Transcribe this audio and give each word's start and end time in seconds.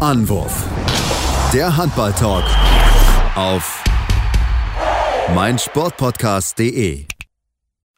Anwurf. 0.00 0.64
Der 1.52 1.76
Handball-Talk 1.76 2.44
auf 3.36 3.84
meinsportpodcast.de. 5.34 7.04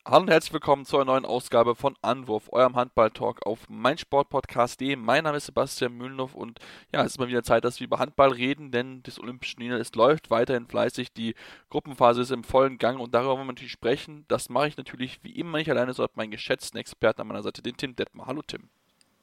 Hallo 0.04 0.23
und 0.23 0.29
herzlich 0.29 0.53
willkommen 0.53 0.85
zu 0.85 0.96
einer 0.96 1.04
neuen 1.04 1.25
Ausgabe 1.25 1.77
von 1.77 1.95
Anwurf, 2.03 2.49
eurem 2.51 2.75
Handball-Talk 2.75 3.46
auf 3.46 3.69
meinsportpodcast.de. 3.69 4.96
Mein 4.96 5.23
Name 5.23 5.37
ist 5.37 5.46
Sebastian 5.46 5.93
Mühlenhoff 5.93 6.35
und 6.35 6.59
ja, 6.93 7.04
es 7.04 7.12
ist 7.12 7.19
mal 7.21 7.28
wieder 7.28 7.44
Zeit, 7.44 7.65
dass 7.65 7.78
wir 7.78 7.85
über 7.85 8.01
Handball 8.01 8.32
reden, 8.32 8.72
denn 8.72 9.04
das 9.04 9.21
Olympische 9.21 9.54
Turnier 9.54 9.76
es 9.76 9.94
läuft 9.94 10.28
weiterhin 10.28 10.66
fleißig. 10.66 11.12
Die 11.12 11.37
Gruppenphase 11.71 12.22
ist 12.22 12.32
im 12.32 12.42
vollen 12.42 12.78
Gang 12.78 12.98
und 12.98 13.14
darüber 13.14 13.37
wollen 13.37 13.46
wir 13.46 13.53
natürlich 13.53 13.71
sprechen. 13.71 14.24
Das 14.26 14.48
mache 14.48 14.66
ich 14.66 14.76
natürlich 14.76 15.22
wie 15.22 15.37
immer 15.37 15.58
nicht 15.58 15.71
alleine, 15.71 15.94
sondern 15.94 16.16
meinen 16.16 16.32
geschätzten 16.32 16.80
Experten 16.80 17.20
an 17.20 17.28
meiner 17.28 17.45
Seite, 17.45 17.62
den 17.62 17.77
Tim 17.77 17.95
Detmer. 17.95 18.27
Hallo 18.27 18.42
Tim. 18.45 18.70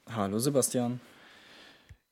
Hallo 0.08 0.38
Sebastian. 0.38 0.98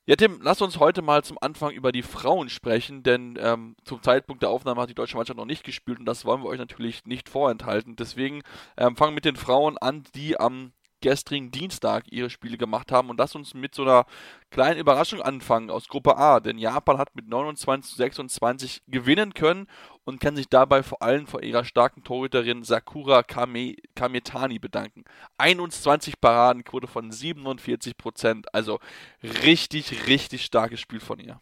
Ja, 0.08 0.16
Tim, 0.16 0.38
lass 0.40 0.62
uns 0.62 0.78
heute 0.78 1.02
mal 1.02 1.22
zum 1.22 1.36
Anfang 1.38 1.70
über 1.72 1.92
die 1.92 2.00
Frauen 2.00 2.48
sprechen, 2.48 3.02
denn 3.02 3.38
ähm, 3.42 3.76
zum 3.84 4.02
Zeitpunkt 4.02 4.42
der 4.42 4.48
Aufnahme 4.48 4.80
hat 4.80 4.88
die 4.88 4.94
deutsche 4.94 5.18
Mannschaft 5.18 5.36
noch 5.36 5.44
nicht 5.44 5.64
gespielt 5.64 5.98
und 5.98 6.06
das 6.06 6.24
wollen 6.24 6.42
wir 6.42 6.48
euch 6.48 6.58
natürlich 6.58 7.04
nicht 7.04 7.28
vorenthalten. 7.28 7.94
Deswegen 7.94 8.40
ähm, 8.78 8.96
fangen 8.96 9.10
wir 9.10 9.16
mit 9.16 9.26
den 9.26 9.36
Frauen 9.36 9.76
an, 9.76 10.04
die 10.14 10.40
am 10.40 10.72
gestrigen 11.02 11.50
Dienstag 11.50 12.10
ihre 12.10 12.30
Spiele 12.30 12.56
gemacht 12.56 12.90
haben. 12.90 13.10
Und 13.10 13.18
lass 13.18 13.34
uns 13.34 13.52
mit 13.52 13.74
so 13.74 13.82
einer 13.82 14.06
kleinen 14.50 14.80
Überraschung 14.80 15.20
anfangen 15.20 15.70
aus 15.70 15.88
Gruppe 15.88 16.16
A. 16.16 16.40
Denn 16.40 16.58
Japan 16.58 16.98
hat 16.98 17.14
mit 17.14 17.28
29 17.28 17.90
zu 17.90 17.96
26 17.98 18.82
gewinnen 18.86 19.34
können 19.34 19.66
und 20.08 20.20
kann 20.20 20.36
sich 20.36 20.48
dabei 20.48 20.82
vor 20.82 21.02
allem 21.02 21.26
vor 21.26 21.42
ihrer 21.42 21.66
starken 21.66 22.02
Torhüterin 22.02 22.64
Sakura 22.64 23.22
Kame, 23.22 23.74
Kametani 23.94 24.58
bedanken. 24.58 25.04
21 25.36 26.18
Paradenquote 26.18 26.86
von 26.86 27.12
47 27.12 27.94
Prozent. 27.98 28.46
Also 28.54 28.78
richtig, 29.22 30.06
richtig 30.06 30.46
starkes 30.46 30.80
Spiel 30.80 31.00
von 31.00 31.20
ihr. 31.20 31.38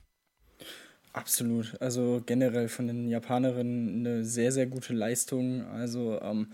Absolut. 1.12 1.80
Also 1.80 2.20
generell 2.26 2.68
von 2.68 2.88
den 2.88 3.08
Japanerinnen 3.08 4.04
eine 4.04 4.24
sehr, 4.24 4.50
sehr 4.50 4.66
gute 4.66 4.94
Leistung. 4.94 5.64
Also 5.66 6.20
ähm, 6.20 6.48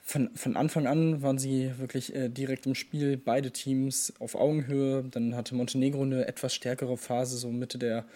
von, 0.00 0.30
von 0.34 0.56
Anfang 0.56 0.86
an 0.86 1.20
waren 1.20 1.36
sie 1.36 1.72
wirklich 1.76 2.16
äh, 2.16 2.30
direkt 2.30 2.64
im 2.64 2.74
Spiel, 2.74 3.18
beide 3.18 3.50
Teams 3.50 4.14
auf 4.18 4.34
Augenhöhe. 4.34 5.04
Dann 5.10 5.36
hatte 5.36 5.54
Montenegro 5.54 6.04
eine 6.04 6.26
etwas 6.26 6.54
stärkere 6.54 6.96
Phase, 6.96 7.36
so 7.36 7.50
Mitte 7.50 7.76
der 7.76 8.06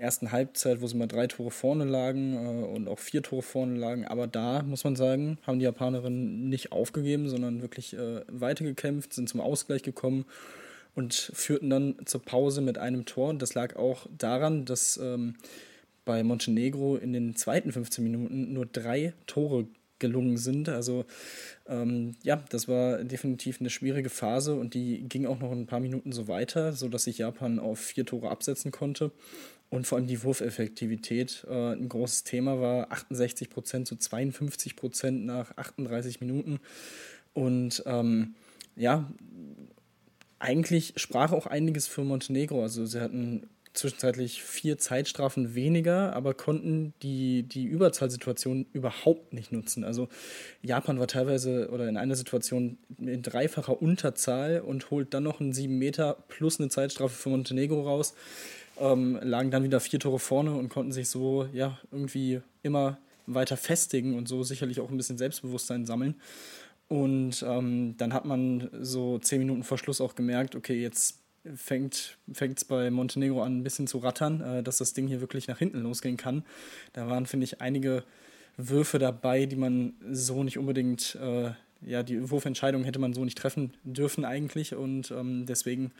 ersten 0.00 0.32
Halbzeit, 0.32 0.80
wo 0.80 0.86
sie 0.86 0.96
mal 0.96 1.06
drei 1.06 1.26
Tore 1.26 1.50
vorne 1.50 1.84
lagen 1.84 2.34
äh, 2.34 2.64
und 2.64 2.88
auch 2.88 2.98
vier 2.98 3.22
Tore 3.22 3.42
vorne 3.42 3.76
lagen. 3.78 4.06
Aber 4.06 4.26
da, 4.26 4.62
muss 4.62 4.84
man 4.84 4.96
sagen, 4.96 5.38
haben 5.46 5.58
die 5.58 5.64
Japanerinnen 5.64 6.48
nicht 6.48 6.72
aufgegeben, 6.72 7.28
sondern 7.28 7.62
wirklich 7.62 7.94
äh, 7.94 8.22
weitergekämpft, 8.28 9.12
sind 9.12 9.28
zum 9.28 9.40
Ausgleich 9.40 9.82
gekommen 9.82 10.24
und 10.94 11.14
führten 11.14 11.70
dann 11.70 11.96
zur 12.04 12.22
Pause 12.22 12.60
mit 12.62 12.78
einem 12.78 13.04
Tor. 13.04 13.34
Das 13.34 13.54
lag 13.54 13.76
auch 13.76 14.06
daran, 14.16 14.64
dass 14.64 14.96
ähm, 14.96 15.36
bei 16.04 16.22
Montenegro 16.24 16.96
in 16.96 17.12
den 17.12 17.36
zweiten 17.36 17.70
15 17.70 18.02
Minuten 18.02 18.52
nur 18.52 18.66
drei 18.66 19.12
Tore 19.26 19.66
gelungen 20.00 20.38
sind. 20.38 20.68
Also 20.68 21.04
ähm, 21.68 22.16
ja, 22.22 22.42
das 22.48 22.66
war 22.66 23.04
definitiv 23.04 23.60
eine 23.60 23.70
schwierige 23.70 24.08
Phase 24.08 24.54
und 24.54 24.74
die 24.74 25.02
ging 25.02 25.26
auch 25.26 25.38
noch 25.38 25.52
ein 25.52 25.66
paar 25.66 25.78
Minuten 25.78 26.10
so 26.10 26.26
weiter, 26.26 26.72
sodass 26.72 27.04
sich 27.04 27.18
Japan 27.18 27.58
auf 27.58 27.78
vier 27.78 28.04
Tore 28.04 28.30
absetzen 28.30 28.72
konnte. 28.72 29.12
Und 29.70 29.86
vor 29.86 29.98
allem 29.98 30.08
die 30.08 30.22
Wurfeffektivität 30.22 31.46
äh, 31.48 31.72
ein 31.72 31.88
großes 31.88 32.24
Thema 32.24 32.60
war. 32.60 32.90
68 32.90 33.50
Prozent 33.50 33.86
zu 33.86 33.96
52 33.96 34.76
Prozent 34.76 35.24
nach 35.24 35.56
38 35.56 36.20
Minuten. 36.20 36.58
Und 37.32 37.82
ähm, 37.86 38.34
ja, 38.74 39.08
eigentlich 40.40 40.94
sprach 40.96 41.32
auch 41.32 41.46
einiges 41.46 41.86
für 41.86 42.02
Montenegro. 42.02 42.62
Also 42.62 42.84
sie 42.84 43.00
hatten 43.00 43.48
zwischenzeitlich 43.72 44.42
vier 44.42 44.78
Zeitstrafen 44.78 45.54
weniger, 45.54 46.12
aber 46.14 46.34
konnten 46.34 46.92
die, 47.02 47.44
die 47.44 47.64
Überzahlsituation 47.64 48.66
überhaupt 48.72 49.32
nicht 49.32 49.52
nutzen. 49.52 49.84
Also 49.84 50.08
Japan 50.62 50.98
war 50.98 51.06
teilweise 51.06 51.70
oder 51.70 51.88
in 51.88 51.96
einer 51.96 52.16
Situation 52.16 52.78
in 52.98 53.22
dreifacher 53.22 53.80
Unterzahl 53.80 54.60
und 54.60 54.90
holt 54.90 55.14
dann 55.14 55.22
noch 55.22 55.40
einen 55.40 55.52
7 55.52 55.78
Meter 55.78 56.16
plus 56.28 56.58
eine 56.58 56.68
Zeitstrafe 56.68 57.14
für 57.14 57.28
Montenegro 57.28 57.82
raus, 57.82 58.14
ähm, 58.80 59.18
lagen 59.22 59.50
dann 59.50 59.62
wieder 59.62 59.80
vier 59.80 60.00
Tore 60.00 60.18
vorne 60.18 60.52
und 60.52 60.68
konnten 60.68 60.92
sich 60.92 61.08
so 61.08 61.48
ja 61.52 61.78
irgendwie 61.92 62.40
immer 62.62 62.98
weiter 63.26 63.56
festigen 63.56 64.16
und 64.16 64.28
so 64.28 64.42
sicherlich 64.42 64.80
auch 64.80 64.90
ein 64.90 64.96
bisschen 64.96 65.18
Selbstbewusstsein 65.18 65.86
sammeln. 65.86 66.14
Und 66.88 67.44
ähm, 67.46 67.94
dann 67.98 68.12
hat 68.12 68.24
man 68.24 68.68
so 68.80 69.18
zehn 69.18 69.38
Minuten 69.38 69.62
vor 69.62 69.78
Schluss 69.78 70.00
auch 70.00 70.16
gemerkt, 70.16 70.56
okay, 70.56 70.80
jetzt 70.80 71.20
fängt 71.54 72.16
es 72.36 72.64
bei 72.64 72.90
Montenegro 72.90 73.42
an, 73.42 73.58
ein 73.58 73.62
bisschen 73.62 73.86
zu 73.86 73.98
rattern, 73.98 74.40
äh, 74.40 74.62
dass 74.62 74.78
das 74.78 74.92
Ding 74.92 75.06
hier 75.06 75.20
wirklich 75.20 75.46
nach 75.46 75.58
hinten 75.58 75.80
losgehen 75.80 76.16
kann. 76.16 76.44
Da 76.92 77.08
waren, 77.08 77.26
finde 77.26 77.44
ich, 77.44 77.60
einige 77.60 78.02
Würfe 78.56 78.98
dabei, 78.98 79.46
die 79.46 79.56
man 79.56 79.94
so 80.10 80.42
nicht 80.42 80.58
unbedingt, 80.58 81.14
äh, 81.14 81.52
ja, 81.82 82.02
die 82.02 82.30
Wurfentscheidung 82.30 82.84
hätte 82.84 82.98
man 82.98 83.12
so 83.12 83.24
nicht 83.24 83.38
treffen 83.38 83.74
dürfen 83.84 84.24
eigentlich. 84.24 84.74
Und 84.74 85.10
ähm, 85.10 85.46
deswegen, 85.46 85.92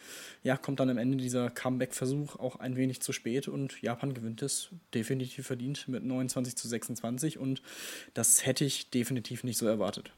ja, 0.43 0.57
kommt 0.57 0.81
dann 0.81 0.91
am 0.91 0.99
Ende 0.99 1.17
dieser 1.17 1.51
Comeback-Versuch 1.51 2.37
auch 2.37 2.57
ein 2.57 2.77
wenig 2.77 3.01
zu 3.01 3.13
spät 3.13 3.49
und 3.49 3.81
Japan 3.83 4.15
gewinnt 4.15 4.43
es 4.43 4.71
definitiv 4.95 5.47
verdient 5.47 5.89
mit 5.89 6.05
29 6.05 6.57
zu 6.57 6.69
26 6.69 7.39
und 7.39 7.63
das 8.15 8.45
hätte 8.45 8.65
ich 8.65 8.91
definitiv 8.91 9.45
nicht 9.45 9.59
so 9.59 9.67
erwartet. 9.67 10.13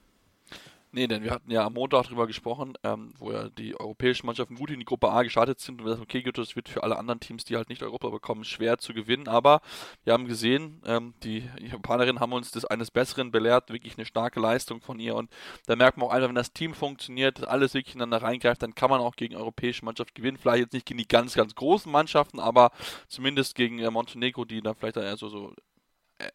Nee, 0.94 1.06
denn 1.06 1.22
wir 1.22 1.30
hatten 1.30 1.50
ja 1.50 1.64
am 1.64 1.72
Montag 1.72 2.04
darüber 2.04 2.26
gesprochen, 2.26 2.74
ähm, 2.84 3.14
wo 3.18 3.32
ja 3.32 3.48
die 3.48 3.74
europäischen 3.80 4.26
Mannschaften 4.26 4.56
gut 4.56 4.70
in 4.70 4.78
die 4.78 4.84
Gruppe 4.84 5.10
A 5.10 5.22
gestartet 5.22 5.58
sind 5.58 5.80
und 5.80 5.86
wir 5.86 5.92
sagen, 5.92 6.02
okay, 6.02 6.22
gut, 6.22 6.36
das 6.36 6.54
wird 6.54 6.68
für 6.68 6.82
alle 6.82 6.98
anderen 6.98 7.18
Teams, 7.18 7.44
die 7.46 7.56
halt 7.56 7.70
nicht 7.70 7.82
Europa 7.82 8.10
bekommen, 8.10 8.44
schwer 8.44 8.76
zu 8.76 8.92
gewinnen. 8.92 9.26
Aber 9.26 9.62
wir 10.04 10.12
haben 10.12 10.26
gesehen, 10.28 10.82
ähm, 10.84 11.14
die 11.22 11.48
Japanerinnen 11.62 12.20
haben 12.20 12.34
uns 12.34 12.50
das 12.50 12.66
eines 12.66 12.90
Besseren 12.90 13.30
belehrt, 13.30 13.70
wirklich 13.72 13.96
eine 13.96 14.04
starke 14.04 14.38
Leistung 14.38 14.82
von 14.82 14.98
ihr. 14.98 15.14
Und 15.16 15.30
da 15.64 15.76
merkt 15.76 15.96
man 15.96 16.08
auch 16.08 16.12
einfach, 16.12 16.28
wenn 16.28 16.34
das 16.34 16.52
Team 16.52 16.74
funktioniert, 16.74 17.48
alles 17.48 17.72
wirklich 17.72 17.94
ineinander 17.94 18.26
reingreift, 18.26 18.62
dann 18.62 18.74
kann 18.74 18.90
man 18.90 19.00
auch 19.00 19.16
gegen 19.16 19.34
europäische 19.34 19.86
Mannschaften 19.86 20.12
gewinnen. 20.14 20.36
Vielleicht 20.36 20.64
jetzt 20.64 20.72
nicht 20.74 20.84
gegen 20.84 20.98
die 20.98 21.08
ganz, 21.08 21.32
ganz 21.32 21.54
großen 21.54 21.90
Mannschaften, 21.90 22.38
aber 22.38 22.70
zumindest 23.08 23.54
gegen 23.54 23.78
äh, 23.78 23.90
Montenegro, 23.90 24.44
die 24.44 24.60
da 24.60 24.74
vielleicht 24.74 24.98
eher 24.98 25.16
so, 25.16 25.30
so 25.30 25.54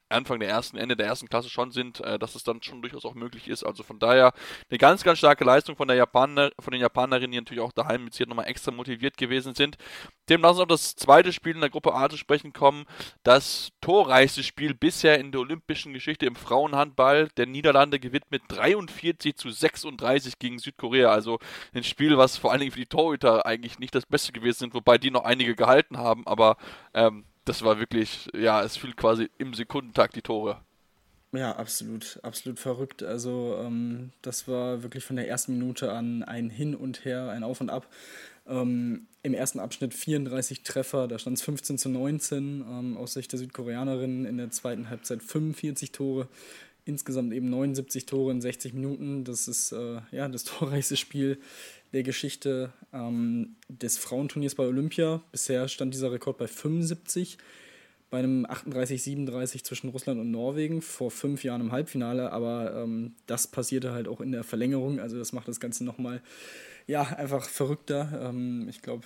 Anfang 0.09 0.39
der 0.39 0.49
ersten, 0.49 0.77
Ende 0.77 0.95
der 0.95 1.07
ersten 1.07 1.27
Klasse 1.27 1.49
schon 1.49 1.71
sind, 1.71 1.99
äh, 2.01 2.17
dass 2.19 2.35
es 2.35 2.43
dann 2.43 2.61
schon 2.63 2.81
durchaus 2.81 3.05
auch 3.05 3.15
möglich 3.15 3.47
ist. 3.47 3.63
Also 3.63 3.83
von 3.83 3.99
daher 3.99 4.33
eine 4.69 4.77
ganz, 4.77 5.03
ganz 5.03 5.19
starke 5.19 5.43
Leistung 5.43 5.75
von, 5.75 5.87
der 5.87 5.97
Japaner, 5.97 6.51
von 6.59 6.71
den 6.71 6.81
Japanerinnen, 6.81 7.31
die 7.31 7.37
natürlich 7.37 7.63
auch 7.63 7.71
daheim 7.71 8.05
mit 8.05 8.15
hier 8.15 8.27
nochmal 8.27 8.47
extra 8.47 8.71
motiviert 8.71 9.17
gewesen 9.17 9.55
sind. 9.55 9.77
Dem 10.29 10.41
lassen 10.41 10.59
wir 10.59 10.63
auf 10.63 10.67
das 10.67 10.95
zweite 10.95 11.31
Spiel 11.31 11.55
in 11.55 11.61
der 11.61 11.69
Gruppe 11.69 11.93
A 11.93 12.09
zu 12.09 12.17
sprechen 12.17 12.53
kommen. 12.53 12.85
Das 13.23 13.69
torreichste 13.81 14.43
Spiel 14.43 14.73
bisher 14.73 15.19
in 15.19 15.31
der 15.31 15.41
olympischen 15.41 15.93
Geschichte 15.93 16.25
im 16.25 16.35
Frauenhandball 16.35 17.29
der 17.37 17.45
Niederlande 17.45 17.99
gewinnt 17.99 18.29
mit 18.29 18.43
43 18.47 19.35
zu 19.35 19.49
36 19.49 20.39
gegen 20.39 20.59
Südkorea. 20.59 21.11
Also 21.11 21.39
ein 21.73 21.83
Spiel, 21.83 22.17
was 22.17 22.37
vor 22.37 22.51
allen 22.51 22.59
Dingen 22.59 22.71
für 22.71 22.79
die 22.79 22.85
Torhüter 22.85 23.45
eigentlich 23.45 23.79
nicht 23.79 23.95
das 23.95 24.05
Beste 24.05 24.31
gewesen 24.31 24.59
sind, 24.59 24.73
wobei 24.73 24.97
die 24.97 25.11
noch 25.11 25.23
einige 25.23 25.55
gehalten 25.55 25.97
haben, 25.97 26.25
aber 26.27 26.57
ähm, 26.93 27.25
das 27.47 27.63
war 27.63 27.79
wirklich, 27.79 28.29
ja, 28.35 28.63
es 28.63 28.77
fiel 28.77 28.93
quasi 28.93 29.29
im 29.37 29.53
Sekundentakt 29.53 30.15
die 30.15 30.21
Tore. 30.21 30.61
Ja, 31.33 31.55
absolut, 31.55 32.19
absolut 32.23 32.59
verrückt. 32.59 33.03
Also 33.03 33.57
ähm, 33.61 34.11
das 34.21 34.47
war 34.47 34.83
wirklich 34.83 35.03
von 35.03 35.17
der 35.17 35.27
ersten 35.27 35.53
Minute 35.53 35.91
an 35.91 36.23
ein 36.23 36.49
Hin 36.49 36.73
und 36.73 37.03
Her, 37.05 37.29
ein 37.29 37.43
Auf 37.43 37.59
und 37.61 37.69
Ab. 37.69 37.87
Ähm, 38.47 39.07
Im 39.23 39.33
ersten 39.33 39.59
Abschnitt 39.59 39.93
34 39.93 40.63
Treffer, 40.63 41.07
da 41.07 41.19
stand 41.19 41.37
es 41.37 41.43
15 41.43 41.77
zu 41.77 41.89
19 41.89 42.61
ähm, 42.61 42.97
aus 42.97 43.13
Sicht 43.13 43.31
der 43.33 43.39
Südkoreanerin. 43.39 44.25
In 44.25 44.37
der 44.37 44.51
zweiten 44.51 44.89
Halbzeit 44.89 45.21
45 45.21 45.91
Tore, 45.91 46.29
insgesamt 46.87 47.33
eben 47.33 47.49
79 47.49 48.05
Tore 48.05 48.31
in 48.31 48.41
60 48.41 48.73
Minuten. 48.73 49.23
Das 49.23 49.47
ist 49.47 49.71
äh, 49.71 50.01
ja 50.11 50.27
das 50.27 50.43
torreichste 50.45 50.97
Spiel 50.97 51.39
der 51.93 52.03
Geschichte 52.03 52.73
ähm, 52.93 53.55
des 53.69 53.97
Frauenturniers 53.97 54.55
bei 54.55 54.65
Olympia. 54.65 55.21
Bisher 55.31 55.67
stand 55.67 55.93
dieser 55.93 56.11
Rekord 56.11 56.37
bei 56.37 56.47
75 56.47 57.37
bei 58.09 58.19
einem 58.19 58.45
38-37 58.45 59.63
zwischen 59.63 59.89
Russland 59.89 60.19
und 60.19 60.31
Norwegen 60.31 60.81
vor 60.81 61.11
fünf 61.11 61.43
Jahren 61.43 61.61
im 61.61 61.71
Halbfinale, 61.71 62.31
aber 62.31 62.73
ähm, 62.83 63.15
das 63.25 63.47
passierte 63.47 63.91
halt 63.91 64.07
auch 64.07 64.21
in 64.21 64.31
der 64.31 64.43
Verlängerung, 64.43 64.99
also 64.99 65.17
das 65.17 65.33
macht 65.33 65.47
das 65.47 65.59
Ganze 65.59 65.83
nochmal, 65.83 66.21
ja, 66.85 67.01
einfach 67.03 67.49
verrückter. 67.49 68.29
Ähm, 68.29 68.67
ich 68.69 68.81
glaube, 68.81 69.05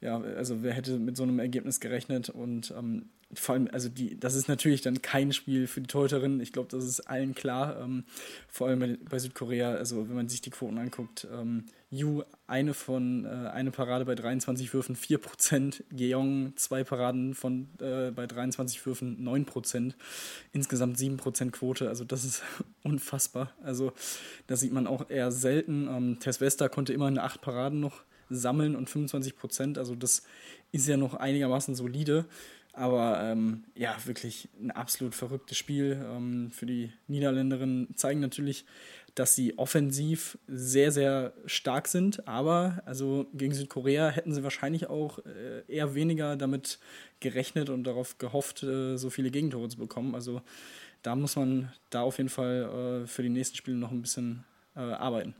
ja, 0.00 0.20
also 0.20 0.62
wer 0.62 0.74
hätte 0.74 0.98
mit 0.98 1.16
so 1.16 1.22
einem 1.22 1.38
Ergebnis 1.38 1.80
gerechnet 1.80 2.28
und 2.28 2.72
ähm, 2.76 3.06
vor 3.34 3.54
allem, 3.54 3.68
also 3.72 3.90
die, 3.90 4.18
das 4.18 4.34
ist 4.34 4.48
natürlich 4.48 4.80
dann 4.80 5.02
kein 5.02 5.32
Spiel 5.32 5.66
für 5.66 5.82
die 5.82 5.86
Torhüterin. 5.86 6.40
Ich 6.40 6.52
glaube, 6.52 6.68
das 6.70 6.84
ist 6.84 7.00
allen 7.00 7.34
klar. 7.34 7.78
Ähm, 7.80 8.04
vor 8.48 8.68
allem 8.68 8.98
bei, 9.08 9.18
Südkorea, 9.18 9.72
also 9.72 10.08
wenn 10.08 10.16
man 10.16 10.28
sich 10.28 10.40
die 10.40 10.50
Quoten 10.50 10.78
anguckt, 10.78 11.26
ähm, 11.30 11.66
Yu 11.90 12.22
eine 12.46 12.72
von 12.72 13.26
äh, 13.26 13.28
eine 13.28 13.70
Parade 13.70 14.06
bei 14.06 14.14
23 14.14 14.72
Würfen 14.72 14.96
4%, 14.96 15.82
Geong 15.90 16.54
zwei 16.56 16.84
Paraden 16.84 17.34
von 17.34 17.68
äh, 17.80 18.10
bei 18.10 18.26
23 18.26 18.84
Würfen 18.86 19.18
9%, 19.22 19.92
insgesamt 20.52 20.96
7% 20.96 21.50
Quote. 21.50 21.88
Also 21.88 22.04
das 22.04 22.24
ist 22.24 22.42
unfassbar. 22.82 23.52
Also 23.62 23.92
das 24.46 24.60
sieht 24.60 24.72
man 24.72 24.86
auch 24.86 25.10
eher 25.10 25.32
selten. 25.32 25.86
Ähm, 25.88 26.18
Tess 26.18 26.40
Wester 26.40 26.70
konnte 26.70 26.94
immer 26.94 27.06
eine 27.06 27.22
8 27.22 27.42
Paraden 27.42 27.80
noch 27.80 28.04
sammeln 28.30 28.76
und 28.76 28.88
25 28.88 29.36
Prozent. 29.36 29.78
Also 29.78 29.94
das 29.94 30.22
ist 30.72 30.88
ja 30.88 30.96
noch 30.96 31.14
einigermaßen 31.14 31.74
solide. 31.74 32.26
Aber 32.78 33.20
ähm, 33.22 33.64
ja, 33.74 33.96
wirklich 34.04 34.48
ein 34.60 34.70
absolut 34.70 35.14
verrücktes 35.14 35.58
Spiel. 35.58 36.00
Ähm, 36.08 36.50
für 36.52 36.64
die 36.64 36.92
Niederländerinnen 37.08 37.96
zeigen 37.96 38.20
natürlich, 38.20 38.64
dass 39.16 39.34
sie 39.34 39.58
offensiv 39.58 40.38
sehr, 40.46 40.92
sehr 40.92 41.32
stark 41.46 41.88
sind. 41.88 42.28
Aber 42.28 42.80
also 42.86 43.26
gegen 43.34 43.52
Südkorea 43.52 44.10
hätten 44.10 44.32
sie 44.32 44.44
wahrscheinlich 44.44 44.88
auch 44.88 45.18
äh, 45.26 45.64
eher 45.66 45.96
weniger 45.96 46.36
damit 46.36 46.78
gerechnet 47.18 47.68
und 47.68 47.82
darauf 47.82 48.18
gehofft, 48.18 48.62
äh, 48.62 48.96
so 48.96 49.10
viele 49.10 49.32
Gegentore 49.32 49.68
zu 49.68 49.78
bekommen. 49.78 50.14
Also 50.14 50.40
da 51.02 51.16
muss 51.16 51.34
man 51.34 51.72
da 51.90 52.02
auf 52.02 52.18
jeden 52.18 52.30
Fall 52.30 53.02
äh, 53.02 53.06
für 53.08 53.24
die 53.24 53.28
nächsten 53.28 53.56
Spiele 53.56 53.76
noch 53.76 53.90
ein 53.90 54.02
bisschen 54.02 54.44
äh, 54.76 54.80
arbeiten. 54.80 55.34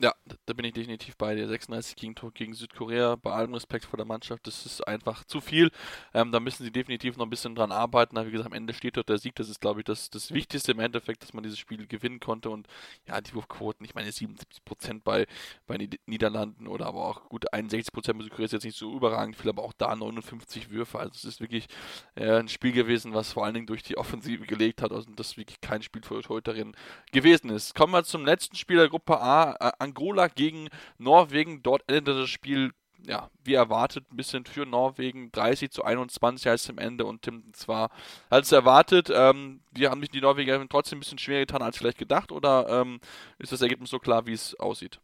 Ja, 0.00 0.14
da 0.46 0.52
bin 0.52 0.64
ich 0.64 0.74
definitiv 0.74 1.16
bei 1.16 1.34
dir. 1.34 1.48
36 1.48 1.96
Gegentor 1.96 2.30
gegen 2.32 2.54
Südkorea, 2.54 3.16
bei 3.16 3.32
allem 3.32 3.52
Respekt 3.54 3.84
vor 3.84 3.96
der 3.96 4.06
Mannschaft, 4.06 4.46
das 4.46 4.64
ist 4.64 4.86
einfach 4.86 5.24
zu 5.24 5.40
viel. 5.40 5.72
Ähm, 6.14 6.30
da 6.30 6.38
müssen 6.38 6.62
sie 6.62 6.70
definitiv 6.70 7.16
noch 7.16 7.26
ein 7.26 7.30
bisschen 7.30 7.56
dran 7.56 7.72
arbeiten. 7.72 8.16
Aber 8.16 8.28
wie 8.28 8.30
gesagt, 8.30 8.46
am 8.46 8.52
Ende 8.52 8.74
steht 8.74 8.96
dort 8.96 9.08
der 9.08 9.18
Sieg. 9.18 9.34
Das 9.34 9.48
ist, 9.48 9.60
glaube 9.60 9.80
ich, 9.80 9.84
das, 9.84 10.08
das 10.10 10.32
Wichtigste 10.32 10.70
im 10.70 10.78
Endeffekt, 10.78 11.24
dass 11.24 11.32
man 11.32 11.42
dieses 11.42 11.58
Spiel 11.58 11.84
gewinnen 11.88 12.20
konnte. 12.20 12.50
Und 12.50 12.68
ja, 13.08 13.20
die 13.20 13.34
Wurfquoten, 13.34 13.84
ich 13.84 13.96
meine 13.96 14.12
77 14.12 14.64
Prozent 14.64 15.02
bei, 15.02 15.26
bei 15.66 15.76
den 15.78 15.90
Niederlanden 16.06 16.68
oder 16.68 16.86
aber 16.86 17.04
auch 17.04 17.28
gut 17.28 17.52
61 17.52 17.92
Prozent 17.92 18.18
bei 18.18 18.24
Südkorea 18.24 18.44
ist 18.44 18.52
jetzt 18.52 18.64
nicht 18.64 18.78
so 18.78 18.94
überragend 18.94 19.34
viel, 19.34 19.50
aber 19.50 19.64
auch 19.64 19.72
da 19.72 19.96
59 19.96 20.70
Würfe. 20.70 21.00
Also 21.00 21.10
es 21.14 21.24
ist 21.24 21.40
wirklich 21.40 21.66
äh, 22.14 22.38
ein 22.38 22.48
Spiel 22.48 22.70
gewesen, 22.72 23.14
was 23.14 23.32
vor 23.32 23.44
allen 23.44 23.54
Dingen 23.54 23.66
durch 23.66 23.82
die 23.82 23.98
Offensive 23.98 24.46
gelegt 24.46 24.80
hat 24.80 24.92
und 24.92 25.18
das 25.18 25.36
wirklich 25.36 25.60
kein 25.60 25.82
Spiel 25.82 26.02
für 26.02 26.22
Torhüterin 26.22 26.76
gewesen 27.10 27.50
ist. 27.50 27.74
Kommen 27.74 27.92
wir 27.92 28.04
zum 28.04 28.24
letzten 28.24 28.54
Spiel 28.54 28.76
der 28.76 28.88
Gruppe 28.88 29.20
A. 29.20 29.56
Äh, 29.58 29.87
Angola 29.88 30.28
gegen 30.28 30.68
Norwegen. 30.98 31.62
Dort 31.62 31.82
endete 31.88 32.20
das 32.20 32.30
Spiel 32.30 32.72
ja, 33.06 33.30
wie 33.44 33.54
erwartet, 33.54 34.06
ein 34.10 34.16
bisschen 34.16 34.44
für 34.44 34.66
Norwegen. 34.66 35.30
30 35.32 35.70
zu 35.70 35.84
21 35.84 36.46
heißt 36.46 36.64
es 36.64 36.70
am 36.70 36.78
Ende 36.78 37.04
und 37.04 37.22
Tim 37.22 37.44
zwar 37.52 37.90
als 38.28 38.52
erwartet. 38.52 39.10
Ähm, 39.12 39.60
die 39.72 39.88
haben 39.88 40.00
mich 40.00 40.10
die 40.10 40.20
Norweger 40.20 40.64
trotzdem 40.68 40.98
ein 40.98 41.00
bisschen 41.00 41.18
schwerer 41.18 41.40
getan 41.40 41.62
als 41.62 41.78
vielleicht 41.78 41.98
gedacht 41.98 42.32
oder 42.32 42.68
ähm, 42.68 43.00
ist 43.38 43.52
das 43.52 43.62
Ergebnis 43.62 43.90
so 43.90 43.98
klar, 43.98 44.26
wie 44.26 44.32
es 44.32 44.54
aussieht? 44.58 45.00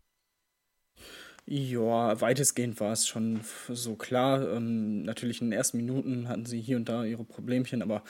Ja, 1.46 2.20
weitestgehend 2.22 2.80
war 2.80 2.92
es 2.92 3.06
schon 3.06 3.42
so 3.68 3.96
klar. 3.96 4.50
Ähm, 4.50 5.02
natürlich 5.02 5.42
in 5.42 5.48
den 5.50 5.58
ersten 5.58 5.76
Minuten 5.76 6.28
hatten 6.28 6.46
sie 6.46 6.60
hier 6.60 6.76
und 6.76 6.88
da 6.88 7.04
ihre 7.04 7.24
Problemchen, 7.24 7.82
aber 7.82 8.02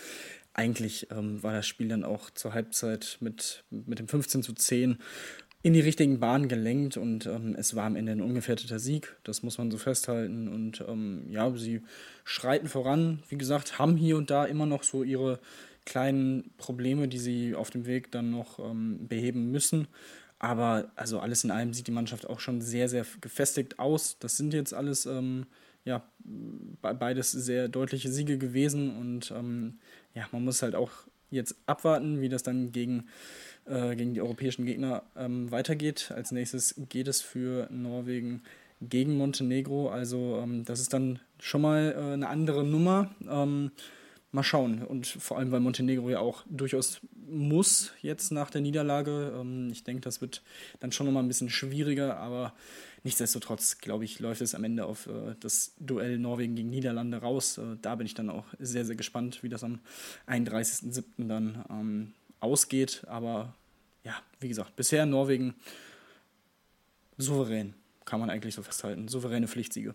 eigentlich 0.53 1.11
ähm, 1.11 1.43
war 1.43 1.53
das 1.53 1.67
Spiel 1.67 1.89
dann 1.89 2.05
auch 2.05 2.31
zur 2.31 2.55
Halbzeit 2.55 3.19
mit, 3.21 3.65
mit 3.71 3.99
dem 3.99 4.07
15 4.07 4.45
zu 4.45 4.53
10 4.53 4.99
in 5.65 5.73
die 5.73 5.81
richtigen 5.81 6.21
Bahnen 6.21 6.49
gelenkt 6.49 6.99
und 6.99 7.25
ähm, 7.25 7.57
es 7.59 7.75
war 7.75 7.85
am 7.85 7.97
Ende 7.97 8.13
ein 8.13 8.21
ungefährdeter 8.21 8.79
Sieg, 8.79 9.17
das 9.25 9.43
muss 9.43 9.57
man 9.57 9.71
so 9.71 9.79
festhalten. 9.79 10.47
Und 10.47 10.85
ähm, 10.87 11.25
ja, 11.31 11.51
sie 11.57 11.81
schreiten 12.23 12.69
voran, 12.69 13.23
wie 13.31 13.39
gesagt, 13.39 13.79
haben 13.79 13.97
hier 13.97 14.19
und 14.19 14.29
da 14.29 14.45
immer 14.45 14.67
noch 14.67 14.83
so 14.83 15.03
ihre 15.03 15.41
kleinen 15.87 16.51
Probleme, 16.59 17.09
die 17.09 17.19
sie 17.19 17.55
auf 17.55 17.71
dem 17.71 17.87
Weg 17.87 18.13
dann 18.13 18.31
noch 18.31 18.59
ähm, 18.59 19.09
beheben 19.09 19.51
müssen. 19.51 19.89
Aber 20.39 20.93
also 20.97 21.19
alles 21.19 21.45
in 21.45 21.51
allem 21.51 21.73
sieht 21.73 21.87
die 21.87 21.93
Mannschaft 21.93 22.29
auch 22.29 22.41
schon 22.41 22.61
sehr, 22.61 22.91
sehr 22.91 23.07
gefestigt 23.23 23.79
aus. 23.79 24.19
Das 24.19 24.37
sind 24.37 24.53
jetzt 24.53 24.75
alles 24.75 25.07
ähm, 25.07 25.47
ja, 25.87 26.07
beides 26.83 27.33
sehr 27.33 27.69
deutliche 27.69 28.13
Siege 28.13 28.37
gewesen 28.37 28.99
und 28.99 29.31
ähm, 29.31 29.79
ja, 30.15 30.29
man 30.31 30.45
muss 30.45 30.61
halt 30.61 30.75
auch 30.75 30.91
jetzt 31.31 31.57
abwarten, 31.65 32.21
wie 32.21 32.29
das 32.29 32.43
dann 32.43 32.71
gegen 32.71 33.07
äh, 33.67 33.97
gegen 33.97 34.15
die 34.15 34.21
europäischen 34.21 34.67
Gegner 34.67 35.03
ähm, 35.17 35.51
weitergeht. 35.51 36.13
Als 36.15 36.33
nächstes 36.33 36.75
geht 36.89 37.09
es 37.09 37.21
für 37.21 37.69
Norwegen 37.71 38.43
gegen 38.81 39.17
Montenegro. 39.17 39.89
Also 39.89 40.41
ähm, 40.43 40.65
das 40.65 40.81
ist 40.81 40.93
dann 40.93 41.21
schon 41.39 41.63
mal 41.63 41.95
äh, 41.97 42.13
eine 42.13 42.29
andere 42.29 42.65
Nummer. 42.65 43.15
Ähm, 43.29 43.71
mal 44.35 44.43
schauen. 44.43 44.83
Und 44.83 45.07
vor 45.07 45.39
allem, 45.39 45.53
weil 45.53 45.61
Montenegro 45.61 46.11
ja 46.11 46.19
auch 46.19 46.45
durchaus 46.51 47.01
muss 47.27 47.93
jetzt 48.03 48.33
nach 48.33 48.51
der 48.51 48.61
Niederlage. 48.61 49.33
Ähm, 49.41 49.71
ich 49.71 49.85
denke, 49.85 50.03
das 50.03 50.21
wird 50.21 50.43
dann 50.81 50.93
schon 50.93 51.07
nochmal 51.07 51.23
ein 51.23 51.29
bisschen 51.29 51.51
schwieriger, 51.51 52.17
aber 52.19 52.53
nichtsdestotrotz, 53.05 53.79
glaube 53.79 54.05
ich, 54.05 54.19
läuft 54.19 54.43
es 54.43 54.55
am 54.55 54.65
Ende 54.65 54.87
auf 54.87 55.07
äh, 55.07 55.37
das 55.41 55.75
Duell 55.79 56.19
Norwegen 56.19 56.57
gegen 56.57 56.71
Niederlande 56.71 57.19
raus. 57.19 57.59
Äh, 57.59 57.77
da 57.81 57.95
bin 57.95 58.07
ich 58.07 58.15
dann 58.15 58.29
auch 58.29 58.47
sehr, 58.59 58.85
sehr 58.85 58.97
gespannt, 58.97 59.43
wie 59.43 59.49
das 59.49 59.65
am 59.65 59.79
31.07. 60.27 61.29
dann 61.29 61.65
ähm, 61.71 62.13
ausgeht. 62.45 63.05
Aber 63.09 63.55
ja, 64.05 64.15
wie 64.41 64.49
gesagt, 64.49 64.77
bisher 64.77 65.07
Norwegen 65.07 65.55
souverän, 67.17 67.75
kann 68.05 68.21
man 68.21 68.31
eigentlich 68.31 68.55
so 68.55 68.63
festhalten. 68.63 69.09
Souveräne 69.09 69.49
Pflichtsiege. 69.49 69.95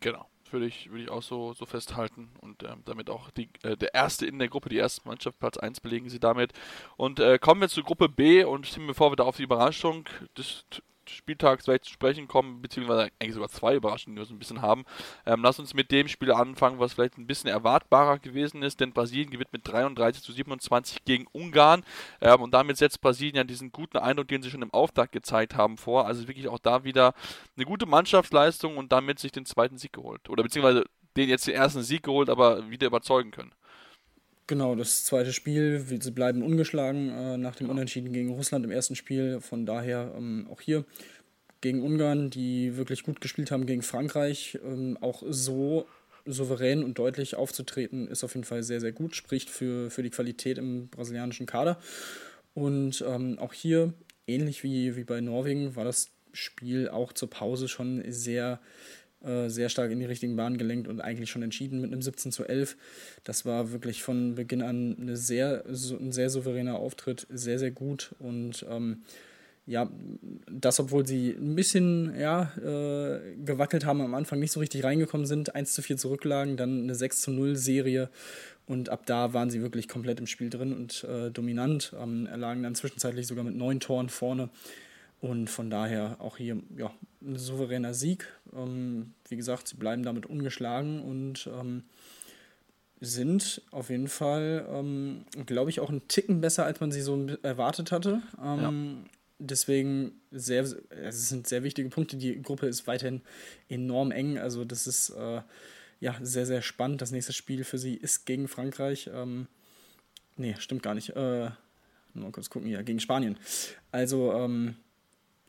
Genau. 0.00 0.26
Würde 0.50 0.66
ich, 0.66 0.88
würde 0.90 1.02
ich 1.02 1.10
auch 1.10 1.22
so, 1.22 1.52
so 1.52 1.66
festhalten 1.66 2.30
und 2.40 2.62
ähm, 2.62 2.80
damit 2.86 3.10
auch 3.10 3.30
die, 3.30 3.50
äh, 3.64 3.76
der 3.76 3.92
erste 3.92 4.24
in 4.24 4.38
der 4.38 4.48
Gruppe, 4.48 4.70
die 4.70 4.78
erste 4.78 5.06
Mannschaft, 5.06 5.38
Platz 5.38 5.58
1 5.58 5.80
belegen 5.80 6.08
sie 6.08 6.20
damit. 6.20 6.54
Und 6.96 7.20
äh, 7.20 7.38
kommen 7.38 7.60
wir 7.60 7.68
zur 7.68 7.84
Gruppe 7.84 8.08
B 8.08 8.44
und 8.44 8.86
bevor 8.86 9.12
wir 9.12 9.16
da 9.16 9.24
auf 9.24 9.36
die 9.36 9.42
Überraschung 9.42 10.08
des 10.38 10.64
Spieltags 11.08 11.64
vielleicht 11.64 11.84
zu 11.84 11.92
sprechen 11.92 12.28
kommen, 12.28 12.62
beziehungsweise 12.62 13.10
eigentlich 13.18 13.34
sogar 13.34 13.48
zwei 13.48 13.74
Überraschungen, 13.74 14.16
die 14.16 14.22
wir 14.22 14.26
so 14.26 14.34
ein 14.34 14.38
bisschen 14.38 14.62
haben. 14.62 14.84
Ähm, 15.26 15.42
lass 15.42 15.58
uns 15.58 15.74
mit 15.74 15.90
dem 15.90 16.08
Spiel 16.08 16.32
anfangen, 16.32 16.78
was 16.78 16.94
vielleicht 16.94 17.18
ein 17.18 17.26
bisschen 17.26 17.50
erwartbarer 17.50 18.18
gewesen 18.18 18.62
ist, 18.62 18.80
denn 18.80 18.92
Brasilien 18.92 19.30
gewinnt 19.30 19.52
mit 19.52 19.66
33 19.66 20.22
zu 20.22 20.32
27 20.32 21.04
gegen 21.04 21.26
Ungarn 21.32 21.84
ähm, 22.20 22.40
und 22.40 22.54
damit 22.54 22.76
setzt 22.76 23.00
Brasilien 23.00 23.36
ja 23.36 23.44
diesen 23.44 23.72
guten 23.72 23.98
Eindruck, 23.98 24.28
den 24.28 24.42
sie 24.42 24.50
schon 24.50 24.62
im 24.62 24.72
Auftakt 24.72 25.12
gezeigt 25.12 25.56
haben, 25.56 25.76
vor. 25.76 26.06
Also 26.06 26.28
wirklich 26.28 26.48
auch 26.48 26.58
da 26.58 26.84
wieder 26.84 27.14
eine 27.56 27.66
gute 27.66 27.86
Mannschaftsleistung 27.86 28.76
und 28.76 28.92
damit 28.92 29.18
sich 29.18 29.32
den 29.32 29.46
zweiten 29.46 29.78
Sieg 29.78 29.92
geholt. 29.92 30.28
Oder 30.28 30.42
beziehungsweise 30.42 30.84
den 31.16 31.28
jetzt 31.28 31.46
den 31.46 31.54
ersten 31.54 31.82
Sieg 31.82 32.04
geholt, 32.04 32.30
aber 32.30 32.70
wieder 32.70 32.86
überzeugen 32.86 33.30
können. 33.30 33.52
Genau, 34.48 34.74
das 34.74 35.04
zweite 35.04 35.34
Spiel, 35.34 35.84
sie 36.00 36.10
bleiben 36.10 36.42
ungeschlagen 36.42 37.10
äh, 37.10 37.36
nach 37.36 37.54
dem 37.54 37.68
Unentschieden 37.68 38.14
gegen 38.14 38.30
Russland 38.30 38.64
im 38.64 38.70
ersten 38.70 38.96
Spiel. 38.96 39.42
Von 39.42 39.66
daher 39.66 40.14
ähm, 40.16 40.48
auch 40.50 40.62
hier 40.62 40.86
gegen 41.60 41.82
Ungarn, 41.82 42.30
die 42.30 42.74
wirklich 42.78 43.02
gut 43.02 43.20
gespielt 43.20 43.50
haben 43.50 43.66
gegen 43.66 43.82
Frankreich, 43.82 44.58
ähm, 44.64 44.96
auch 45.02 45.22
so 45.28 45.86
souverän 46.24 46.82
und 46.82 46.98
deutlich 46.98 47.34
aufzutreten, 47.36 48.08
ist 48.08 48.24
auf 48.24 48.34
jeden 48.34 48.46
Fall 48.46 48.62
sehr, 48.62 48.80
sehr 48.80 48.92
gut, 48.92 49.14
spricht 49.14 49.50
für, 49.50 49.90
für 49.90 50.02
die 50.02 50.10
Qualität 50.10 50.56
im 50.56 50.88
brasilianischen 50.88 51.44
Kader. 51.44 51.78
Und 52.54 53.04
ähm, 53.06 53.38
auch 53.38 53.52
hier, 53.52 53.92
ähnlich 54.26 54.64
wie, 54.64 54.96
wie 54.96 55.04
bei 55.04 55.20
Norwegen, 55.20 55.76
war 55.76 55.84
das 55.84 56.08
Spiel 56.32 56.88
auch 56.88 57.12
zur 57.12 57.28
Pause 57.28 57.68
schon 57.68 58.02
sehr 58.10 58.60
äh, 59.24 59.48
sehr 59.48 59.68
stark 59.68 59.90
in 59.90 59.98
die 59.98 60.06
richtigen 60.06 60.36
Bahnen 60.36 60.58
gelenkt 60.58 60.88
und 60.88 61.00
eigentlich 61.00 61.30
schon 61.30 61.42
entschieden 61.42 61.80
mit 61.80 61.92
einem 61.92 62.02
17 62.02 62.32
zu 62.32 62.44
11. 62.44 62.76
Das 63.24 63.44
war 63.44 63.72
wirklich 63.72 64.02
von 64.02 64.34
Beginn 64.34 64.62
an 64.62 64.96
eine 65.00 65.16
sehr, 65.16 65.64
so, 65.68 65.96
ein 65.96 66.12
sehr 66.12 66.30
souveräner 66.30 66.76
Auftritt, 66.76 67.26
sehr, 67.30 67.58
sehr 67.58 67.70
gut 67.70 68.14
und 68.18 68.64
ähm, 68.70 69.02
ja, 69.68 69.90
das, 70.50 70.80
obwohl 70.80 71.06
sie 71.06 71.30
ein 71.30 71.54
bisschen 71.54 72.18
ja, 72.18 72.52
äh, 72.56 73.36
gewackelt 73.44 73.84
haben 73.84 74.00
am 74.00 74.14
Anfang, 74.14 74.38
nicht 74.38 74.52
so 74.52 74.60
richtig 74.60 74.82
reingekommen 74.82 75.26
sind, 75.26 75.54
1 75.54 75.74
zu 75.74 75.82
4 75.82 75.98
zurücklagen, 75.98 76.56
dann 76.56 76.84
eine 76.84 76.94
6 76.94 77.20
zu 77.20 77.30
0 77.30 77.54
Serie 77.54 78.08
und 78.66 78.88
ab 78.88 79.02
da 79.04 79.34
waren 79.34 79.50
sie 79.50 79.60
wirklich 79.60 79.88
komplett 79.88 80.20
im 80.20 80.26
Spiel 80.26 80.48
drin 80.48 80.72
und 80.72 81.04
äh, 81.04 81.30
dominant, 81.30 81.92
ähm, 82.00 82.26
erlagen 82.26 82.62
dann 82.62 82.74
zwischenzeitlich 82.74 83.26
sogar 83.26 83.44
mit 83.44 83.56
neun 83.56 83.80
Toren 83.80 84.08
vorne. 84.08 84.48
Und 85.20 85.50
von 85.50 85.68
daher 85.68 86.16
auch 86.20 86.36
hier 86.36 86.62
ja, 86.76 86.92
ein 87.22 87.36
souveräner 87.36 87.94
Sieg. 87.94 88.32
Ähm, 88.54 89.14
wie 89.28 89.36
gesagt, 89.36 89.68
sie 89.68 89.76
bleiben 89.76 90.04
damit 90.04 90.26
ungeschlagen 90.26 91.02
und 91.02 91.48
ähm, 91.52 91.82
sind 93.00 93.62
auf 93.70 93.90
jeden 93.90 94.08
Fall, 94.08 94.66
ähm, 94.70 95.24
glaube 95.46 95.70
ich, 95.70 95.80
auch 95.80 95.90
ein 95.90 96.06
Ticken 96.08 96.40
besser, 96.40 96.64
als 96.64 96.80
man 96.80 96.92
sie 96.92 97.00
so 97.00 97.26
erwartet 97.42 97.90
hatte. 97.90 98.22
Ähm, 98.42 99.02
ja. 99.04 99.10
Deswegen 99.40 100.12
sehr, 100.32 100.62
es 100.90 101.28
sind 101.28 101.46
sehr 101.46 101.62
wichtige 101.62 101.88
Punkte. 101.90 102.16
Die 102.16 102.40
Gruppe 102.42 102.66
ist 102.66 102.86
weiterhin 102.86 103.22
enorm 103.68 104.10
eng. 104.10 104.38
Also 104.38 104.64
das 104.64 104.86
ist 104.86 105.10
äh, 105.10 105.42
ja 106.00 106.16
sehr, 106.20 106.46
sehr 106.46 106.62
spannend. 106.62 107.02
Das 107.02 107.12
nächste 107.12 107.32
Spiel 107.32 107.62
für 107.64 107.78
sie 107.78 107.94
ist 107.94 108.24
gegen 108.26 108.48
Frankreich. 108.48 109.08
Ähm, 109.12 109.46
nee, 110.36 110.56
stimmt 110.58 110.82
gar 110.82 110.94
nicht. 110.94 111.10
Äh, 111.10 111.50
mal 112.14 112.32
kurz 112.32 112.50
gucken 112.50 112.68
hier, 112.68 112.82
gegen 112.82 112.98
Spanien. 112.98 113.36
Also 113.92 114.32
ähm, 114.32 114.74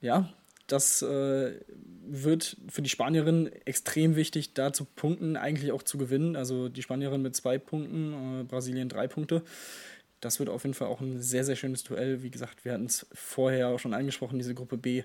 ja, 0.01 0.32
das 0.68 1.01
äh, 1.01 1.60
wird 2.08 2.58
für 2.70 2.82
die 2.82 2.89
Spanierin 2.89 3.51
extrem 3.65 4.15
wichtig, 4.15 4.53
da 4.53 4.74
zu 4.74 4.86
punkten, 4.86 5.38
eigentlich 5.38 5.72
auch 5.72 5.84
zu 5.84 5.98
gewinnen. 5.98 6.36
Also 6.36 6.70
die 6.70 6.82
Spanierin 6.82 7.22
mit 7.22 7.36
zwei 7.36 7.58
Punkten, 7.58 8.41
äh, 8.41 8.44
Brasilien 8.44 8.89
drei 8.89 9.08
Punkte. 9.08 9.44
Das 10.22 10.39
wird 10.39 10.50
auf 10.50 10.63
jeden 10.63 10.74
Fall 10.74 10.88
auch 10.88 11.01
ein 11.01 11.22
sehr, 11.22 11.44
sehr 11.44 11.56
schönes 11.56 11.84
Duell. 11.84 12.24
Wie 12.24 12.32
gesagt, 12.32 12.65
wir 12.65 12.74
hatten 12.74 12.86
es 12.86 13.08
vorher 13.13 13.70
auch 13.70 13.79
schon 13.79 13.94
angesprochen, 13.94 14.38
diese 14.38 14.53
Gruppe 14.53 14.77
B 14.77 15.03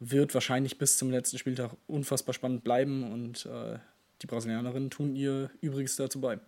wird 0.00 0.32
wahrscheinlich 0.34 0.78
bis 0.78 0.96
zum 0.96 1.10
letzten 1.10 1.38
Spieltag 1.38 1.72
unfassbar 1.86 2.34
spannend 2.34 2.64
bleiben 2.64 3.12
und 3.12 3.46
äh, 3.46 3.78
die 4.22 4.26
Brasilianerinnen 4.26 4.90
tun 4.90 5.14
ihr 5.14 5.50
Übriges 5.60 5.96
dazu 5.96 6.20
bei. 6.20 6.38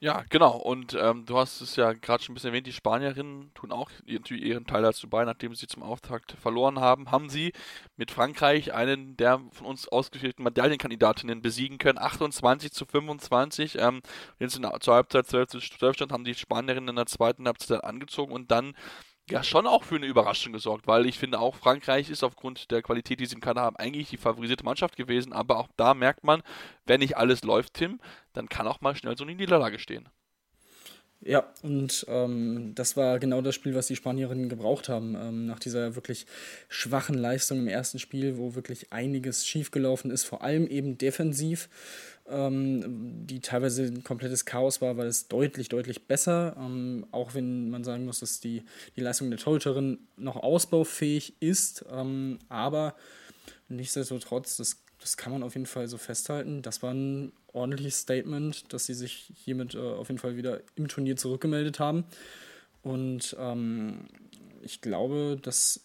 Ja, 0.00 0.22
genau. 0.30 0.56
Und 0.56 0.94
ähm, 0.94 1.24
du 1.26 1.36
hast 1.38 1.60
es 1.60 1.74
ja 1.74 1.92
gerade 1.92 2.22
schon 2.22 2.32
ein 2.32 2.34
bisschen 2.34 2.50
erwähnt, 2.50 2.68
die 2.68 2.72
Spanierinnen 2.72 3.52
tun 3.54 3.72
auch 3.72 3.90
natürlich 4.06 4.44
ihren 4.44 4.64
Teil 4.64 4.82
dazu 4.82 5.08
bei, 5.08 5.24
nachdem 5.24 5.56
sie 5.56 5.66
zum 5.66 5.82
Auftakt 5.82 6.36
verloren 6.40 6.78
haben, 6.78 7.10
haben 7.10 7.28
sie 7.28 7.52
mit 7.96 8.12
Frankreich 8.12 8.72
einen 8.72 9.16
der 9.16 9.40
von 9.50 9.66
uns 9.66 9.88
ausgeführten 9.88 10.44
Medaillenkandidatinnen 10.44 11.42
besiegen 11.42 11.78
können. 11.78 11.98
28 11.98 12.70
zu 12.70 12.86
25. 12.86 13.76
Ähm, 13.80 14.00
jetzt 14.38 14.56
in, 14.56 14.68
zur 14.78 14.94
Halbzeit 14.94 15.26
12 15.26 15.48
zu 15.48 15.58
12 15.58 15.96
stand, 15.96 16.12
haben 16.12 16.24
die 16.24 16.34
Spanierinnen 16.34 16.90
in 16.90 16.96
der 16.96 17.06
zweiten 17.06 17.46
Halbzeit 17.46 17.82
angezogen 17.82 18.32
und 18.32 18.52
dann 18.52 18.74
ja 19.30 19.42
schon 19.42 19.66
auch 19.66 19.84
für 19.84 19.96
eine 19.96 20.06
Überraschung 20.06 20.52
gesorgt, 20.52 20.86
weil 20.86 21.06
ich 21.06 21.18
finde 21.18 21.40
auch 21.40 21.54
Frankreich 21.54 22.10
ist 22.10 22.22
aufgrund 22.22 22.70
der 22.70 22.82
Qualität, 22.82 23.20
die 23.20 23.26
sie 23.26 23.34
im 23.34 23.40
Kader 23.40 23.62
haben, 23.62 23.76
eigentlich 23.76 24.10
die 24.10 24.16
favorisierte 24.16 24.64
Mannschaft 24.64 24.96
gewesen, 24.96 25.32
aber 25.32 25.58
auch 25.58 25.68
da 25.76 25.94
merkt 25.94 26.24
man, 26.24 26.42
wenn 26.86 27.00
nicht 27.00 27.16
alles 27.16 27.42
läuft, 27.42 27.74
Tim, 27.74 28.00
dann 28.32 28.48
kann 28.48 28.66
auch 28.66 28.80
mal 28.80 28.96
schnell 28.96 29.16
so 29.16 29.24
eine 29.24 29.34
Niederlage 29.34 29.78
stehen. 29.78 30.08
Ja, 31.20 31.52
und 31.62 32.06
ähm, 32.08 32.72
das 32.76 32.96
war 32.96 33.18
genau 33.18 33.40
das 33.40 33.56
Spiel, 33.56 33.74
was 33.74 33.88
die 33.88 33.96
Spanierinnen 33.96 34.48
gebraucht 34.48 34.88
haben. 34.88 35.16
Ähm, 35.16 35.46
nach 35.46 35.58
dieser 35.58 35.96
wirklich 35.96 36.26
schwachen 36.68 37.16
Leistung 37.16 37.58
im 37.58 37.66
ersten 37.66 37.98
Spiel, 37.98 38.38
wo 38.38 38.54
wirklich 38.54 38.92
einiges 38.92 39.44
schiefgelaufen 39.44 40.12
ist, 40.12 40.24
vor 40.24 40.42
allem 40.42 40.68
eben 40.68 40.96
defensiv 40.96 41.68
ähm, 42.30 43.26
die 43.26 43.40
teilweise 43.40 43.84
ein 43.84 44.04
komplettes 44.04 44.44
Chaos 44.44 44.80
war, 44.80 44.96
war 44.96 45.04
es 45.04 45.28
deutlich, 45.28 45.68
deutlich 45.68 46.06
besser. 46.06 46.56
Ähm, 46.58 47.06
auch 47.10 47.34
wenn 47.34 47.70
man 47.70 47.84
sagen 47.84 48.04
muss, 48.04 48.20
dass 48.20 48.40
die, 48.40 48.62
die 48.96 49.00
Leistung 49.00 49.30
der 49.30 49.38
Torhüterin 49.38 49.98
noch 50.16 50.36
ausbaufähig 50.36 51.34
ist. 51.40 51.84
Ähm, 51.90 52.38
aber 52.48 52.94
nichtsdestotrotz, 53.68 54.56
das, 54.56 54.82
das 55.00 55.16
kann 55.16 55.32
man 55.32 55.42
auf 55.42 55.54
jeden 55.54 55.66
Fall 55.66 55.88
so 55.88 55.98
festhalten. 55.98 56.62
Das 56.62 56.82
war 56.82 56.92
ein 56.92 57.32
ordentliches 57.52 58.00
Statement, 58.00 58.72
dass 58.72 58.86
sie 58.86 58.94
sich 58.94 59.32
hiermit 59.44 59.74
äh, 59.74 59.78
auf 59.78 60.08
jeden 60.08 60.18
Fall 60.18 60.36
wieder 60.36 60.60
im 60.76 60.88
Turnier 60.88 61.16
zurückgemeldet 61.16 61.80
haben. 61.80 62.04
Und 62.82 63.36
ähm, 63.38 64.06
ich 64.62 64.80
glaube, 64.80 65.38
dass 65.40 65.80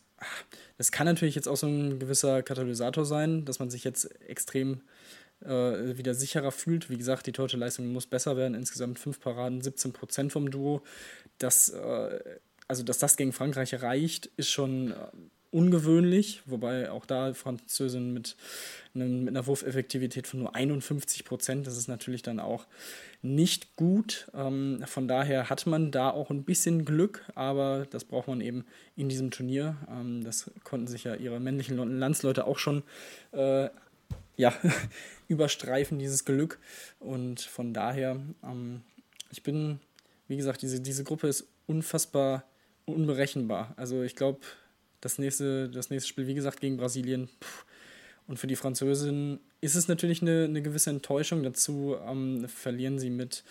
das 0.77 0.91
kann 0.91 1.05
natürlich 1.05 1.35
jetzt 1.35 1.47
auch 1.47 1.57
so 1.57 1.67
ein 1.67 1.99
gewisser 1.99 2.43
Katalysator 2.43 3.05
sein, 3.05 3.45
dass 3.45 3.59
man 3.59 3.69
sich 3.69 3.83
jetzt 3.83 4.05
extrem 4.21 4.81
äh, 5.45 5.97
wieder 5.97 6.13
sicherer 6.13 6.51
fühlt. 6.51 6.89
Wie 6.89 6.97
gesagt, 6.97 7.27
die 7.27 7.31
Torhüterleistung 7.31 7.91
muss 7.91 8.07
besser 8.07 8.37
werden. 8.37 8.55
Insgesamt 8.55 8.99
fünf 8.99 9.19
Paraden, 9.19 9.61
17 9.61 9.93
Prozent 9.93 10.31
vom 10.31 10.51
Duo. 10.51 10.81
Das, 11.37 11.69
äh, 11.69 12.19
also, 12.67 12.83
dass 12.83 12.99
das 12.99 13.17
gegen 13.17 13.33
Frankreich 13.33 13.81
reicht, 13.81 14.27
ist 14.37 14.49
schon 14.49 14.91
äh, 14.91 14.95
ungewöhnlich, 15.53 16.41
wobei 16.45 16.89
auch 16.89 17.05
da 17.05 17.33
Französin 17.35 18.11
mit, 18.11 18.35
einem, 18.95 19.25
mit 19.25 19.35
einer 19.35 19.45
Wurfeffektivität 19.45 20.25
von 20.25 20.39
nur 20.39 20.55
51 20.55 21.25
Prozent, 21.25 21.67
das 21.67 21.77
ist 21.77 21.87
natürlich 21.87 22.23
dann 22.23 22.39
auch 22.39 22.65
nicht 23.21 23.75
gut. 23.75 24.31
Ähm, 24.33 24.83
von 24.85 25.07
daher 25.07 25.51
hat 25.51 25.67
man 25.67 25.91
da 25.91 26.09
auch 26.09 26.31
ein 26.31 26.43
bisschen 26.43 26.85
Glück, 26.85 27.23
aber 27.35 27.85
das 27.91 28.03
braucht 28.03 28.27
man 28.27 28.41
eben 28.41 28.65
in 28.95 29.09
diesem 29.09 29.29
Turnier. 29.29 29.77
Ähm, 29.89 30.23
das 30.23 30.49
konnten 30.63 30.87
sich 30.87 31.03
ja 31.03 31.13
ihre 31.15 31.39
männlichen 31.39 31.77
Landsleute 31.99 32.45
auch 32.47 32.57
schon 32.57 32.81
äh, 33.31 33.69
ja, 34.35 34.53
überstreifen, 35.33 35.99
dieses 35.99 36.25
Glück. 36.25 36.59
Und 36.99 37.41
von 37.41 37.73
daher, 37.73 38.19
ähm, 38.43 38.81
ich 39.31 39.43
bin, 39.43 39.79
wie 40.27 40.37
gesagt, 40.37 40.61
diese, 40.61 40.79
diese 40.79 41.03
Gruppe 41.03 41.27
ist 41.27 41.47
unfassbar 41.67 42.45
unberechenbar. 42.85 43.73
Also 43.77 44.03
ich 44.03 44.15
glaube, 44.15 44.39
das 45.01 45.17
nächste, 45.17 45.69
das 45.69 45.89
nächste 45.89 46.07
Spiel, 46.07 46.27
wie 46.27 46.33
gesagt, 46.33 46.61
gegen 46.61 46.77
Brasilien. 46.77 47.29
Pff, 47.41 47.65
und 48.27 48.39
für 48.39 48.47
die 48.47 48.55
Französin 48.55 49.39
ist 49.59 49.75
es 49.75 49.87
natürlich 49.87 50.21
eine, 50.21 50.45
eine 50.45 50.61
gewisse 50.61 50.89
Enttäuschung. 50.89 51.43
Dazu 51.43 51.95
ähm, 52.07 52.47
verlieren 52.47 52.99
sie 52.99 53.09
mit 53.09 53.43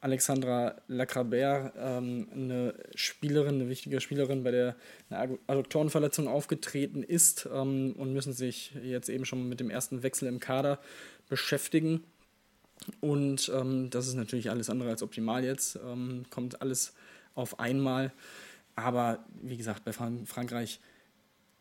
Alexandra 0.00 0.80
Lacrabert, 0.86 1.74
ähm, 1.76 2.28
eine 2.32 2.74
Spielerin, 2.94 3.56
eine 3.56 3.68
wichtige 3.68 4.00
Spielerin, 4.00 4.44
bei 4.44 4.50
der 4.50 4.76
eine 5.10 5.38
Adduktorenverletzung 5.46 6.28
aufgetreten 6.28 7.02
ist 7.02 7.48
ähm, 7.52 7.94
und 7.96 8.12
müssen 8.12 8.32
sich 8.32 8.72
jetzt 8.82 9.08
eben 9.08 9.24
schon 9.24 9.48
mit 9.48 9.60
dem 9.60 9.70
ersten 9.70 10.02
Wechsel 10.02 10.28
im 10.28 10.40
Kader 10.40 10.78
beschäftigen. 11.28 12.04
Und 13.00 13.50
ähm, 13.54 13.90
das 13.90 14.06
ist 14.06 14.14
natürlich 14.14 14.50
alles 14.50 14.70
andere 14.70 14.90
als 14.90 15.02
optimal 15.02 15.44
jetzt. 15.44 15.78
Ähm, 15.84 16.24
kommt 16.30 16.62
alles 16.62 16.94
auf 17.34 17.58
einmal. 17.60 18.12
Aber 18.74 19.24
wie 19.42 19.56
gesagt, 19.56 19.84
bei 19.84 19.92
Frankreich 19.92 20.80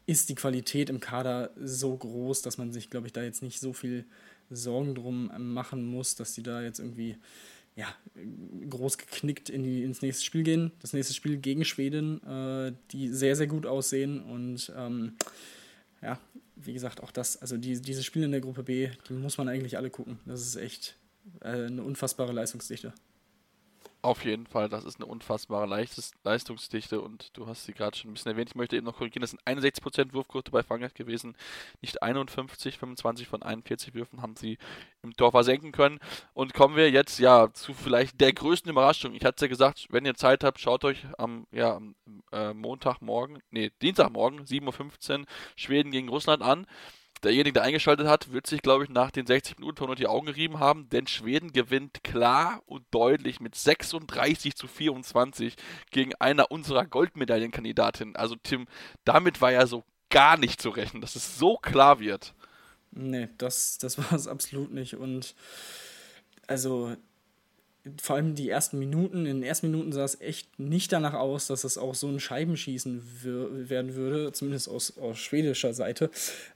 ist 0.05 0.29
die 0.29 0.35
Qualität 0.35 0.89
im 0.89 0.99
Kader 0.99 1.51
so 1.59 1.95
groß, 1.95 2.41
dass 2.41 2.57
man 2.57 2.71
sich, 2.71 2.89
glaube 2.89 3.07
ich, 3.07 3.13
da 3.13 3.23
jetzt 3.23 3.41
nicht 3.41 3.59
so 3.59 3.73
viel 3.73 4.05
Sorgen 4.49 4.95
drum 4.95 5.31
machen 5.37 5.85
muss, 5.85 6.15
dass 6.15 6.33
sie 6.33 6.43
da 6.43 6.61
jetzt 6.61 6.79
irgendwie 6.79 7.17
ja, 7.75 7.87
groß 8.69 8.97
geknickt 8.97 9.49
in 9.49 9.63
die, 9.63 9.83
ins 9.83 10.01
nächste 10.01 10.23
Spiel 10.23 10.43
gehen. 10.43 10.71
Das 10.81 10.93
nächste 10.93 11.13
Spiel 11.13 11.37
gegen 11.37 11.63
Schweden, 11.65 12.23
äh, 12.23 12.73
die 12.91 13.09
sehr, 13.09 13.35
sehr 13.35 13.47
gut 13.47 13.65
aussehen. 13.65 14.21
Und 14.21 14.71
ähm, 14.75 15.13
ja, 16.01 16.19
wie 16.59 16.73
gesagt, 16.73 17.01
auch 17.01 17.11
das, 17.11 17.37
also 17.37 17.57
die, 17.57 17.81
diese 17.81 18.03
Spiele 18.03 18.25
in 18.25 18.31
der 18.31 18.41
Gruppe 18.41 18.63
B, 18.63 18.89
die 19.07 19.13
muss 19.13 19.37
man 19.37 19.47
eigentlich 19.47 19.77
alle 19.77 19.89
gucken. 19.89 20.19
Das 20.25 20.41
ist 20.41 20.55
echt 20.55 20.95
äh, 21.41 21.65
eine 21.65 21.83
unfassbare 21.83 22.33
Leistungsdichte. 22.33 22.93
Auf 24.03 24.23
jeden 24.23 24.45
Fall, 24.45 24.69
das 24.69 24.85
ist 24.85 24.97
eine 24.97 25.07
unfassbare 25.07 25.65
Leichtes 25.65 26.11
Leistungsdichte 26.23 27.01
und 27.01 27.35
du 27.35 27.47
hast 27.47 27.65
sie 27.65 27.73
gerade 27.73 27.97
schon 27.97 28.11
ein 28.11 28.13
bisschen 28.13 28.31
erwähnt. 28.31 28.49
Ich 28.49 28.55
möchte 28.55 28.75
eben 28.75 28.85
noch 28.85 28.97
korrigieren, 28.97 29.21
das 29.21 29.31
sind 29.31 29.41
61% 29.43 30.13
Wurfquote 30.13 30.51
bei 30.51 30.61
Frankreich 30.61 30.93
gewesen, 30.93 31.35
nicht 31.81 32.03
51, 32.03 32.77
25 32.77 33.27
von 33.27 33.41
41 33.41 33.95
Würfen 33.95 34.21
haben 34.21 34.35
sie 34.35 34.59
im 35.01 35.15
Tor 35.15 35.31
versenken 35.31 35.71
können. 35.71 35.99
Und 36.33 36.53
kommen 36.53 36.75
wir 36.75 36.91
jetzt 36.91 37.17
ja 37.17 37.51
zu 37.53 37.73
vielleicht 37.73 38.21
der 38.21 38.33
größten 38.33 38.71
Überraschung. 38.71 39.15
Ich 39.15 39.25
hatte 39.25 39.35
es 39.37 39.41
ja 39.41 39.47
gesagt, 39.47 39.87
wenn 39.89 40.05
ihr 40.05 40.15
Zeit 40.15 40.43
habt, 40.43 40.59
schaut 40.59 40.85
euch 40.85 41.05
am, 41.17 41.47
ja, 41.51 41.75
am 41.75 41.95
äh, 42.31 42.53
Montagmorgen, 42.53 43.41
nee, 43.49 43.71
Dienstagmorgen, 43.81 44.45
7.15 44.45 45.19
Uhr, 45.21 45.25
Schweden 45.55 45.91
gegen 45.91 46.09
Russland 46.09 46.43
an 46.43 46.67
derjenige, 47.23 47.53
der 47.53 47.63
eingeschaltet 47.63 48.07
hat, 48.07 48.31
wird 48.31 48.47
sich, 48.47 48.61
glaube 48.61 48.83
ich, 48.83 48.89
nach 48.89 49.11
den 49.11 49.25
60 49.25 49.59
Minuten 49.59 49.85
nur 49.85 49.95
die 49.95 50.07
Augen 50.07 50.27
gerieben 50.27 50.59
haben, 50.59 50.89
denn 50.89 51.07
Schweden 51.07 51.51
gewinnt 51.51 52.03
klar 52.03 52.61
und 52.65 52.85
deutlich 52.91 53.39
mit 53.39 53.55
36 53.55 54.55
zu 54.55 54.67
24 54.67 55.55
gegen 55.91 56.13
einer 56.15 56.51
unserer 56.51 56.85
Goldmedaillenkandidatinnen. 56.85 58.15
Also 58.15 58.35
Tim, 58.41 58.67
damit 59.05 59.41
war 59.41 59.51
ja 59.51 59.67
so 59.67 59.83
gar 60.09 60.37
nicht 60.37 60.61
zu 60.61 60.69
rechnen, 60.69 61.01
dass 61.01 61.15
es 61.15 61.37
so 61.37 61.57
klar 61.57 61.99
wird. 61.99 62.33
Nee, 62.91 63.29
das, 63.37 63.77
das 63.77 63.97
war 63.99 64.13
es 64.13 64.27
absolut 64.27 64.71
nicht. 64.71 64.95
Und 64.95 65.35
also 66.47 66.95
vor 68.01 68.15
allem 68.15 68.35
die 68.35 68.49
ersten 68.49 68.79
Minuten, 68.79 69.25
in 69.25 69.41
den 69.41 69.43
ersten 69.43 69.69
Minuten 69.69 69.91
sah 69.91 70.03
es 70.03 70.19
echt 70.21 70.59
nicht 70.59 70.91
danach 70.91 71.13
aus, 71.13 71.47
dass 71.47 71.63
es 71.63 71.77
auch 71.77 71.95
so 71.95 72.07
ein 72.07 72.19
Scheibenschießen 72.19 73.01
werden 73.23 73.95
würde, 73.95 74.31
zumindest 74.31 74.69
aus, 74.69 74.97
aus 74.97 75.17
schwedischer 75.17 75.73
Seite. 75.73 76.09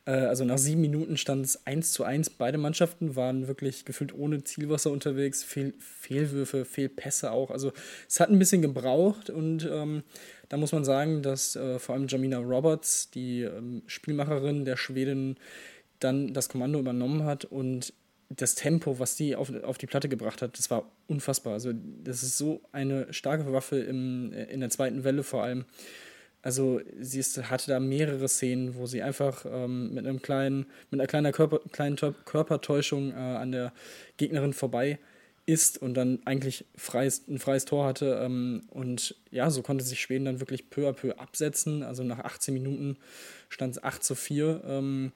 Äh, 0.06 0.12
also 0.12 0.46
nach 0.46 0.58
sieben 0.58 0.82
Minuten 0.82 1.18
stand 1.18 1.46
es 1.46 1.66
1 1.66 1.94
zu 1.94 2.04
1. 2.04 2.32
Beide 2.32 2.58
Mannschaften 2.58 3.16
waren 3.16 3.48
wirklich 3.48 3.86
gefühlt 3.86 4.14
ohne 4.14 4.44
Zielwasser 4.44 4.92
unterwegs, 4.92 5.44
Fehl, 5.44 5.74
Fehlwürfe, 5.80 6.66
Fehlpässe 6.66 7.32
auch. 7.32 7.52
Also 7.52 7.72
es 8.08 8.20
hat 8.20 8.30
ein 8.30 8.40
bisschen 8.40 8.62
gebraucht 8.62 9.30
und 9.30 9.68
ähm, 9.72 10.04
da 10.50 10.58
muss 10.58 10.72
man 10.72 10.84
sagen, 10.84 11.22
dass 11.22 11.56
äh, 11.56 11.80
vor 11.80 11.96
allem 11.96 12.08
Jamina 12.08 12.40
Roberts, 12.40 13.10
die 13.12 13.44
ähm, 13.44 13.84
Spielmacherin 13.88 14.66
der 14.66 14.78
Schweden, 14.78 15.38
dann 16.00 16.34
das 16.34 16.50
Kommando 16.50 16.80
übernommen 16.80 17.24
hat 17.24 17.46
und 17.46 17.94
das 18.38 18.56
Tempo, 18.56 19.00
was 19.00 19.16
die 19.16 19.36
auf, 19.36 19.52
auf 19.64 19.78
die 19.78 19.88
Platte 19.88 20.10
gebracht 20.10 20.42
hat, 20.42 20.58
das 20.58 20.70
war 20.70 20.90
unfassbar. 21.08 21.54
Also, 21.54 21.72
das 22.04 22.24
ist 22.24 22.38
so 22.38 22.62
eine 22.72 23.12
starke 23.14 23.52
Waffe 23.52 23.80
im, 23.80 24.32
in 24.34 24.60
der 24.60 24.70
zweiten 24.70 25.04
Welle 25.04 25.24
vor 25.24 25.44
allem. 25.44 25.66
Also, 26.42 26.82
sie 27.00 27.20
ist, 27.20 27.50
hatte 27.50 27.68
da 27.68 27.80
mehrere 27.80 28.28
Szenen, 28.28 28.76
wo 28.76 28.86
sie 28.86 29.02
einfach 29.02 29.46
ähm, 29.46 29.94
mit 29.94 30.06
einem 30.06 30.22
kleinen, 30.22 30.66
mit 30.90 31.00
einer 31.00 31.08
kleinen, 31.08 31.32
Körper, 31.32 31.60
kleinen 31.72 31.98
Körpertäuschung 31.98 33.12
äh, 33.12 33.16
an 33.16 33.52
der 33.52 33.74
Gegnerin 34.18 34.54
vorbei 34.54 35.00
ist 35.46 35.82
und 35.82 35.96
dann 35.96 36.20
eigentlich 36.26 36.66
freies, 36.76 37.28
ein 37.28 37.40
freies 37.40 37.66
Tor 37.66 37.86
hatte. 37.86 38.22
Ähm, 38.24 38.64
und 38.70 39.16
ja, 39.32 39.50
so 39.50 39.62
konnte 39.62 39.84
sich 39.84 40.00
Schweden 40.00 40.26
dann 40.26 40.40
wirklich 40.40 40.70
peu 40.70 40.88
à 40.88 40.94
peu 40.94 41.18
absetzen. 41.18 41.84
Also 41.84 42.04
nach 42.04 42.20
18 42.20 42.54
Minuten 42.54 42.98
stand 43.50 43.76
es 43.76 43.84
8 43.84 44.04
zu 44.04 44.16
4. 44.16 44.62
Ähm, 44.66 45.12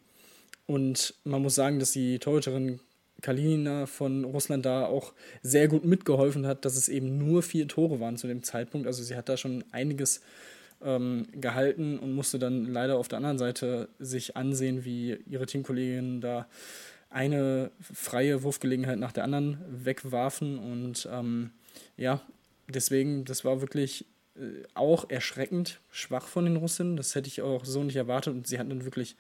und 0.68 1.14
man 1.24 1.42
muss 1.42 1.56
sagen, 1.56 1.80
dass 1.80 1.92
die 1.92 2.20
Torhüterin 2.20 2.80
Kalina 3.22 3.86
von 3.86 4.24
Russland 4.24 4.66
da 4.66 4.86
auch 4.86 5.14
sehr 5.42 5.68
gut 5.68 5.86
mitgeholfen 5.86 6.46
hat, 6.46 6.66
dass 6.66 6.76
es 6.76 6.90
eben 6.90 7.18
nur 7.18 7.42
vier 7.44 7.68
Tore 7.68 8.00
waren 8.00 8.18
zu 8.18 8.28
dem 8.28 8.44
Zeitpunkt. 8.44 8.88
Also 8.88 9.04
sie 9.04 9.16
hat 9.16 9.30
da 9.30 9.38
schon 9.38 9.64
einiges 9.72 10.22
ähm, 10.84 11.28
gehalten 11.34 11.98
und 12.00 12.14
musste 12.14 12.40
dann 12.40 12.66
leider 12.66 12.98
auf 12.98 13.08
der 13.08 13.18
anderen 13.18 13.38
Seite 13.38 13.90
sich 14.00 14.36
ansehen, 14.36 14.86
wie 14.86 15.18
ihre 15.28 15.46
Teamkolleginnen 15.46 16.22
da 16.22 16.48
eine 17.10 17.72
freie 17.82 18.44
Wurfgelegenheit 18.44 19.00
nach 19.00 19.14
der 19.14 19.24
anderen 19.24 19.58
wegwarfen. 19.70 20.60
Und 20.60 21.08
ähm, 21.12 21.52
ja, 21.98 22.22
deswegen, 22.68 23.26
das 23.26 23.46
war 23.46 23.62
wirklich 23.62 24.06
äh, 24.36 24.64
auch 24.74 25.10
erschreckend 25.10 25.80
schwach 25.92 26.28
von 26.28 26.46
den 26.46 26.58
Russen. 26.58 26.98
Das 26.98 27.16
hätte 27.16 27.30
ich 27.30 27.42
auch 27.42 27.64
so 27.64 27.84
nicht 27.84 27.96
erwartet. 27.96 28.34
Und 28.34 28.48
sie 28.48 28.60
hatten 28.60 28.70
dann 28.70 28.86
wirklich 28.86 29.16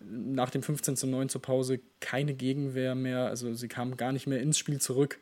nach 0.00 0.50
dem 0.50 0.62
15 0.62 0.96
zu 0.96 1.06
9 1.06 1.28
zur 1.28 1.42
Pause 1.42 1.80
keine 2.00 2.34
Gegenwehr 2.34 2.94
mehr. 2.94 3.26
Also 3.26 3.52
sie 3.54 3.68
kamen 3.68 3.96
gar 3.96 4.12
nicht 4.12 4.26
mehr 4.26 4.40
ins 4.40 4.58
Spiel 4.58 4.80
zurück. 4.80 5.18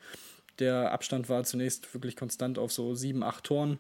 Der 0.59 0.93
Abstand 0.93 1.29
war 1.29 1.45
zunächst 1.45 1.93
wirklich 1.95 2.17
konstant 2.17 2.59
auf 2.59 2.73
so 2.73 2.95
sieben, 2.95 3.23
acht 3.23 3.45
Toren. 3.45 3.79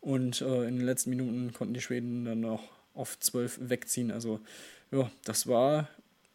Und 0.00 0.40
äh, 0.40 0.64
in 0.64 0.76
den 0.76 0.86
letzten 0.86 1.10
Minuten 1.10 1.52
konnten 1.52 1.74
die 1.74 1.80
Schweden 1.80 2.24
dann 2.24 2.40
noch 2.40 2.70
auf 2.94 3.18
zwölf 3.20 3.58
wegziehen. 3.60 4.10
Also 4.10 4.40
ja, 4.90 5.10
das 5.24 5.46
war 5.46 5.88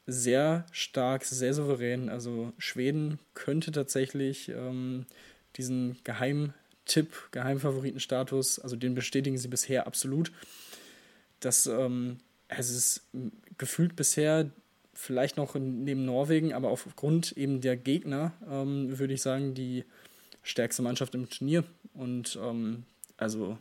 sehr 0.07 0.65
stark, 0.71 1.25
sehr 1.25 1.53
souverän. 1.53 2.09
Also 2.09 2.53
Schweden 2.57 3.19
könnte 3.33 3.71
tatsächlich 3.71 4.50
ähm, 4.50 5.05
diesen 5.57 5.97
Geheimtipp, 6.03 7.31
Geheimfavoritenstatus, 7.31 8.59
also 8.59 8.75
den 8.75 8.93
bestätigen 8.93 9.38
sie 9.38 9.47
bisher 9.47 9.88
absolut. 9.88 10.31
Das 11.39 11.65
ähm, 11.65 12.17
es 12.47 12.69
ist 12.69 13.01
gefühlt 13.57 13.95
bisher 13.95 14.50
vielleicht 14.93 15.38
noch 15.38 15.55
neben 15.55 16.05
Norwegen, 16.05 16.53
aber 16.53 16.69
aufgrund 16.69 17.33
eben 17.33 17.62
der 17.62 17.75
Gegner 17.75 18.33
ähm, 18.50 18.97
würde 18.97 19.13
ich 19.13 19.21
sagen 19.21 19.53
die 19.53 19.83
stärkste 20.43 20.81
Mannschaft 20.81 21.15
im 21.15 21.29
Turnier. 21.29 21.63
Und 21.93 22.39
ähm, 22.41 22.83
also 23.17 23.57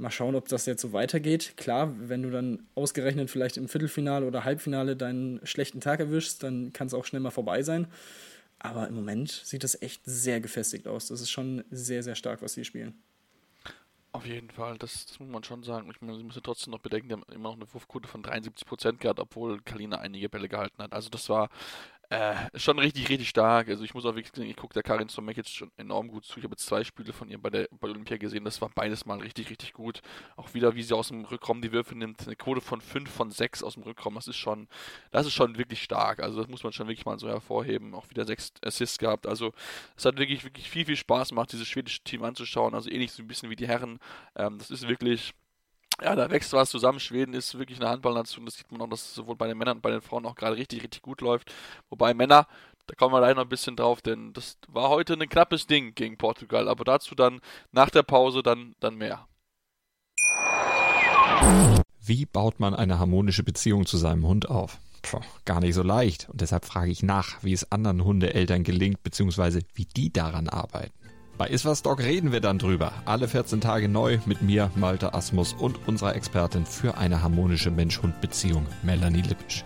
Mal 0.00 0.12
schauen, 0.12 0.36
ob 0.36 0.48
das 0.48 0.64
jetzt 0.66 0.80
so 0.80 0.92
weitergeht. 0.92 1.54
Klar, 1.56 1.92
wenn 1.98 2.22
du 2.22 2.30
dann 2.30 2.68
ausgerechnet 2.76 3.30
vielleicht 3.30 3.56
im 3.56 3.66
Viertelfinale 3.66 4.26
oder 4.26 4.44
Halbfinale 4.44 4.94
deinen 4.94 5.44
schlechten 5.44 5.80
Tag 5.80 5.98
erwischst, 5.98 6.44
dann 6.44 6.72
kann 6.72 6.86
es 6.86 6.94
auch 6.94 7.04
schnell 7.04 7.20
mal 7.20 7.32
vorbei 7.32 7.64
sein. 7.64 7.88
Aber 8.60 8.86
im 8.86 8.94
Moment 8.94 9.30
sieht 9.44 9.64
das 9.64 9.82
echt 9.82 10.02
sehr 10.04 10.40
gefestigt 10.40 10.86
aus. 10.86 11.08
Das 11.08 11.20
ist 11.20 11.30
schon 11.30 11.64
sehr, 11.72 12.04
sehr 12.04 12.14
stark, 12.14 12.42
was 12.42 12.52
sie 12.52 12.64
spielen. 12.64 12.94
Auf 14.18 14.26
jeden 14.26 14.50
Fall, 14.50 14.76
das, 14.78 15.06
das, 15.06 15.20
muss 15.20 15.28
man 15.28 15.44
schon 15.44 15.62
sagen. 15.62 15.88
Ich 15.92 16.00
meine, 16.00 16.18
sie 16.18 16.24
müssen 16.24 16.42
trotzdem 16.42 16.72
noch 16.72 16.80
bedenken, 16.80 17.08
die 17.08 17.12
haben 17.14 17.22
immer 17.32 17.50
noch 17.50 17.54
eine 17.54 17.72
Wurfquote 17.72 18.08
von 18.08 18.24
73% 18.24 18.96
gehabt, 18.96 19.20
obwohl 19.20 19.60
Kalina 19.60 19.98
einige 19.98 20.28
Bälle 20.28 20.48
gehalten 20.48 20.82
hat. 20.82 20.92
Also 20.92 21.08
das 21.08 21.28
war 21.28 21.50
äh, 22.10 22.34
schon 22.54 22.78
richtig, 22.78 23.08
richtig 23.10 23.28
stark. 23.28 23.68
Also 23.68 23.84
ich 23.84 23.92
muss 23.92 24.06
auch 24.06 24.14
wirklich 24.14 24.34
sagen, 24.34 24.48
ich 24.48 24.56
gucke 24.56 24.72
der 24.72 24.82
Karin 24.82 25.10
Stomek 25.10 25.36
jetzt 25.36 25.54
schon 25.54 25.70
enorm 25.76 26.08
gut 26.08 26.24
zu. 26.24 26.38
Ich 26.38 26.44
habe 26.44 26.52
jetzt 26.52 26.64
zwei 26.64 26.82
Spiele 26.82 27.12
von 27.12 27.28
ihr 27.28 27.36
bei 27.36 27.50
der 27.50 27.68
bei 27.70 27.88
Olympia 27.88 28.16
gesehen. 28.16 28.44
Das 28.44 28.62
war 28.62 28.70
beides 28.70 29.04
mal 29.04 29.18
richtig, 29.18 29.50
richtig 29.50 29.74
gut. 29.74 30.00
Auch 30.36 30.54
wieder, 30.54 30.74
wie 30.74 30.82
sie 30.82 30.96
aus 30.96 31.08
dem 31.08 31.26
Rückraum 31.26 31.60
die 31.60 31.70
Würfe 31.70 31.94
nimmt. 31.94 32.26
Eine 32.26 32.36
Quote 32.36 32.62
von 32.62 32.80
5 32.80 33.10
von 33.10 33.30
6 33.30 33.62
aus 33.62 33.74
dem 33.74 33.82
Rückraum. 33.82 34.14
Das 34.14 34.26
ist 34.26 34.38
schon, 34.38 34.68
das 35.10 35.26
ist 35.26 35.34
schon 35.34 35.58
wirklich 35.58 35.82
stark. 35.82 36.22
Also 36.22 36.38
das 36.40 36.48
muss 36.48 36.62
man 36.64 36.72
schon 36.72 36.88
wirklich 36.88 37.04
mal 37.04 37.18
so 37.18 37.28
hervorheben. 37.28 37.94
Auch 37.94 38.08
wieder 38.08 38.24
sechs 38.24 38.52
Assists 38.64 38.96
gehabt. 38.96 39.26
Also 39.26 39.52
es 39.96 40.06
hat 40.06 40.18
wirklich, 40.18 40.44
wirklich 40.44 40.70
viel, 40.70 40.86
viel 40.86 40.96
Spaß 40.96 41.30
gemacht, 41.30 41.52
dieses 41.52 41.68
schwedische 41.68 42.02
Team 42.04 42.24
anzuschauen. 42.24 42.74
Also 42.74 42.90
ähnlich 42.90 43.12
so 43.12 43.22
ein 43.22 43.28
bisschen 43.28 43.50
wie 43.50 43.56
die 43.56 43.68
Herren. 43.68 43.98
Ähm, 44.34 44.56
das 44.56 44.70
ist 44.70 44.88
wirklich 44.88 45.34
ja, 46.02 46.14
da 46.14 46.30
wächst 46.30 46.52
was 46.52 46.70
zusammen. 46.70 47.00
Schweden 47.00 47.34
ist 47.34 47.58
wirklich 47.58 47.80
eine 47.80 47.90
Handballnation. 47.90 48.44
Das 48.44 48.54
sieht 48.56 48.70
man 48.70 48.80
auch, 48.80 48.88
dass 48.88 49.02
es 49.02 49.14
sowohl 49.14 49.36
bei 49.36 49.48
den 49.48 49.58
Männern 49.58 49.78
und 49.78 49.82
bei 49.82 49.90
den 49.90 50.00
Frauen 50.00 50.26
auch 50.26 50.34
gerade 50.34 50.56
richtig, 50.56 50.82
richtig 50.82 51.02
gut 51.02 51.20
läuft. 51.20 51.52
Wobei 51.90 52.14
Männer, 52.14 52.46
da 52.86 52.94
kommen 52.94 53.12
wir 53.12 53.18
gleich 53.18 53.34
noch 53.34 53.42
ein 53.42 53.48
bisschen 53.48 53.76
drauf, 53.76 54.00
denn 54.00 54.32
das 54.32 54.58
war 54.68 54.88
heute 54.88 55.14
ein 55.14 55.28
knappes 55.28 55.66
Ding 55.66 55.94
gegen 55.94 56.16
Portugal. 56.16 56.68
Aber 56.68 56.84
dazu 56.84 57.14
dann 57.14 57.40
nach 57.72 57.90
der 57.90 58.02
Pause 58.02 58.42
dann, 58.42 58.74
dann 58.80 58.96
mehr. 58.96 59.26
Wie 62.00 62.24
baut 62.26 62.60
man 62.60 62.74
eine 62.74 62.98
harmonische 62.98 63.42
Beziehung 63.42 63.84
zu 63.84 63.96
seinem 63.98 64.26
Hund 64.26 64.48
auf? 64.48 64.78
Puh, 65.02 65.20
gar 65.44 65.60
nicht 65.60 65.74
so 65.74 65.82
leicht. 65.82 66.28
Und 66.28 66.40
deshalb 66.40 66.64
frage 66.64 66.90
ich 66.90 67.02
nach, 67.02 67.42
wie 67.42 67.52
es 67.52 67.70
anderen 67.70 68.04
Hundeeltern 68.04 68.64
gelingt, 68.64 69.02
beziehungsweise 69.02 69.60
wie 69.74 69.84
die 69.84 70.12
daran 70.12 70.48
arbeiten. 70.48 70.92
Bei 71.38 71.46
Iswas 71.46 71.82
Dog 71.82 72.00
reden 72.00 72.32
wir 72.32 72.40
dann 72.40 72.58
drüber. 72.58 72.92
Alle 73.04 73.28
14 73.28 73.60
Tage 73.60 73.88
neu 73.88 74.18
mit 74.26 74.42
mir, 74.42 74.72
Malte 74.74 75.14
Asmus 75.14 75.52
und 75.52 75.86
unserer 75.86 76.16
Expertin 76.16 76.66
für 76.66 76.98
eine 76.98 77.22
harmonische 77.22 77.70
Mensch-Hund-Beziehung, 77.70 78.66
Melanie 78.82 79.22
Lippisch. 79.22 79.64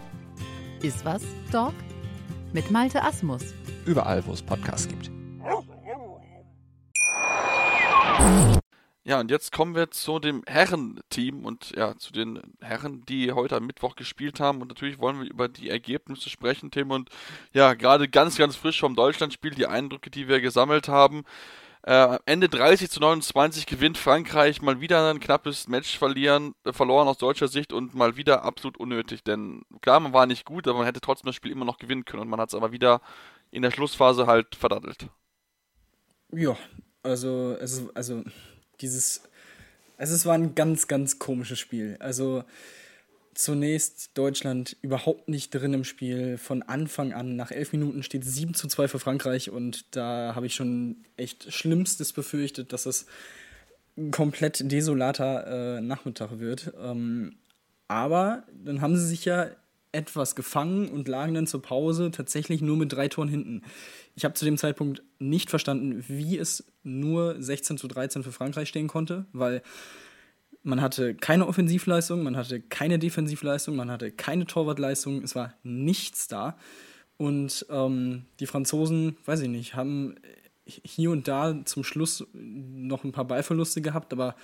Iswas 0.83 1.23
Dog 1.50 1.73
mit 2.52 2.71
Malte 2.71 3.02
Asmus. 3.02 3.55
Überall, 3.87 4.25
wo 4.26 4.33
es 4.33 4.43
Podcasts 4.43 4.87
gibt. 4.87 5.11
Ja, 9.05 9.19
und 9.19 9.31
jetzt 9.33 9.50
kommen 9.50 9.75
wir 9.75 9.91
zu 9.91 10.21
dem 10.21 10.45
Herrenteam 10.47 11.45
und 11.45 11.73
ja, 11.75 11.97
zu 11.97 12.12
den 12.12 12.41
Herren, 12.61 13.02
die 13.09 13.33
heute 13.33 13.57
am 13.57 13.67
Mittwoch 13.67 13.97
gespielt 13.97 14.38
haben. 14.38 14.61
Und 14.61 14.69
natürlich 14.69 15.00
wollen 15.00 15.21
wir 15.21 15.29
über 15.29 15.49
die 15.49 15.71
Ergebnisse 15.71 16.31
sprechen, 16.31 16.71
Tim. 16.71 16.91
Und 16.91 17.09
ja, 17.52 17.75
gerade 17.75 18.09
ganz, 18.09 18.37
ganz 18.37 18.57
frisch 18.57 18.79
vom 18.79 18.95
Deutschlandspiel, 18.95 19.52
die 19.52 19.67
Eindrücke, 19.67 20.11
die 20.11 20.29
wir 20.29 20.41
gesammelt 20.41 20.87
haben. 20.87 21.25
Äh, 21.85 22.18
Ende 22.27 22.49
30 22.49 22.90
zu 22.90 23.01
29 23.01 23.66
gewinnt 23.66 23.99
Frankreich 23.99 24.62
mal 24.62 24.81
wieder 24.81 25.11
ein 25.11 25.18
knappes 25.18 25.66
Match 25.66 25.99
verlieren, 25.99 26.55
äh, 26.64 26.73
verloren 26.73 27.09
aus 27.09 27.18
deutscher 27.18 27.49
Sicht 27.49 27.73
und 27.73 27.95
mal 27.95 28.16
wieder 28.16 28.45
absolut 28.45 28.77
unnötig. 28.77 29.25
Denn 29.25 29.62
klar, 29.81 29.99
man 29.99 30.12
war 30.12 30.27
nicht 30.27 30.45
gut, 30.45 30.68
aber 30.68 30.79
man 30.79 30.87
hätte 30.87 31.01
trotzdem 31.01 31.27
das 31.27 31.35
Spiel 31.35 31.51
immer 31.51 31.64
noch 31.64 31.79
gewinnen 31.79 32.05
können 32.05 32.23
und 32.23 32.29
man 32.29 32.40
hat 32.40 32.51
es 32.51 32.55
aber 32.55 32.71
wieder 32.71 33.01
in 33.51 33.62
der 33.62 33.73
Schlussphase 33.73 34.29
halt 34.29 34.55
verdattelt. 34.55 35.09
Ja, 36.31 36.57
also, 37.03 37.57
es, 37.61 37.85
also 37.95 38.23
dieses. 38.81 39.23
Also 39.99 40.14
es 40.14 40.25
war 40.25 40.35
ein 40.35 40.55
ganz, 40.55 40.88
ganz 40.88 41.18
komisches 41.18 41.59
Spiel. 41.59 41.97
Also 42.01 42.45
zunächst 43.35 44.11
Deutschland 44.14 44.77
überhaupt 44.83 45.29
nicht 45.29 45.55
drin 45.55 45.75
im 45.75 45.85
Spiel. 45.85 46.38
Von 46.38 46.62
Anfang 46.62 47.12
an, 47.12 47.37
nach 47.37 47.51
elf 47.51 47.73
Minuten 47.73 48.03
steht 48.03 48.25
7 48.25 48.55
zu 48.55 48.68
2 48.68 48.88
für 48.88 48.99
Frankreich 48.99 49.51
und 49.51 49.97
da 49.97 50.35
habe 50.35 50.47
ich 50.47 50.55
schon 50.55 51.05
echt 51.16 51.53
Schlimmstes 51.53 52.12
befürchtet, 52.12 52.73
dass 52.73 52.87
es 52.87 53.07
ein 53.97 54.11
komplett 54.11 54.71
desolater 54.71 55.77
äh, 55.77 55.81
Nachmittag 55.81 56.38
wird. 56.38 56.73
Ähm, 56.81 57.37
aber 57.88 58.45
dann 58.53 58.81
haben 58.81 58.97
sie 58.97 59.07
sich 59.07 59.25
ja 59.25 59.51
etwas 59.92 60.35
gefangen 60.35 60.88
und 60.88 61.07
lagen 61.07 61.35
dann 61.35 61.47
zur 61.47 61.61
Pause 61.61 62.11
tatsächlich 62.11 62.62
nur 62.62 62.79
mit 62.79 62.92
drei 62.92 63.09
Toren 63.09 63.29
hinten. 63.29 63.62
Ich 64.14 64.25
habe 64.25 64.35
zu 64.35 64.47
dem 64.47 64.57
Zeitpunkt 64.57 65.03
nicht 65.18 65.51
verstanden, 65.51 66.03
wie 66.09 66.38
es 66.38 66.64
nur 66.83 67.40
16 67.40 67.77
zu 67.77 67.88
13 67.88 68.23
für 68.23 68.33
Frankreich 68.33 68.68
stehen 68.68 68.88
konnte, 68.88 69.27
weil 69.33 69.62
man 70.62 70.81
hatte 70.81 71.14
keine 71.14 71.46
Offensivleistung, 71.46 72.22
man 72.22 72.37
hatte 72.37 72.61
keine 72.61 72.98
Defensivleistung, 72.98 73.77
man 73.77 73.90
hatte 73.90 74.11
keine 74.11 74.46
Torwartleistung, 74.46 75.22
es 75.22 75.35
war 75.35 75.55
nichts 75.62 76.29
da. 76.29 76.57
Und 77.16 77.66
ähm, 77.70 78.25
die 78.40 78.46
Franzosen, 78.46 79.16
weiß 79.25 79.40
ich 79.40 79.48
nicht, 79.48 79.75
haben 79.75 80.16
hier 80.64 81.11
und 81.11 81.29
da 81.29 81.64
zum 81.64 81.85
Schluss 81.85 82.27
noch 82.33 83.05
ein 83.05 83.12
paar 83.12 83.27
Ballverluste 83.27 83.83
gehabt, 83.83 84.12
aber 84.12 84.37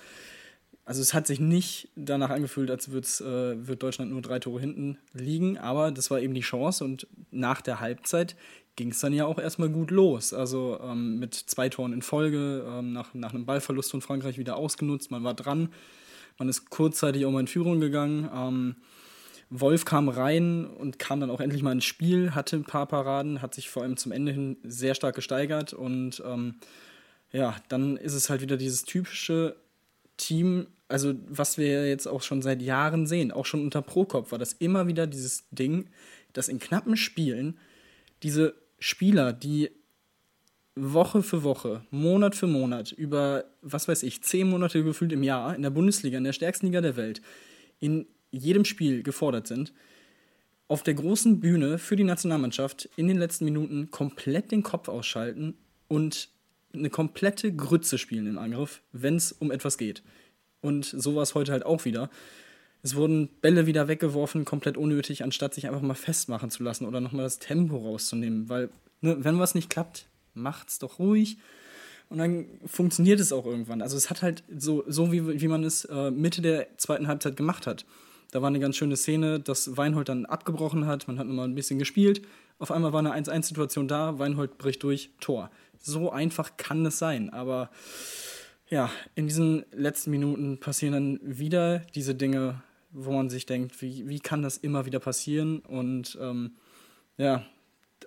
also 0.85 1.01
es 1.01 1.13
hat 1.13 1.27
sich 1.27 1.39
nicht 1.39 1.89
danach 1.95 2.31
angefühlt, 2.31 2.71
als 2.71 2.87
äh, 2.87 3.67
wird 3.67 3.83
Deutschland 3.83 4.11
nur 4.11 4.21
drei 4.21 4.39
Tore 4.39 4.59
hinten 4.59 4.97
liegen, 5.13 5.57
aber 5.57 5.91
das 5.91 6.09
war 6.09 6.19
eben 6.19 6.33
die 6.33 6.41
Chance 6.41 6.83
und 6.83 7.07
nach 7.31 7.61
der 7.61 7.79
Halbzeit 7.79 8.35
ging 8.75 8.91
es 8.91 8.99
dann 8.99 9.13
ja 9.13 9.25
auch 9.25 9.37
erstmal 9.37 9.69
gut 9.69 9.91
los. 9.91 10.33
Also 10.33 10.79
ähm, 10.81 11.19
mit 11.19 11.35
zwei 11.35 11.69
Toren 11.69 11.93
in 11.93 12.01
Folge, 12.01 12.65
ähm, 12.67 12.93
nach, 12.93 13.13
nach 13.13 13.33
einem 13.33 13.45
Ballverlust 13.45 13.91
von 13.91 14.01
Frankreich 14.01 14.37
wieder 14.37 14.55
ausgenutzt, 14.55 15.11
man 15.11 15.23
war 15.23 15.33
dran. 15.33 15.69
Man 16.39 16.49
ist 16.49 16.69
kurzzeitig 16.69 17.25
auch 17.25 17.31
mal 17.31 17.41
in 17.41 17.47
Führung 17.47 17.79
gegangen. 17.79 18.29
Ähm, 18.33 18.75
Wolf 19.49 19.85
kam 19.85 20.09
rein 20.09 20.65
und 20.65 20.99
kam 20.99 21.19
dann 21.19 21.31
auch 21.31 21.41
endlich 21.41 21.63
mal 21.63 21.71
ins 21.71 21.85
Spiel, 21.85 22.35
hatte 22.35 22.55
ein 22.55 22.65
paar 22.65 22.85
Paraden, 22.85 23.41
hat 23.41 23.55
sich 23.55 23.69
vor 23.69 23.83
allem 23.83 23.97
zum 23.97 24.11
Ende 24.11 24.31
hin 24.31 24.57
sehr 24.63 24.93
stark 24.93 25.15
gesteigert 25.15 25.73
und 25.73 26.21
ähm, 26.25 26.55
ja, 27.31 27.55
dann 27.67 27.97
ist 27.97 28.13
es 28.13 28.29
halt 28.29 28.41
wieder 28.41 28.57
dieses 28.57 28.83
typische 28.83 29.55
Team, 30.17 30.67
also 30.87 31.13
was 31.27 31.57
wir 31.57 31.87
jetzt 31.87 32.07
auch 32.07 32.21
schon 32.21 32.41
seit 32.43 32.61
Jahren 32.61 33.07
sehen, 33.07 33.31
auch 33.31 33.45
schon 33.45 33.63
unter 33.63 33.81
Prokop 33.81 34.31
war 34.31 34.37
das 34.37 34.53
immer 34.53 34.87
wieder 34.87 35.07
dieses 35.07 35.45
Ding, 35.49 35.89
dass 36.33 36.47
in 36.47 36.59
knappen 36.59 36.95
Spielen 36.95 37.57
diese 38.21 38.53
Spieler, 38.79 39.33
die 39.33 39.71
Woche 40.75 41.23
für 41.23 41.43
Woche, 41.43 41.83
Monat 41.91 42.35
für 42.35 42.47
Monat, 42.47 42.91
über, 42.91 43.45
was 43.61 43.87
weiß 43.87 44.03
ich, 44.03 44.21
zehn 44.21 44.49
Monate 44.49 44.83
gefühlt 44.83 45.11
im 45.11 45.23
Jahr 45.23 45.55
in 45.55 45.61
der 45.61 45.69
Bundesliga, 45.69 46.17
in 46.17 46.23
der 46.23 46.33
stärksten 46.33 46.67
Liga 46.67 46.81
der 46.81 46.95
Welt, 46.95 47.21
in 47.79 48.07
jedem 48.31 48.65
Spiel 48.65 49.03
gefordert 49.03 49.47
sind, 49.47 49.73
auf 50.67 50.83
der 50.83 50.93
großen 50.93 51.39
Bühne 51.39 51.79
für 51.79 51.95
die 51.95 52.03
Nationalmannschaft 52.03 52.89
in 52.95 53.07
den 53.07 53.17
letzten 53.17 53.45
Minuten 53.45 53.89
komplett 53.89 54.51
den 54.51 54.63
Kopf 54.63 54.87
ausschalten 54.87 55.55
und 55.87 56.29
eine 56.73 56.91
komplette 56.91 57.53
Grütze 57.53 57.97
spielen 57.97 58.27
im 58.27 58.37
Angriff, 58.37 58.81
wenn 58.91 59.15
es 59.15 59.31
um 59.31 59.51
etwas 59.51 59.77
geht. 59.77 60.03
Und 60.61 60.85
so 60.85 61.15
war 61.15 61.23
es 61.23 61.33
heute 61.33 61.51
halt 61.51 61.65
auch 61.65 61.85
wieder. 61.85 62.09
Es 62.83 62.95
wurden 62.95 63.29
Bälle 63.41 63.65
wieder 63.65 63.87
weggeworfen, 63.87 64.45
komplett 64.45 64.77
unnötig, 64.77 65.23
anstatt 65.23 65.53
sich 65.53 65.67
einfach 65.67 65.81
mal 65.81 65.95
festmachen 65.95 66.51
zu 66.51 66.63
lassen 66.63 66.85
oder 66.85 67.01
nochmal 67.01 67.23
das 67.23 67.39
Tempo 67.39 67.77
rauszunehmen. 67.77 68.47
Weil, 68.47 68.69
ne, 69.01 69.17
wenn 69.19 69.39
was 69.39 69.55
nicht 69.55 69.69
klappt, 69.69 70.05
macht's 70.33 70.79
doch 70.79 70.99
ruhig. 70.99 71.37
Und 72.09 72.17
dann 72.17 72.47
funktioniert 72.65 73.19
es 73.19 73.31
auch 73.31 73.45
irgendwann. 73.45 73.81
Also 73.81 73.95
es 73.95 74.09
hat 74.09 74.23
halt 74.23 74.43
so, 74.57 74.83
so 74.87 75.11
wie, 75.11 75.39
wie 75.41 75.47
man 75.47 75.63
es 75.63 75.85
äh, 75.85 76.09
Mitte 76.09 76.41
der 76.41 76.77
zweiten 76.77 77.07
Halbzeit 77.07 77.37
gemacht 77.37 77.67
hat. 77.67 77.85
Da 78.31 78.41
war 78.41 78.47
eine 78.47 78.59
ganz 78.59 78.77
schöne 78.77 78.97
Szene, 78.97 79.39
dass 79.39 79.77
Weinhold 79.77 80.09
dann 80.09 80.25
abgebrochen 80.25 80.85
hat. 80.87 81.07
Man 81.07 81.19
hat 81.19 81.27
nochmal 81.27 81.47
ein 81.47 81.55
bisschen 81.55 81.79
gespielt. 81.79 82.21
Auf 82.57 82.71
einmal 82.71 82.93
war 82.93 82.99
eine 82.99 83.13
1-1-Situation 83.13 83.87
da. 83.87 84.19
Weinhold 84.19 84.57
bricht 84.57 84.83
durch, 84.83 85.11
Tor. 85.19 85.49
So 85.79 86.11
einfach 86.11 86.57
kann 86.57 86.85
es 86.85 86.99
sein. 86.99 87.29
Aber 87.31 87.69
ja, 88.69 88.89
in 89.15 89.27
diesen 89.27 89.65
letzten 89.71 90.11
Minuten 90.11 90.59
passieren 90.59 90.93
dann 90.93 91.19
wieder 91.23 91.79
diese 91.95 92.15
Dinge, 92.15 92.61
wo 92.91 93.11
man 93.11 93.29
sich 93.29 93.45
denkt, 93.45 93.81
wie, 93.81 94.07
wie 94.07 94.19
kann 94.19 94.41
das 94.41 94.57
immer 94.57 94.85
wieder 94.85 94.99
passieren? 94.99 95.59
Und 95.59 96.17
ähm, 96.21 96.51
ja, 97.17 97.45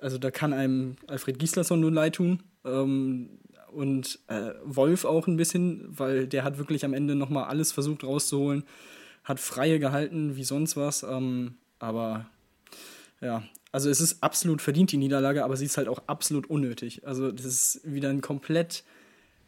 also 0.03 0.19
da 0.19 0.31
kann 0.31 0.53
einem 0.53 0.97
Alfred 1.07 1.39
Gislason 1.39 1.81
nur 1.81 1.93
leid 1.93 2.17
tun, 2.17 2.43
Ähm, 2.65 3.39
und 3.73 4.19
äh, 4.29 4.53
Wolf 4.65 5.05
auch 5.05 5.27
ein 5.27 5.37
bisschen, 5.37 5.87
weil 5.89 6.27
der 6.27 6.45
hat 6.45 6.59
wirklich 6.59 6.85
am 6.85 6.95
Ende 6.95 7.15
nochmal 7.15 7.45
alles 7.45 7.73
versucht 7.73 8.05
rauszuholen, 8.05 8.65
hat 9.25 9.41
freie 9.41 9.79
gehalten 9.79 10.37
wie 10.37 10.45
sonst 10.45 10.77
was. 10.77 11.03
Ähm, 11.03 11.55
aber 11.79 12.27
ja, 13.21 13.43
also 13.73 13.89
es 13.89 14.01
ist 14.01 14.23
absolut 14.23 14.61
verdient 14.61 14.93
die 14.93 14.99
Niederlage, 14.99 15.45
aber 15.45 15.57
sie 15.57 15.65
ist 15.65 15.79
halt 15.79 15.89
auch 15.89 16.03
absolut 16.07 16.49
unnötig. 16.51 17.07
Also 17.07 17.33
das 17.33 17.47
ist 17.47 17.81
wieder 17.85 18.11
ein 18.11 18.21
komplett 18.21 18.85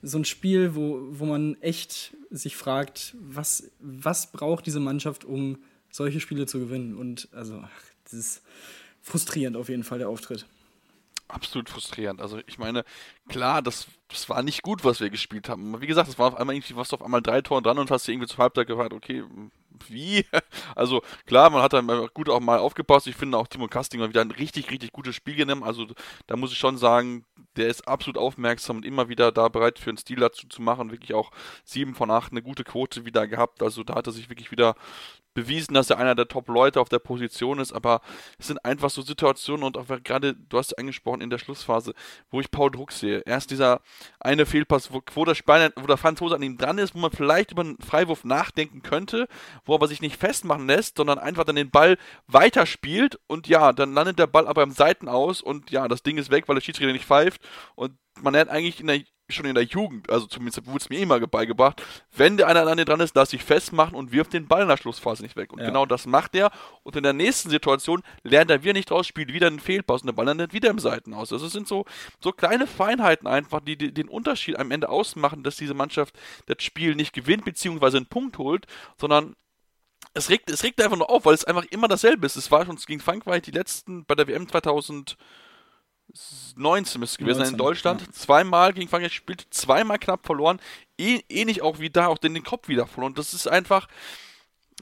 so 0.03 0.19
ein 0.19 0.25
Spiel, 0.25 0.75
wo, 0.75 1.01
wo 1.11 1.25
man 1.25 1.61
echt 1.63 2.17
sich 2.31 2.57
fragt, 2.57 3.15
was, 3.21 3.71
was 3.81 4.33
braucht 4.33 4.67
diese 4.67 4.81
Mannschaft, 4.81 5.25
um 5.25 5.59
solche 5.91 6.21
Spiele 6.21 6.47
zu 6.47 6.59
gewinnen? 6.59 6.95
Und 6.95 7.29
also, 7.33 7.61
ach, 7.63 7.83
das 8.05 8.13
ist 8.13 8.43
frustrierend 9.05 9.57
auf 9.57 9.69
jeden 9.69 9.85
Fall, 9.85 9.99
der 9.99 10.09
Auftritt 10.09 10.47
absolut 11.29 11.69
frustrierend. 11.69 12.21
Also 12.21 12.41
ich 12.47 12.59
meine, 12.59 12.85
klar, 13.29 13.63
das, 13.63 13.87
das 14.09 14.29
war 14.29 14.43
nicht 14.43 14.63
gut, 14.63 14.85
was 14.85 15.01
wir 15.01 15.11
gespielt 15.11 15.49
haben. 15.49 15.81
Wie 15.81 15.87
gesagt, 15.87 16.09
es 16.09 16.19
war 16.19 16.29
auf 16.29 16.37
einmal 16.37 16.55
irgendwie, 16.55 16.77
was 16.77 16.93
auf 16.93 17.03
einmal 17.03 17.23
drei 17.23 17.41
Tore 17.41 17.63
dran 17.63 17.79
und 17.79 17.91
hast 17.91 18.07
dir 18.07 18.13
irgendwie 18.13 18.29
zur 18.29 18.39
Halbzeit 18.39 18.67
gefragt, 18.67 18.93
okay, 18.93 19.25
wie? 19.89 20.25
Also 20.77 21.03
klar, 21.27 21.51
man 21.51 21.63
hat 21.63 21.73
dann 21.73 22.09
gut 22.15 22.29
auch 22.29 22.41
mal 22.41 22.59
aufgepasst. 22.59 23.07
Ich 23.07 23.17
finde 23.17 23.39
auch 23.39 23.47
Timo 23.47 23.69
Kasting 23.69 24.01
mal 24.01 24.09
wieder 24.09 24.21
ein 24.21 24.31
richtig, 24.31 24.71
richtig 24.71 24.93
gutes 24.93 25.15
Spiel 25.15 25.35
genommen. 25.35 25.63
Also 25.63 25.87
da 26.27 26.37
muss 26.37 26.53
ich 26.53 26.59
schon 26.59 26.79
sagen, 26.79 27.25
der 27.57 27.69
ist 27.69 27.87
absolut 27.87 28.19
aufmerksam 28.19 28.77
und 28.77 28.85
immer 28.85 29.09
wieder 29.09 29.33
da 29.33 29.49
bereit 29.49 29.79
für 29.79 29.91
einen 29.91 29.99
Stil 29.99 30.21
dazu 30.21 30.47
zu 30.49 30.63
machen. 30.63 30.91
Wirklich 30.91 31.15
auch 31.15 31.31
7 31.65 31.95
von 31.95 32.11
8 32.11 32.33
eine 32.33 32.43
gute 32.43 32.65
Quote 32.65 33.05
wieder 33.05 33.27
gehabt. 33.27 33.63
Also 33.63 33.83
da 33.83 33.95
hat 33.95 34.07
er 34.07 34.13
sich 34.13 34.29
wirklich 34.29 34.51
wieder 34.51 34.75
bewiesen, 35.35 35.75
dass 35.75 35.91
er 35.91 35.99
einer 35.99 36.15
der 36.15 36.29
Top-Leute 36.29 36.81
auf 36.81 36.89
der 36.89 37.01
Position 37.01 37.59
ist, 37.59 37.73
aber 37.73 38.01
es 38.39 38.47
sind 38.47 38.65
einfach 38.65 38.89
so 38.89 39.03
Situationen 39.03 39.65
und 39.65 39.77
auch 39.77 39.87
gerade, 40.03 40.35
du 40.35 40.57
hast 40.57 40.73
es 40.73 40.79
angesprochen 40.79 41.21
in 41.21 41.31
der 41.31 41.39
Schlussphase, 41.39 41.93
wo 42.31 42.41
ich 42.41 42.51
Paul 42.51 42.71
Druck 42.71 42.93
sehe. 42.93 43.23
Erst 43.27 43.51
dieser 43.51 43.81
eine 44.21 44.47
Fehlpass, 44.47 44.93
wo, 44.93 45.03
wo 45.15 45.25
der, 45.25 45.35
Spanier, 45.35 45.73
wo 45.77 45.87
der 45.87 45.97
Franzose 45.97 46.37
an 46.37 46.43
ihm 46.43 46.57
dran 46.57 46.79
ist, 46.79 46.95
wo 46.95 47.01
man 47.01 47.11
vielleicht 47.11 47.53
über 47.53 47.63
einen 47.63 47.79
Freiwurf 47.81 48.25
nachdenken 48.25 48.83
könnte, 48.83 49.27
wo 49.65 49.75
aber 49.75 49.89
sich 49.89 50.01
nicht 50.01 50.17
festmachen 50.17 50.67
lässt, 50.67 50.97
sondern 50.97 51.19
einfach 51.19 51.45
dann 51.45 51.57
den 51.57 51.71
Ball 51.71 51.99
weiterspielt 52.29 53.19
und 53.27 53.49
ja, 53.49 53.73
dann 53.73 53.93
landet 53.93 54.19
der 54.19 54.29
Ball 54.29 54.47
aber 54.47 54.63
im 54.63 54.71
Seiten 54.71 55.09
aus 55.09 55.43
und 55.43 55.71
ja, 55.73 55.89
das 55.89 56.05
Ding 56.05 56.17
ist 56.17 56.31
weg, 56.31 56.45
weil 56.47 56.55
der 56.55 56.63
Schiedsrichter 56.63 56.93
nicht 56.93 57.05
pfeift 57.05 57.43
und 57.75 57.93
man 58.21 58.37
hat 58.37 58.49
eigentlich 58.49 58.81
in 58.81 58.87
der 58.87 59.01
schon 59.31 59.47
in 59.47 59.55
der 59.55 59.65
Jugend, 59.65 60.11
also 60.11 60.27
zumindest 60.27 60.67
wurde 60.67 60.79
es 60.79 60.91
mir 60.91 60.99
immer 60.99 61.19
beigebracht, 61.27 61.83
wenn 62.15 62.37
der 62.37 62.47
einer 62.47 62.67
an 62.67 62.77
dir 62.77 62.85
dran 62.85 63.01
ist, 63.01 63.17
lass 63.17 63.31
dich 63.31 63.43
festmachen 63.43 63.95
und 63.95 64.13
wirft 64.13 64.33
den 64.35 64.47
Ball 64.47 64.63
in 64.63 64.69
der 64.69 64.77
Schlussphase 64.77 65.23
nicht 65.23 65.37
weg. 65.37 65.53
Und 65.53 65.61
ja. 65.61 65.67
genau 65.67 65.87
das 65.87 66.07
macht 66.07 66.35
er. 66.35 66.51
Und 66.83 66.95
in 66.97 67.03
der 67.03 67.15
nächsten 67.15 67.49
Situation 67.49 68.03
lernt 68.23 68.51
er 68.51 68.63
wieder 68.63 68.75
nicht 68.75 68.91
raus, 68.91 69.07
spielt 69.07 69.33
wieder 69.33 69.47
einen 69.47 69.61
Fehlpass 69.61 70.03
und 70.03 70.09
der 70.09 70.13
Ball 70.13 70.27
landet 70.27 70.53
wieder 70.53 70.69
im 70.69 70.79
Seiten 70.79 71.15
aus. 71.15 71.33
Also 71.33 71.47
es 71.47 71.53
sind 71.53 71.67
so, 71.67 71.87
so 72.21 72.33
kleine 72.33 72.67
Feinheiten 72.67 73.27
einfach, 73.27 73.61
die, 73.61 73.77
die 73.77 73.95
den 73.95 74.09
Unterschied 74.09 74.59
am 74.59 74.71
Ende 74.71 74.91
ausmachen, 74.91 75.43
dass 75.43 75.57
diese 75.57 75.75
Mannschaft 75.75 76.15
das 76.47 76.63
Spiel 76.63 76.95
nicht 76.95 77.15
gewinnt, 77.15 77.45
beziehungsweise 77.45 77.97
einen 77.97 78.07
Punkt 78.07 78.37
holt, 78.37 78.67
sondern 79.01 79.37
es 80.13 80.29
regt, 80.29 80.51
es 80.51 80.63
regt 80.63 80.81
einfach 80.83 80.99
nur 80.99 81.11
auf, 81.11 81.25
weil 81.25 81.35
es 81.35 81.45
einfach 81.45 81.65
immer 81.71 81.89
dasselbe 81.89 82.27
ist. 82.27 82.37
Es 82.37 82.51
war 82.51 82.67
schon 82.67 82.77
gegen 82.77 83.01
Frankreich 83.01 83.43
die 83.43 83.51
letzten 83.53 84.05
bei 84.05 84.15
der 84.15 84.29
WM 84.29 84.49
2000 84.49 85.17
19 86.57 87.01
müsste 87.01 87.15
es 87.15 87.19
gewesen 87.19 87.45
sein 87.45 87.53
in 87.53 87.59
Deutschland. 87.59 88.03
Ja. 88.03 88.13
Zweimal 88.13 88.73
gegen 88.73 88.89
Frankreich 88.89 89.13
gespielt, 89.13 89.47
zweimal 89.51 89.99
knapp 89.99 90.25
verloren. 90.25 90.61
Ähnlich 90.97 91.63
auch 91.63 91.81
wie 91.81 91.91
da, 91.91 92.07
auch 92.07 92.19
den, 92.19 92.35
den 92.35 92.45
Kopf 92.45 92.69
wieder 92.69 92.87
verloren. 92.87 93.15
Das 93.15 93.35
ist 93.35 93.49
einfach, 93.49 93.89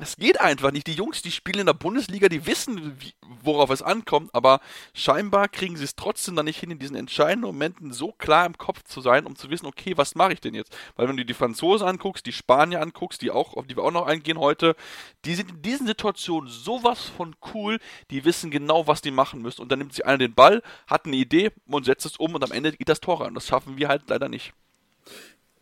es 0.01 0.17
geht 0.17 0.41
einfach 0.41 0.73
nicht. 0.73 0.87
Die 0.87 0.95
Jungs, 0.95 1.21
die 1.21 1.31
spielen 1.31 1.61
in 1.61 1.67
der 1.67 1.75
Bundesliga, 1.75 2.31
die 2.31 2.47
wissen, 2.47 2.99
wie, 2.99 3.13
worauf 3.43 3.69
es 3.69 3.83
ankommt, 3.83 4.35
aber 4.35 4.61
scheinbar 4.95 5.49
kriegen 5.49 5.77
sie 5.77 5.85
es 5.85 5.97
trotzdem 5.97 6.35
dann 6.35 6.47
nicht 6.47 6.61
hin, 6.61 6.71
in 6.71 6.79
diesen 6.79 6.97
entscheidenden 6.97 7.47
Momenten 7.51 7.93
so 7.93 8.13
klar 8.13 8.47
im 8.47 8.57
Kopf 8.57 8.85
zu 8.85 9.03
sein, 9.03 9.27
um 9.27 9.37
zu 9.37 9.51
wissen, 9.51 9.67
okay, 9.67 9.93
was 9.97 10.15
mache 10.15 10.33
ich 10.33 10.41
denn 10.41 10.55
jetzt? 10.55 10.75
Weil 10.97 11.09
wenn 11.09 11.19
du 11.19 11.27
die 11.27 11.35
Franzosen 11.35 11.87
anguckst, 11.87 12.25
die 12.25 12.33
Spanier 12.33 12.81
anguckst, 12.81 13.21
die 13.21 13.31
auch, 13.31 13.55
auf 13.55 13.67
die 13.67 13.77
wir 13.77 13.85
auch 13.85 13.93
noch 13.93 14.07
eingehen 14.07 14.39
heute, 14.39 14.77
die 15.27 15.35
sind 15.35 15.51
in 15.51 15.63
diesen 15.63 15.87
Situationen 15.87 16.49
sowas 16.51 17.03
von 17.15 17.37
cool, 17.53 17.79
die 18.11 18.25
wissen 18.25 18.51
genau, 18.51 18.87
was 18.87 19.03
die 19.03 19.11
machen 19.11 19.43
müssen. 19.43 19.61
Und 19.61 19.71
dann 19.71 19.79
nimmt 19.79 19.93
sich 19.93 20.07
einer 20.07 20.19
den 20.19 20.35
Ball, 20.35 20.63
hat 20.87 21.05
eine 21.05 21.17
Idee 21.17 21.51
und 21.67 21.85
setzt 21.85 22.07
es 22.07 22.17
um 22.17 22.35
und 22.35 22.43
am 22.43 22.53
Ende 22.53 22.73
geht 22.73 22.89
das 22.89 23.01
Tor 23.01 23.27
an. 23.27 23.35
Das 23.35 23.47
schaffen 23.47 23.77
wir 23.77 23.89
halt 23.89 24.05
leider 24.09 24.31
nicht. 24.31 24.55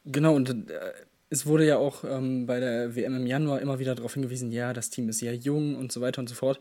Genau, 0.04 0.34
und 0.34 0.70
äh, 0.70 0.92
es 1.30 1.46
wurde 1.46 1.64
ja 1.64 1.78
auch 1.78 2.02
ähm, 2.02 2.46
bei 2.46 2.58
der 2.58 2.96
WM 2.96 3.14
im 3.14 3.26
Januar 3.26 3.60
immer 3.60 3.78
wieder 3.78 3.94
darauf 3.94 4.14
hingewiesen, 4.14 4.50
ja, 4.50 4.72
das 4.72 4.90
Team 4.90 5.08
ist 5.08 5.20
ja 5.20 5.32
jung 5.32 5.76
und 5.76 5.92
so 5.92 6.00
weiter 6.00 6.20
und 6.20 6.28
so 6.28 6.34
fort. 6.34 6.58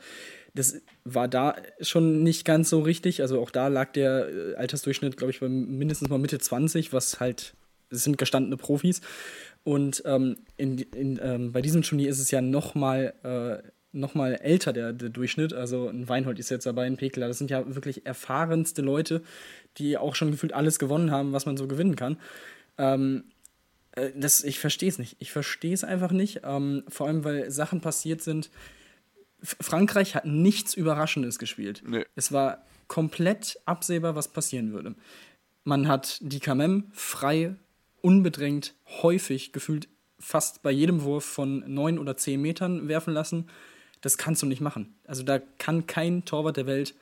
Das 0.54 0.80
war 1.04 1.28
da 1.28 1.56
schon 1.82 2.22
nicht 2.22 2.46
ganz 2.46 2.70
so 2.70 2.82
richtig. 2.82 3.22
Also 3.22 3.42
auch 3.42 3.50
da 3.50 3.68
lag 3.68 3.92
der 3.94 4.30
äh, 4.30 4.56
Altersdurchschnitt, 4.56 5.18
glaube 5.18 5.32
ich, 5.32 5.40
bei 5.40 5.50
mindestens 5.50 6.10
mal 6.10 6.20
Mitte 6.20 6.38
20, 6.38 6.94
was 6.94 7.20
halt, 7.20 7.56
das 7.90 8.04
sind 8.04 8.20
gestandene 8.20 8.58
Profis. 8.58 9.02
Und 9.64 10.04
ähm, 10.06 10.38
in, 10.56 10.78
in, 10.78 11.20
ähm, 11.22 11.52
bei 11.52 11.62
diesem 11.64 11.82
Turnier 11.82 12.10
ist 12.10 12.20
es 12.20 12.30
ja 12.30 12.40
nochmal 12.40 13.14
äh, 13.24 13.68
noch 13.92 14.16
älter, 14.16 14.72
der, 14.72 14.94
der 14.94 15.10
Durchschnitt. 15.10 15.52
Also 15.52 15.88
ein 15.88 16.08
Weinhold 16.08 16.38
ist 16.38 16.50
jetzt 16.52 16.68
dabei, 16.68 16.86
ein 16.86 16.98
Pekler. 16.98 17.28
Das 17.28 17.40
sind 17.40 17.50
ja 17.50 17.76
wirklich 17.76 18.06
erfahrenste 18.06 18.84
Leute, 18.84 19.24
die 19.80 19.98
auch 19.98 20.14
schon 20.14 20.30
gefühlt 20.30 20.54
alles 20.54 20.78
gewonnen 20.78 21.10
haben, 21.10 21.34
was 21.34 21.48
man 21.48 21.58
so 21.58 21.68
gewinnen 21.68 21.96
kann. 21.96 22.18
Ähm, 22.78 23.24
äh, 23.28 23.39
das, 24.16 24.44
ich 24.44 24.60
verstehe 24.60 24.90
es 24.90 25.00
nicht. 25.00 25.16
Ich 25.20 25.32
verstehe 25.32 25.74
es 25.74 25.84
einfach 25.84 26.12
nicht. 26.12 26.42
Ähm, 26.44 26.84
vor 26.88 27.08
allem, 27.08 27.24
weil 27.24 27.52
Sachen 27.52 27.82
passiert 27.82 28.22
sind. 28.22 28.50
F 29.42 29.56
Frankreich 29.62 30.16
hat 30.16 30.26
nichts 30.26 30.74
Überraschendes 30.74 31.40
gespielt. 31.40 31.84
Nee. 31.86 32.06
Es 32.16 32.32
war 32.32 32.66
komplett 32.88 33.60
absehbar, 33.66 34.16
was 34.16 34.28
passieren 34.28 34.74
würde. 34.74 34.96
Man 35.64 35.88
hat 35.88 36.20
die 36.22 36.40
Kamem 36.40 36.86
frei, 36.94 37.56
unbedrängt, 38.02 38.74
häufig 39.02 39.54
gefühlt 39.54 39.88
fast 40.20 40.62
bei 40.62 40.72
jedem 40.72 41.04
Wurf 41.04 41.24
von 41.24 41.64
neun 41.74 42.00
oder 42.00 42.18
zehn 42.18 42.42
Metern 42.42 42.88
werfen 42.88 43.14
lassen. 43.14 43.50
Das 44.02 44.18
kannst 44.18 44.42
du 44.42 44.46
nicht 44.46 44.62
machen. 44.62 44.96
Also 45.06 45.24
da 45.24 45.40
kann 45.58 45.88
kein 45.88 46.26
Torwart 46.26 46.58
der 46.58 46.66
Welt, 46.66 46.96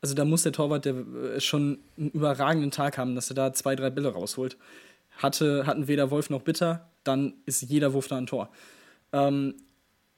also 0.00 0.14
da 0.14 0.24
muss 0.24 0.44
der 0.44 0.52
Torwart 0.52 0.84
der, 0.84 0.94
äh, 0.94 1.40
schon 1.40 1.78
einen 1.96 2.10
überragenden 2.10 2.70
Tag 2.70 2.98
haben, 2.98 3.14
dass 3.14 3.30
er 3.30 3.34
da 3.34 3.52
zwei, 3.52 3.74
drei 3.74 3.90
Bälle 3.90 4.12
rausholt 4.12 4.56
hatte, 5.18 5.66
hatten 5.66 5.88
weder 5.88 6.10
Wolf 6.10 6.30
noch 6.30 6.42
Bitter, 6.42 6.88
dann 7.04 7.34
ist 7.46 7.62
jeder 7.62 7.92
Wurf 7.92 8.08
da 8.08 8.16
ein 8.16 8.26
Tor. 8.26 8.50
Ähm, 9.12 9.54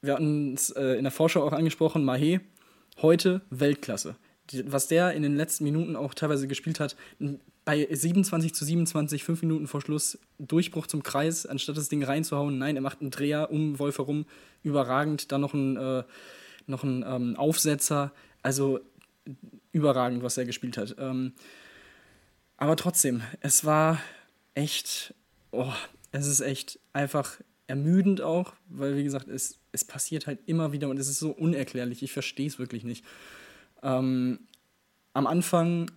wir 0.03 0.15
hatten 0.15 0.55
es 0.55 0.71
äh, 0.71 0.95
in 0.95 1.05
der 1.05 1.11
Vorschau 1.11 1.43
auch 1.43 1.53
angesprochen, 1.53 2.05
Mahé, 2.05 2.41
heute 3.03 3.43
Weltklasse. 3.51 4.17
Die, 4.51 4.71
was 4.71 4.89
der 4.89 5.13
in 5.13 5.23
den 5.23 5.37
letzten 5.37 5.65
Minuten 5.65 5.97
auch 5.97 6.15
teilweise 6.15 6.49
gespielt 6.49 6.81
hat, 6.81 6.97
bei 7.65 7.87
27 7.91 8.55
zu 8.55 8.65
27, 8.65 9.23
fünf 9.23 9.43
Minuten 9.43 9.67
vor 9.67 9.81
Schluss, 9.81 10.19
Durchbruch 10.39 10.87
zum 10.87 11.03
Kreis, 11.03 11.47
anstatt 11.47 11.77
das 11.77 11.89
Ding 11.89 12.03
reinzuhauen, 12.03 12.59
nein, 12.59 12.77
er 12.77 12.83
macht 12.83 13.01
einen 13.01 13.11
Dreher 13.11 13.51
um 13.51 13.79
Wolf 13.79 13.99
herum, 13.99 14.27
überragend, 14.63 15.31
dann 15.33 15.43
noch 15.43 15.55
ein, 15.55 15.77
äh, 15.77 16.03
noch 16.67 16.83
ein 16.83 17.05
ähm, 17.07 17.37
Aufsetzer, 17.37 18.13
also 18.43 18.81
überragend, 19.73 20.23
was 20.23 20.37
er 20.37 20.47
gespielt 20.47 20.79
hat. 20.79 20.97
Ähm, 20.99 21.33
aber 22.57 22.77
trotzdem, 22.77 23.23
es 23.41 23.65
war 23.65 24.01
echt, 24.61 25.15
oh, 25.51 25.73
es 26.13 26.27
ist 26.27 26.41
echt 26.41 26.79
einfach 26.93 27.41
ermüdend 27.67 28.21
auch, 28.21 28.53
weil 28.69 28.97
wie 28.97 29.05
gesagt, 29.05 29.29
es, 29.29 29.59
es 29.73 29.85
passiert 29.85 30.27
halt 30.27 30.41
immer 30.47 30.73
wieder 30.73 30.89
und 30.89 30.99
es 30.99 31.09
ist 31.09 31.19
so 31.19 31.31
unerklärlich. 31.31 32.03
Ich 32.03 32.13
verstehe 32.13 32.47
es 32.47 32.59
wirklich 32.59 32.85
nicht. 32.85 33.05
Ähm, 33.83 34.41
am 35.13 35.27
Anfang 35.27 35.91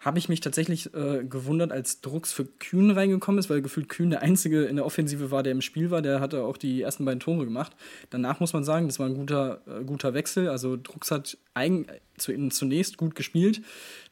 habe 0.00 0.18
ich 0.18 0.28
mich 0.28 0.40
tatsächlich 0.40 0.94
äh, 0.94 1.24
gewundert, 1.24 1.72
als 1.72 2.00
Drucks 2.00 2.32
für 2.32 2.44
Kühn 2.44 2.92
reingekommen 2.92 3.38
ist, 3.38 3.50
weil 3.50 3.62
gefühlt 3.62 3.88
Kühn 3.88 4.10
der 4.10 4.22
Einzige 4.22 4.64
in 4.64 4.76
der 4.76 4.86
Offensive 4.86 5.32
war, 5.32 5.42
der 5.42 5.52
im 5.52 5.60
Spiel 5.60 5.90
war. 5.90 6.02
Der 6.02 6.20
hatte 6.20 6.44
auch 6.44 6.56
die 6.56 6.82
ersten 6.82 7.04
beiden 7.04 7.18
Tore 7.18 7.44
gemacht. 7.44 7.72
Danach 8.10 8.38
muss 8.38 8.52
man 8.52 8.62
sagen, 8.62 8.86
das 8.86 9.00
war 9.00 9.06
ein 9.06 9.16
guter, 9.16 9.60
äh, 9.66 9.82
guter 9.84 10.14
Wechsel. 10.14 10.48
Also 10.48 10.76
Drucks 10.76 11.10
hat 11.10 11.36
eigen, 11.54 11.86
zu, 12.16 12.32
zunächst 12.50 12.96
gut 12.96 13.16
gespielt, 13.16 13.62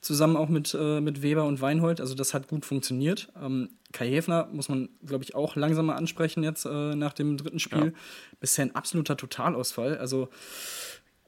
zusammen 0.00 0.36
auch 0.36 0.48
mit, 0.48 0.76
äh, 0.78 1.00
mit 1.00 1.22
Weber 1.22 1.44
und 1.44 1.60
Weinhold. 1.60 2.00
Also 2.00 2.16
das 2.16 2.34
hat 2.34 2.48
gut 2.48 2.66
funktioniert. 2.66 3.32
Ähm, 3.40 3.70
Kai 3.92 4.10
Häfner 4.10 4.48
muss 4.52 4.68
man, 4.68 4.88
glaube 5.04 5.22
ich, 5.22 5.36
auch 5.36 5.54
langsam 5.54 5.86
mal 5.86 5.94
ansprechen 5.94 6.42
jetzt 6.42 6.66
äh, 6.66 6.96
nach 6.96 7.12
dem 7.12 7.36
dritten 7.36 7.60
Spiel. 7.60 7.86
Ja. 7.86 7.92
Bisher 8.40 8.64
ein 8.64 8.74
absoluter 8.74 9.16
Totalausfall. 9.16 9.98
Also 9.98 10.30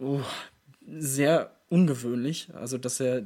oh, 0.00 0.20
sehr 0.84 1.52
ungewöhnlich. 1.68 2.48
Also 2.54 2.76
dass 2.76 2.98
er 2.98 3.22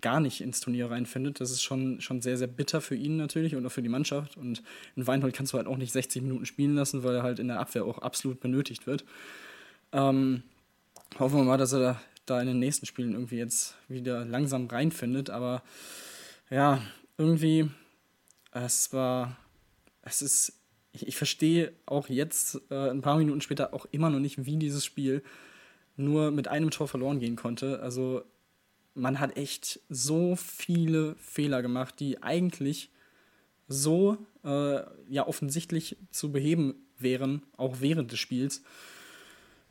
gar 0.00 0.20
nicht 0.20 0.40
ins 0.40 0.60
Turnier 0.60 0.90
reinfindet. 0.90 1.40
Das 1.40 1.50
ist 1.50 1.62
schon, 1.62 2.00
schon 2.00 2.20
sehr, 2.20 2.36
sehr 2.36 2.46
bitter 2.46 2.80
für 2.80 2.94
ihn 2.94 3.16
natürlich 3.16 3.56
und 3.56 3.66
auch 3.66 3.72
für 3.72 3.82
die 3.82 3.88
Mannschaft. 3.88 4.36
Und 4.36 4.62
einen 4.94 5.06
Weinhold 5.06 5.34
kannst 5.34 5.52
du 5.52 5.58
halt 5.58 5.66
auch 5.66 5.76
nicht 5.76 5.92
60 5.92 6.22
Minuten 6.22 6.46
spielen 6.46 6.74
lassen, 6.74 7.02
weil 7.02 7.16
er 7.16 7.22
halt 7.22 7.38
in 7.38 7.48
der 7.48 7.58
Abwehr 7.58 7.84
auch 7.84 7.98
absolut 7.98 8.40
benötigt 8.40 8.86
wird. 8.86 9.04
Ähm, 9.92 10.44
hoffen 11.18 11.38
wir 11.38 11.44
mal, 11.44 11.58
dass 11.58 11.72
er 11.72 11.80
da, 11.80 12.00
da 12.26 12.40
in 12.40 12.46
den 12.46 12.60
nächsten 12.60 12.86
Spielen 12.86 13.14
irgendwie 13.14 13.38
jetzt 13.38 13.74
wieder 13.88 14.24
langsam 14.24 14.68
reinfindet. 14.68 15.28
Aber 15.28 15.62
ja, 16.50 16.80
irgendwie, 17.18 17.68
es 18.52 18.92
war, 18.92 19.36
es 20.02 20.22
ist, 20.22 20.52
ich, 20.92 21.08
ich 21.08 21.16
verstehe 21.16 21.72
auch 21.86 22.08
jetzt, 22.08 22.60
äh, 22.70 22.90
ein 22.90 23.02
paar 23.02 23.18
Minuten 23.18 23.40
später, 23.40 23.74
auch 23.74 23.86
immer 23.90 24.10
noch 24.10 24.20
nicht, 24.20 24.46
wie 24.46 24.56
dieses 24.56 24.84
Spiel 24.84 25.22
nur 25.96 26.30
mit 26.30 26.46
einem 26.46 26.70
Tor 26.70 26.86
verloren 26.86 27.18
gehen 27.18 27.36
konnte. 27.36 27.80
Also 27.80 28.22
man 29.00 29.18
hat 29.18 29.36
echt 29.36 29.80
so 29.88 30.36
viele 30.36 31.16
Fehler 31.16 31.62
gemacht, 31.62 31.98
die 31.98 32.22
eigentlich 32.22 32.90
so 33.66 34.18
äh, 34.44 34.80
ja 35.08 35.26
offensichtlich 35.26 35.96
zu 36.10 36.30
beheben 36.30 36.74
wären, 36.98 37.42
auch 37.56 37.76
während 37.80 38.12
des 38.12 38.18
Spiels. 38.18 38.62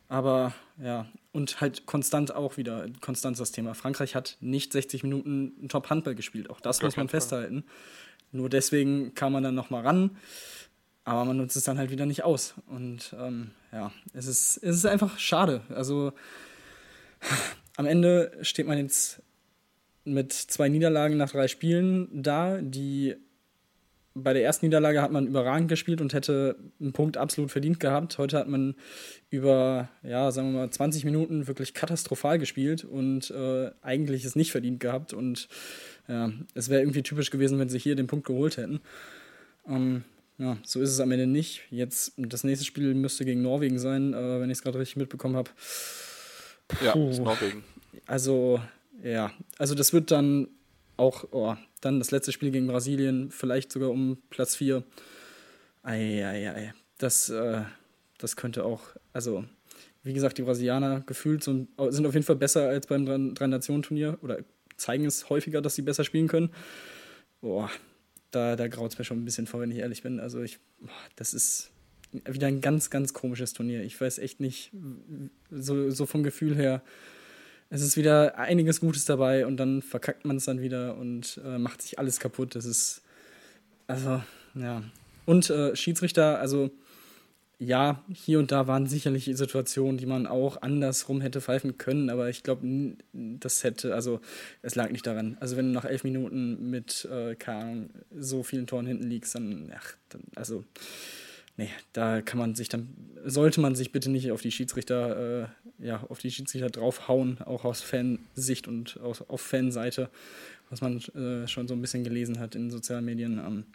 Aber 0.08 0.54
ja, 0.82 1.06
und 1.32 1.62
halt 1.62 1.86
konstant 1.86 2.34
auch 2.34 2.58
wieder, 2.58 2.88
konstant 3.02 3.40
das 3.40 3.52
Thema. 3.52 3.76
Frankreich 3.76 4.16
hat 4.16 4.38
nicht 4.42 4.74
60 4.74 5.04
Minuten 5.04 5.68
Top-Handball 5.70 6.16
gespielt. 6.16 6.50
Auch 6.50 6.60
das 6.60 6.80
Gar 6.80 6.88
muss 6.88 6.98
man 6.98 7.10
festhalten. 7.10 7.64
Nur 8.32 8.50
deswegen 8.50 9.14
kam 9.14 9.34
man 9.34 9.44
dann 9.44 9.56
nochmal 9.56 9.84
ran. 9.84 10.18
Aber 11.04 11.26
man 11.26 11.38
nutzt 11.38 11.56
es 11.56 11.64
dann 11.64 11.78
halt 11.78 11.92
wieder 11.92 12.08
nicht 12.08 12.24
aus. 12.24 12.56
Und 12.66 13.16
ähm, 13.20 13.52
ja, 13.72 13.92
es 14.14 14.26
ist, 14.26 14.58
es 14.58 14.78
ist 14.78 14.86
einfach 14.86 15.20
schade. 15.20 15.62
Also 15.70 16.14
am 17.80 17.86
Ende 17.86 18.34
steht 18.42 18.68
man 18.68 18.78
jetzt 18.78 19.24
mit 20.04 20.34
zwei 20.34 20.68
Niederlagen 20.68 21.16
nach 21.16 21.32
drei 21.32 21.48
Spielen 21.48 22.10
da, 22.12 22.60
die 22.60 23.16
bei 24.14 24.34
der 24.34 24.44
ersten 24.44 24.66
Niederlage 24.66 25.02
hat 25.02 25.14
man 25.14 25.28
überragend 25.28 25.70
gespielt 25.70 26.02
und 26.02 26.12
hätte 26.12 26.58
einen 26.82 26.92
Punkt 26.92 27.16
absolut 27.16 27.52
verdient 27.52 27.80
gehabt. 27.80 28.18
Heute 28.18 28.38
hat 28.38 28.50
man 28.50 28.76
über, 29.30 29.88
ja, 30.04 30.30
sagen 30.32 30.52
wir 30.52 30.60
mal, 30.60 30.70
20 30.70 31.06
Minuten 31.06 31.48
wirklich 31.48 31.74
katastrophal 31.74 32.38
gespielt 32.38 32.84
und 32.84 33.32
äh, 33.32 33.72
eigentlich 33.82 34.26
es 34.26 34.36
nicht 34.36 34.52
verdient 34.52 34.82
gehabt. 34.82 35.14
Und 35.14 35.48
ja, 36.10 36.34
es 36.56 36.68
wäre 36.68 36.82
irgendwie 36.82 37.04
typisch 37.04 37.32
gewesen, 37.32 37.60
wenn 37.60 37.70
sie 37.70 37.80
hier 37.80 37.96
den 37.96 38.08
Punkt 38.08 38.28
geholt 38.28 38.58
hätten. 38.58 38.82
Ähm, 39.66 40.04
ja, 40.38 40.58
so 40.66 40.82
ist 40.82 40.90
es 40.90 41.00
am 41.00 41.12
Ende 41.12 41.28
nicht. 41.28 41.62
Jetzt, 41.70 42.12
das 42.18 42.44
nächste 42.44 42.66
Spiel 42.66 42.94
müsste 42.94 43.24
gegen 43.24 43.42
Norwegen 43.42 43.80
sein, 43.80 44.14
äh, 44.14 44.42
wenn 44.42 44.50
ich 44.50 44.58
es 44.58 44.64
gerade 44.64 44.80
richtig 44.80 44.98
mitbekommen 44.98 45.38
habe. 45.38 45.52
Ja, 46.84 46.94
ist 46.94 47.20
Norwegen. 47.20 47.64
Also, 48.06 48.62
ja, 49.04 49.32
also 49.58 49.76
das 49.76 49.94
wird 49.94 50.12
dann 50.12 50.48
auch, 50.98 51.26
oh, 51.32 51.56
dann 51.82 52.00
das 52.00 52.12
letzte 52.12 52.32
Spiel 52.32 52.52
gegen 52.52 52.68
Brasilien, 52.68 53.32
vielleicht 53.32 53.72
sogar 53.72 53.90
um 53.90 54.18
Platz 54.30 54.56
4. 54.56 54.84
Eieiei. 55.84 56.74
Das, 56.98 57.30
äh, 57.30 57.62
das 58.18 58.36
könnte 58.36 58.66
auch, 58.66 58.82
also, 59.14 59.46
wie 60.04 60.14
gesagt, 60.14 60.38
die 60.38 60.44
Brasilianer 60.44 61.02
gefühlt 61.02 61.44
sind, 61.44 61.70
sind 61.90 62.06
auf 62.06 62.14
jeden 62.14 62.26
Fall 62.26 62.36
besser 62.36 62.68
als 62.68 62.88
beim 62.88 63.34
Drei-Nationen-Turnier 63.34 64.18
oder 64.22 64.40
zeigen 64.76 65.06
es 65.06 65.30
häufiger, 65.30 65.62
dass 65.62 65.76
sie 65.76 65.82
besser 65.82 66.04
spielen 66.04 66.28
können. 66.28 66.50
Boah, 67.42 67.70
da, 68.32 68.56
da 68.56 68.68
graut 68.68 68.92
es 68.92 68.98
mir 69.00 69.06
schon 69.06 69.22
ein 69.22 69.26
bisschen 69.26 69.48
vor, 69.48 69.62
wenn 69.62 69.72
ich 69.72 69.78
ehrlich 69.78 70.04
bin. 70.04 70.20
Also, 70.20 70.42
ich, 70.42 70.60
das 71.16 71.34
ist 71.34 71.72
wieder 72.12 72.48
ein 72.48 72.62
ganz, 72.62 72.90
ganz 72.90 73.14
komisches 73.14 73.54
Turnier. 73.54 73.84
Ich 73.84 74.00
weiß 74.00 74.20
echt 74.20 74.40
nicht, 74.40 74.72
so, 75.52 75.90
so 75.90 76.06
vom 76.06 76.24
Gefühl 76.24 76.56
her, 76.56 76.82
es 77.70 77.82
ist 77.82 77.98
wieder 77.98 78.38
einiges 78.38 78.80
Gutes 78.80 79.06
dabei 79.06 79.46
und 79.46 79.58
dann 79.58 79.82
verkackt 79.82 80.26
man 80.26 80.38
es 80.38 80.46
dann 80.46 80.62
wieder 80.62 80.98
und 80.98 81.40
äh, 81.46 81.60
macht 81.60 81.82
sich 81.82 82.00
alles 82.00 82.20
kaputt. 82.20 82.56
Das 82.56 82.66
ist, 82.66 83.04
also, 83.88 84.24
ja. 84.56 84.84
Und 85.26 85.50
äh, 85.52 85.76
Schiedsrichter, 85.76 86.40
also, 86.40 86.72
ja, 87.60 88.04
hier 88.12 88.40
und 88.40 88.52
da 88.52 88.68
waren 88.68 88.88
sicherlich 88.88 89.30
Situationen, 89.34 89.98
die 89.98 90.06
man 90.08 90.26
auch 90.26 90.62
andersrum 90.62 91.22
hätte 91.22 91.42
pfeifen 91.42 91.78
können, 91.78 92.10
aber 92.10 92.30
ich 92.30 92.42
glaube, 92.42 92.96
das 93.14 93.64
hätte, 93.64 93.94
also, 93.94 94.22
es 94.64 94.74
lag 94.76 94.90
nicht 94.90 95.06
daran. 95.06 95.38
Also, 95.40 95.56
wenn 95.56 95.68
du 95.68 95.74
nach 95.74 95.86
elf 95.86 96.04
Minuten 96.04 96.72
mit, 96.72 97.08
äh, 97.12 97.36
keine 97.36 97.60
Ahnung, 97.60 97.90
so 98.18 98.42
vielen 98.42 98.66
Toren 98.66 98.88
hinten 98.88 99.08
liegst, 99.08 99.36
dann, 99.36 99.72
ach, 99.76 99.94
dann, 100.08 100.22
also, 100.36 100.64
nee, 101.60 101.70
da 101.92 102.22
kann 102.22 102.40
man 102.40 102.56
sich 102.56 102.70
dann, 102.70 102.96
sollte 103.26 103.60
man 103.60 103.76
sich 103.76 103.92
bitte 103.92 104.10
nicht 104.10 104.32
auf 104.32 104.42
die 104.42 104.52
Schiedsrichter, 104.52 105.44
äh, 105.44 105.86
ja, 105.86 106.02
auf 106.08 106.20
die 106.20 106.32
Schiedsrichter 106.32 106.70
draufhauen, 106.70 107.42
auch 107.42 107.66
aus 107.66 107.82
Fansicht 107.82 108.68
und 108.68 108.98
aus, 109.02 109.22
auf 109.22 109.42
Fanseite, 109.42 110.10
was 110.70 110.80
man 110.80 111.00
äh, 111.16 111.48
schon 111.48 111.68
so 111.68 111.74
ein 111.74 111.82
bisschen 111.82 112.06
gelesen 112.06 112.40
hat 112.40 112.56
in 112.56 112.72
sozialen 112.72 113.04
Medien. 113.04 113.40
Ähm, 113.40 113.66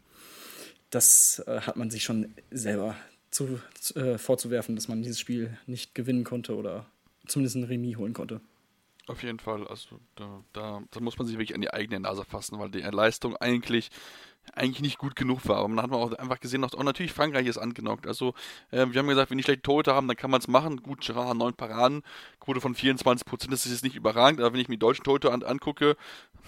das 0.88 1.44
äh, 1.46 1.60
hat 1.60 1.76
man 1.76 1.90
sich 1.90 2.04
schon 2.04 2.34
selber 2.50 2.96
zu, 3.30 3.60
äh, 3.96 4.16
vorzuwerfen, 4.16 4.76
dass 4.76 4.88
man 4.88 5.02
dieses 5.02 5.20
Spiel 5.20 5.56
nicht 5.66 5.94
gewinnen 5.94 6.24
konnte 6.24 6.56
oder 6.56 6.86
zumindest 7.26 7.56
ein 7.56 7.64
Remis 7.64 7.98
holen 7.98 8.14
konnte. 8.14 8.40
Auf 9.06 9.22
jeden 9.22 9.38
Fall, 9.38 9.68
also 9.68 10.00
da, 10.14 10.42
da, 10.54 10.82
da 10.90 11.00
muss 11.00 11.18
man 11.18 11.26
sich 11.26 11.36
wirklich 11.36 11.54
an 11.54 11.60
die 11.60 11.70
eigene 11.70 12.00
Nase 12.00 12.24
fassen, 12.24 12.58
weil 12.58 12.70
die 12.70 12.80
Leistung 12.80 13.36
eigentlich 13.36 13.90
eigentlich 14.52 14.82
nicht 14.82 14.98
gut 14.98 15.16
genug 15.16 15.46
war. 15.48 15.56
Aber 15.56 15.68
man 15.68 15.84
hat 15.84 15.92
auch 15.92 16.12
einfach 16.12 16.40
gesehen, 16.40 16.64
auch 16.64 16.82
natürlich 16.82 17.12
Frankreich 17.12 17.46
ist 17.46 17.58
angenockt. 17.58 18.06
Also 18.06 18.34
äh, 18.70 18.86
wir 18.90 19.00
haben 19.00 19.08
gesagt, 19.08 19.30
wenn 19.30 19.38
die 19.38 19.44
schlechte 19.44 19.62
Torhüter 19.62 19.94
haben, 19.94 20.08
dann 20.08 20.16
kann 20.16 20.30
man 20.30 20.40
es 20.40 20.48
machen. 20.48 20.82
Gut, 20.82 21.00
Gerard 21.00 21.36
neun 21.36 21.54
Paraden, 21.54 22.02
Quote 22.40 22.60
von 22.60 22.74
24 22.74 23.26
Prozent, 23.26 23.52
das 23.52 23.66
ist 23.66 23.72
jetzt 23.72 23.84
nicht 23.84 23.96
überragend. 23.96 24.40
Aber 24.40 24.52
wenn 24.52 24.60
ich 24.60 24.68
mir 24.68 24.76
die 24.76 24.80
deutschen 24.80 25.04
Torhüter 25.04 25.32
an, 25.32 25.42
angucke, 25.42 25.96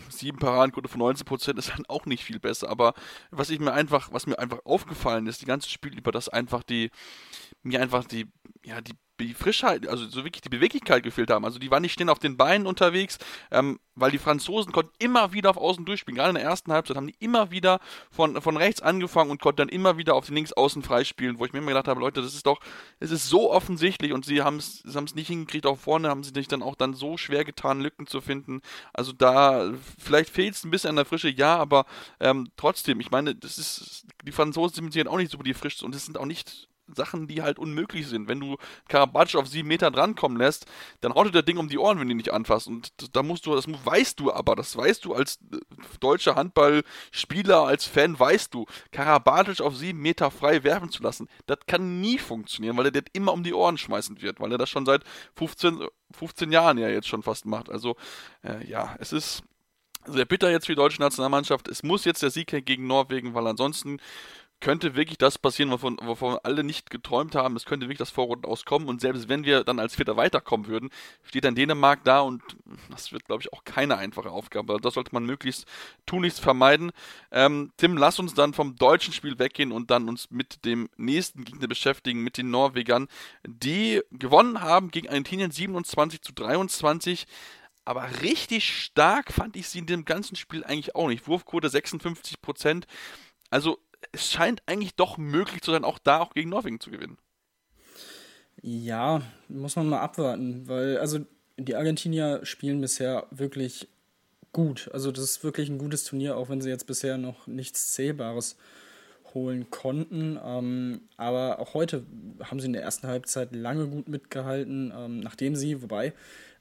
sieben 0.09 0.38
Paraden, 0.38 0.72
Quote 0.72 0.88
von 0.88 1.00
19 1.00 1.24
Prozent, 1.24 1.59
ist 1.59 1.70
dann 1.70 1.87
auch 1.88 2.06
nicht 2.06 2.24
viel 2.24 2.38
besser. 2.38 2.68
Aber 2.68 2.94
was 3.30 3.50
ich 3.50 3.59
mir 3.59 3.72
einfach, 3.72 4.12
was 4.12 4.26
mir 4.26 4.38
einfach 4.38 4.61
aufgefallen 4.64 5.26
ist, 5.26 5.40
die 5.42 5.46
ganze 5.46 5.70
Spiel 5.70 5.96
über, 5.96 6.12
dass 6.12 6.28
einfach 6.28 6.62
die, 6.62 6.90
mir 7.62 7.80
einfach 7.80 8.04
die, 8.04 8.26
ja, 8.64 8.80
die 8.80 8.94
die 9.20 9.35
Frischheit, 9.35 9.88
also 9.88 10.07
so 10.07 10.24
wirklich 10.24 10.42
die 10.42 10.48
Beweglichkeit 10.48 11.02
gefehlt 11.02 11.31
haben. 11.31 11.44
Also 11.44 11.59
die 11.59 11.70
waren 11.70 11.83
nicht 11.83 11.92
stehen 11.92 12.09
auf 12.09 12.18
den 12.18 12.37
Beinen 12.37 12.66
unterwegs, 12.66 13.18
ähm, 13.50 13.79
weil 13.94 14.11
die 14.11 14.18
Franzosen 14.18 14.72
konnten 14.72 14.92
immer 14.98 15.33
wieder 15.33 15.50
auf 15.50 15.57
Außen 15.57 15.85
durchspielen. 15.85 16.16
Gerade 16.16 16.31
in 16.31 16.35
der 16.37 16.44
ersten 16.44 16.72
Halbzeit 16.72 16.96
haben 16.96 17.07
die 17.07 17.16
immer 17.18 17.50
wieder 17.50 17.81
von, 18.11 18.40
von 18.42 18.57
rechts 18.57 18.83
angefangen 18.83 19.31
und 19.31 19.40
konnten 19.40 19.59
dann 19.59 19.68
immer 19.68 19.96
wieder 19.96 20.14
auf 20.14 20.26
den 20.26 20.35
Linksaußen 20.35 20.83
freispielen, 20.83 21.38
wo 21.38 21.46
ich 21.46 21.52
mir 21.52 21.61
immer 21.61 21.68
gedacht 21.68 21.88
habe, 21.88 22.00
Leute, 22.00 22.20
das 22.20 22.35
ist 22.35 22.46
doch, 22.46 22.61
es 23.00 23.11
ist 23.11 23.29
so 23.29 23.50
offensichtlich 23.50 24.12
und 24.12 24.24
sie 24.26 24.42
haben 24.42 24.59
es 24.59 25.14
nicht 25.14 25.29
hingekriegt, 25.29 25.66
auch 25.66 25.79
vorne 25.79 26.09
haben 26.09 26.22
sie 26.22 26.33
sich 26.35 26.48
dann 26.48 26.62
auch 26.62 26.74
dann 26.74 26.94
so 26.94 27.16
schwer 27.16 27.44
getan, 27.44 27.81
Lücken 27.81 28.07
zu 28.07 28.20
finden. 28.20 28.61
Also 28.92 29.12
da, 29.12 29.72
vielleicht 29.98 30.31
fehlt 30.31 30.55
es 30.55 30.64
ein 30.64 30.70
bisschen 30.70 30.90
an 30.90 30.96
der 30.96 31.05
Frische, 31.07 31.31
ja, 31.31 31.57
aber 31.57 31.87
ähm, 32.20 32.50
trotzdem, 32.57 33.00
ich 33.00 33.11
meine, 33.11 33.35
das 33.35 33.59
ist, 33.59 34.07
die 34.24 34.33
Franzosen 34.33 34.90
sind 34.92 35.09
auch 35.09 35.16
nicht 35.16 35.33
so 35.33 35.38
die 35.38 35.55
frisch 35.55 35.83
und 35.83 35.94
es 35.94 36.05
sind 36.05 36.18
auch 36.18 36.26
nicht 36.26 36.68
Sachen, 36.94 37.27
die 37.27 37.42
halt 37.42 37.59
unmöglich 37.59 38.07
sind. 38.07 38.29
Wenn 38.29 38.40
du 38.40 38.57
Karabatsch 38.88 39.37
auf 39.37 39.46
sieben 39.46 39.68
Meter 39.68 39.90
drankommen 39.90 40.38
lässt, 40.38 40.66
dann 41.01 41.14
haut 41.14 41.27
dir 41.27 41.33
der 41.33 41.42
Ding 41.42 41.59
um 41.59 41.68
die 41.68 41.79
Ohren, 41.79 41.99
wenn 41.99 42.09
du 42.09 42.12
ihn 42.12 42.18
nicht 42.18 42.33
anfasst. 42.33 42.68
Und 42.68 42.92
da 43.14 43.22
musst 43.22 43.46
du, 43.46 43.55
das 43.55 43.66
weißt 43.66 44.20
du 44.20 44.33
aber, 44.33 44.57
das 44.57 44.77
weißt 44.77 45.05
du 45.05 45.14
als 45.14 45.38
äh, 45.53 45.59
deutscher 46.01 46.37
Handballspieler, 46.37 47.62
als 47.62 47.87
Fan, 47.87 48.18
weißt 48.18 48.55
du, 48.55 48.66
Karabatsch 48.92 49.61
auf 49.61 49.77
sieben 49.77 50.01
Meter 50.01 50.31
frei 50.31 50.62
werfen 50.62 50.90
zu 50.90 51.03
lassen, 51.03 51.29
das 51.46 51.59
kann 51.66 52.01
nie 52.01 52.18
funktionieren, 52.18 52.77
weil 52.77 52.87
er 52.87 52.92
dir 52.92 53.05
immer 53.12 53.33
um 53.33 53.42
die 53.42 53.55
Ohren 53.55 53.79
schmeißen 53.79 54.20
wird, 54.22 54.40
weil 54.40 54.53
er 54.53 54.59
das 54.59 54.70
schon 54.70 54.87
seit 54.87 55.03
15, 55.37 55.87
15 56.12 56.53
Jahren 56.53 56.79
ja 56.79 56.88
jetzt 56.88 57.09
schon 57.09 57.22
fast 57.22 57.46
macht. 57.46 57.70
Also, 57.70 57.96
äh, 58.42 58.66
ja, 58.68 58.96
es 58.99 59.12
ist 59.12 59.42
sehr 60.07 60.25
bitter 60.25 60.51
jetzt 60.51 60.66
für 60.66 60.72
die 60.72 60.77
deutsche 60.77 61.01
Nationalmannschaft. 61.01 61.68
Es 61.68 61.83
muss 61.83 62.05
jetzt 62.05 62.22
der 62.22 62.31
Sieg 62.31 62.49
gegen 62.64 62.87
Norwegen, 62.87 63.35
weil 63.35 63.46
ansonsten 63.46 63.99
könnte 64.61 64.97
wirklich 64.97 65.19
das 65.19 65.38
passieren, 65.38 65.71
wovon, 65.71 65.99
wovon 66.03 66.38
alle 66.42 66.64
nicht 66.64 66.90
geträumt 66.90 67.35
haben. 67.35 67.57
Es 67.57 67.64
könnte 67.64 67.87
wirklich 67.87 67.99
das 67.99 68.11
Vorrunden 68.11 68.47
auskommen. 68.47 68.88
Und 68.88 69.01
selbst 69.01 69.29
wenn 69.29 69.45
wir 69.45 69.64
dann 69.64 69.79
als 69.79 69.95
Vierter 69.95 70.16
weiterkommen 70.16 70.66
würden, 70.66 70.90
steht 71.23 71.45
dann 71.45 71.55
Dänemark 71.55 72.05
da 72.05 72.21
und 72.21 72.42
das 72.90 73.12
wird, 73.12 73.27
glaube 73.27 73.42
ich, 73.42 73.53
auch 73.53 73.64
keine 73.64 73.99
einfache 73.99 74.31
Aufgabe. 74.31 74.79
Das 74.81 74.95
sollte 74.95 75.12
man 75.12 75.25
möglichst 75.25 75.66
tunlichst 76.07 76.40
vermeiden. 76.40 76.92
Ähm, 77.31 77.71
Tim, 77.77 77.97
lass 77.97 78.19
uns 78.19 78.35
dann 78.35 78.55
vom 78.55 78.77
deutschen 78.77 79.12
Spiel 79.12 79.38
weggehen 79.38 79.73
und 79.73 79.90
dann 79.90 80.09
uns 80.09 80.31
mit 80.31 80.64
dem 80.64 80.88
nächsten 80.97 81.45
Gegner 81.45 81.69
beschäftigen, 81.69 82.23
mit 82.23 82.38
den 82.38 82.51
Norwegern, 82.51 83.09
die 83.47 84.03
gewonnen 84.11 84.62
haben 84.62 84.90
gegen 84.90 85.09
Argentinien 85.09 85.51
27 85.51 86.23
zu 86.23 86.33
23. 86.33 87.27
Aber 87.85 88.09
richtig 88.23 88.69
stark 88.69 89.33
fand 89.33 89.55
ich 89.55 89.69
sie 89.69 89.79
in 89.79 89.87
dem 89.87 90.05
ganzen 90.05 90.35
Spiel 90.35 90.64
eigentlich 90.64 90.97
auch 90.97 91.07
nicht. 91.07 91.29
Wurfquote 91.29 91.69
56 91.69 92.42
Prozent. 92.42 92.87
Also 93.49 93.79
es 94.12 94.30
scheint 94.30 94.62
eigentlich 94.66 94.94
doch 94.94 95.18
möglich 95.18 95.62
zu 95.62 95.70
sein, 95.70 95.85
auch 95.85 95.98
da 95.98 96.20
auch 96.20 96.35
gegen 96.35 96.50
Norwegen 96.50 96.80
zu 96.80 96.90
gewinnen. 96.90 97.18
Ja, 98.62 99.22
muss 99.48 99.76
man 99.76 99.88
mal 99.88 100.00
abwarten, 100.00 100.66
weil 100.66 100.98
also 100.98 101.20
die 101.59 101.76
Argentinier 101.76 102.40
spielen 102.44 102.80
bisher 102.80 103.26
wirklich 103.30 103.88
gut. 104.52 104.90
Also 104.92 105.12
das 105.12 105.24
ist 105.24 105.44
wirklich 105.44 105.68
ein 105.68 105.78
gutes 105.78 106.04
Turnier, 106.04 106.37
auch 106.37 106.48
wenn 106.48 106.61
sie 106.61 106.70
jetzt 106.70 106.87
bisher 106.87 107.18
noch 107.18 107.46
nichts 107.46 107.92
Zählbares 107.92 108.56
holen 109.35 109.70
konnten. 109.70 110.38
Ähm, 110.42 111.02
aber 111.16 111.59
auch 111.59 111.74
heute 111.74 112.04
haben 112.42 112.61
sie 112.61 112.66
in 112.66 112.72
der 112.72 112.82
ersten 112.82 113.06
Halbzeit 113.06 113.54
lange 113.54 113.87
gut 113.87 114.09
mitgehalten, 114.09 114.92
ähm, 114.96 115.20
nachdem 115.20 115.56
sie, 115.56 115.82
wobei, 115.82 116.14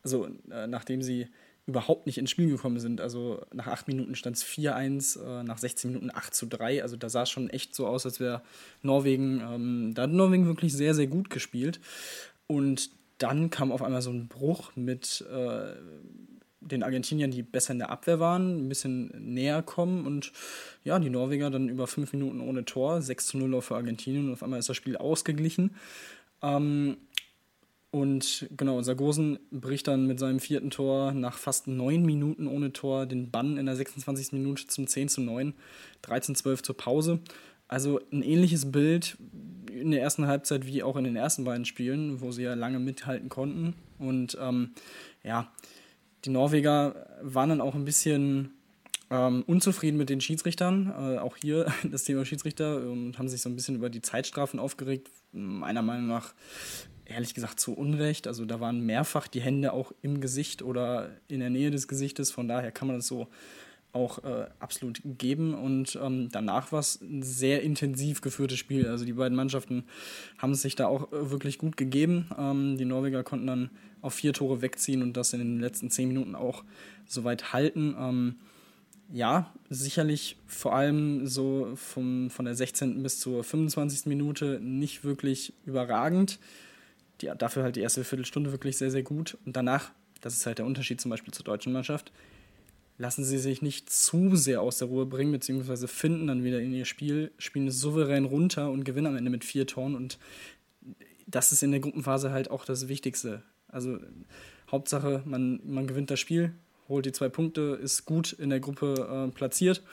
also 0.03 0.27
äh, 0.51 0.67
nachdem 0.67 1.01
sie 1.01 1.27
überhaupt 1.67 2.05
nicht 2.05 2.17
ins 2.17 2.29
Spiel 2.29 2.49
gekommen 2.49 2.79
sind. 2.79 3.01
Also 3.01 3.41
nach 3.53 3.67
8 3.67 3.87
Minuten 3.87 4.15
stand 4.15 4.37
es 4.37 4.43
4-1, 4.43 5.19
äh, 5.19 5.43
nach 5.43 5.57
16 5.57 5.91
Minuten 5.91 6.11
8 6.13 6.33
zu 6.33 6.45
3. 6.45 6.83
Also 6.83 6.95
da 6.95 7.09
sah 7.09 7.23
es 7.23 7.29
schon 7.29 7.49
echt 7.49 7.73
so 7.73 7.87
aus, 7.87 8.05
als 8.05 8.19
wäre 8.19 8.41
Norwegen, 8.83 9.41
ähm, 9.41 9.93
da 9.95 10.03
hat 10.03 10.11
Norwegen 10.11 10.45
wirklich 10.45 10.73
sehr, 10.73 10.93
sehr 10.93 11.07
gut 11.07 11.29
gespielt. 11.29 11.79
Und 12.47 12.91
dann 13.17 13.49
kam 13.49 13.71
auf 13.71 13.81
einmal 13.81 14.01
so 14.01 14.11
ein 14.11 14.27
Bruch 14.27 14.75
mit 14.75 15.25
äh, 15.31 15.73
den 16.61 16.83
Argentiniern, 16.83 17.31
die 17.31 17.43
besser 17.43 17.73
in 17.73 17.79
der 17.79 17.89
Abwehr 17.89 18.19
waren, 18.19 18.65
ein 18.65 18.69
bisschen 18.69 19.07
näher 19.33 19.61
kommen 19.61 20.05
und 20.05 20.31
ja, 20.83 20.99
die 20.99 21.09
Norweger 21.09 21.49
dann 21.49 21.69
über 21.69 21.87
5 21.87 22.11
Minuten 22.13 22.41
ohne 22.41 22.65
Tor, 22.65 23.01
6 23.01 23.27
zu 23.27 23.37
0 23.37 23.61
für 23.61 23.75
Argentinien 23.75 24.27
und 24.27 24.33
auf 24.33 24.43
einmal 24.43 24.59
ist 24.59 24.69
das 24.69 24.77
Spiel 24.77 24.97
ausgeglichen. 24.97 25.75
Ähm, 26.41 26.97
Und 27.95 28.49
genau, 28.57 28.81
Sargosen 28.81 29.39
bricht 29.51 29.87
dann 29.87 30.05
mit 30.05 30.19
seinem 30.19 30.41
vierten 30.41 30.69
Tor 30.69 31.13
nach 31.13 31.37
fast 31.37 31.67
neun 31.67 32.03
Minuten 32.03 32.45
ohne 32.45 32.73
Tor 32.73 33.05
den 33.05 33.31
Bann 33.31 33.55
in 33.55 33.67
der 33.67 33.77
26. 33.77 34.33
Minute 34.33 34.67
zum 34.67 34.85
10 34.85 35.07
zu 35.07 35.21
9, 35.21 35.53
13-12 36.03 36.61
zur 36.61 36.75
Pause. 36.75 37.19
Also 37.69 38.01
ein 38.11 38.21
ähnliches 38.21 38.69
Bild 38.69 39.15
in 39.71 39.91
der 39.91 40.01
ersten 40.01 40.27
Halbzeit 40.27 40.67
wie 40.67 40.83
auch 40.83 40.97
in 40.97 41.05
den 41.05 41.15
ersten 41.15 41.45
beiden 41.45 41.63
Spielen, 41.63 42.19
wo 42.19 42.33
sie 42.33 42.43
ja 42.43 42.53
lange 42.53 42.79
mithalten 42.79 43.29
konnten. 43.29 43.75
Und 43.97 44.37
ähm, 44.41 44.71
ja, 45.23 45.49
die 46.25 46.31
Norweger 46.31 47.07
waren 47.21 47.47
dann 47.47 47.61
auch 47.61 47.75
ein 47.75 47.85
bisschen 47.85 48.51
ähm, 49.09 49.45
unzufrieden 49.47 49.95
mit 49.95 50.09
den 50.09 50.19
Schiedsrichtern. 50.19 50.87
Äh, 50.89 51.19
auch 51.19 51.37
hier 51.37 51.71
das 51.89 52.03
Thema 52.03 52.25
Schiedsrichter 52.25 52.75
und 52.89 53.17
haben 53.17 53.29
sich 53.29 53.41
so 53.41 53.47
ein 53.47 53.55
bisschen 53.55 53.75
über 53.75 53.89
die 53.89 54.01
Zeitstrafen 54.01 54.59
aufgeregt. 54.59 55.09
Meiner 55.31 55.81
Meinung 55.81 56.07
nach 56.07 56.33
ehrlich 57.05 57.33
gesagt 57.33 57.59
zu 57.59 57.73
Unrecht. 57.73 58.27
Also 58.27 58.45
da 58.45 58.59
waren 58.59 58.85
mehrfach 58.85 59.27
die 59.27 59.41
Hände 59.41 59.73
auch 59.73 59.91
im 60.01 60.21
Gesicht 60.21 60.61
oder 60.61 61.09
in 61.27 61.39
der 61.39 61.49
Nähe 61.49 61.71
des 61.71 61.87
Gesichtes. 61.87 62.31
Von 62.31 62.47
daher 62.47 62.71
kann 62.71 62.87
man 62.87 62.97
das 62.97 63.07
so 63.07 63.27
auch 63.95 64.23
äh, 64.23 64.47
absolut 64.59 65.01
geben. 65.03 65.53
Und 65.53 65.97
ähm, 66.01 66.29
danach 66.31 66.71
war 66.71 66.81
es 66.81 67.01
ein 67.01 67.23
sehr 67.23 67.63
intensiv 67.63 68.21
geführtes 68.21 68.59
Spiel. 68.59 68.87
Also 68.87 69.05
die 69.05 69.13
beiden 69.13 69.35
Mannschaften 69.35 69.85
haben 70.37 70.51
es 70.51 70.61
sich 70.61 70.75
da 70.75 70.87
auch 70.87 71.11
äh, 71.13 71.31
wirklich 71.31 71.57
gut 71.57 71.77
gegeben. 71.77 72.29
Ähm, 72.37 72.77
die 72.77 72.85
Norweger 72.85 73.23
konnten 73.23 73.47
dann 73.47 73.69
auf 74.01 74.13
vier 74.13 74.33
Tore 74.33 74.61
wegziehen 74.61 75.01
und 75.01 75.15
das 75.15 75.33
in 75.33 75.39
den 75.39 75.59
letzten 75.59 75.89
zehn 75.89 76.09
Minuten 76.09 76.35
auch 76.35 76.63
soweit 77.07 77.53
halten. 77.53 77.95
Ähm, 77.97 78.35
ja, 79.13 79.53
sicherlich 79.69 80.35
vor 80.45 80.75
allem 80.75 81.25
so 81.25 81.71
vom, 81.75 82.29
von 82.29 82.45
der 82.45 82.55
16. 82.55 83.01
bis 83.01 83.19
zur 83.19 83.43
25. 83.43 84.07
Minute 84.07 84.59
nicht 84.61 85.03
wirklich 85.03 85.53
überragend. 85.65 86.39
Die, 87.21 87.31
dafür 87.37 87.63
halt 87.63 87.75
die 87.75 87.81
erste 87.81 88.03
Viertelstunde 88.03 88.51
wirklich 88.51 88.77
sehr, 88.77 88.91
sehr 88.91 89.03
gut. 89.03 89.37
Und 89.45 89.55
danach, 89.55 89.91
das 90.21 90.35
ist 90.35 90.45
halt 90.45 90.59
der 90.59 90.65
Unterschied 90.65 90.99
zum 90.99 91.11
Beispiel 91.11 91.33
zur 91.33 91.45
deutschen 91.45 91.73
Mannschaft, 91.73 92.11
lassen 92.97 93.23
sie 93.23 93.37
sich 93.37 93.61
nicht 93.61 93.89
zu 93.89 94.35
sehr 94.35 94.61
aus 94.61 94.77
der 94.77 94.87
Ruhe 94.87 95.05
bringen, 95.05 95.31
beziehungsweise 95.31 95.87
finden 95.87 96.27
dann 96.27 96.43
wieder 96.43 96.61
in 96.61 96.73
ihr 96.73 96.85
Spiel, 96.85 97.31
spielen 97.37 97.67
es 97.67 97.79
souverän 97.79 98.25
runter 98.25 98.71
und 98.71 98.85
gewinnen 98.85 99.07
am 99.07 99.17
Ende 99.17 99.29
mit 99.29 99.43
vier 99.43 99.67
Toren. 99.67 99.95
Und 99.95 100.17
das 101.27 101.51
ist 101.51 101.63
in 101.63 101.71
der 101.71 101.79
Gruppenphase 101.79 102.31
halt 102.31 102.49
auch 102.49 102.65
das 102.65 102.87
Wichtigste. 102.87 103.43
Also 103.67 103.99
Hauptsache, 104.71 105.21
man, 105.25 105.59
man 105.65 105.87
gewinnt 105.87 106.09
das 106.09 106.19
Spiel, 106.19 106.53
holt 106.87 107.05
die 107.05 107.11
zwei 107.11 107.29
Punkte, 107.29 107.77
ist 107.81 108.05
gut 108.05 108.33
in 108.33 108.49
der 108.49 108.59
Gruppe 108.59 109.27
äh, 109.27 109.31
platziert. 109.31 109.83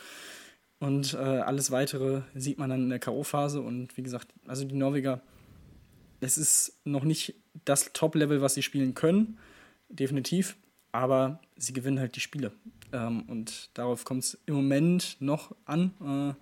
Und 0.78 1.14
äh, 1.14 1.18
alles 1.18 1.70
weitere 1.70 2.22
sieht 2.34 2.58
man 2.58 2.70
dann 2.70 2.82
in 2.82 2.88
der 2.88 2.98
K.O.-Phase. 2.98 3.58
Und 3.58 3.96
wie 3.96 4.02
gesagt, 4.02 4.28
also 4.46 4.64
die 4.64 4.74
Norweger, 4.74 5.20
es 6.22 6.38
ist 6.38 6.80
noch 6.84 7.04
nicht 7.04 7.34
das 7.64 7.92
Top-Level, 7.92 8.40
was 8.40 8.54
sie 8.54 8.62
spielen 8.62 8.94
können, 8.94 9.38
definitiv. 9.88 10.56
Aber 10.92 11.40
sie 11.56 11.72
gewinnen 11.72 11.98
halt 11.98 12.16
die 12.16 12.20
Spiele. 12.20 12.52
Ähm, 12.92 13.22
und 13.22 13.70
darauf 13.74 14.04
kommt 14.04 14.24
es 14.24 14.38
im 14.44 14.54
Moment 14.54 15.16
noch 15.20 15.54
an. 15.64 15.92
Äh, 16.00 16.34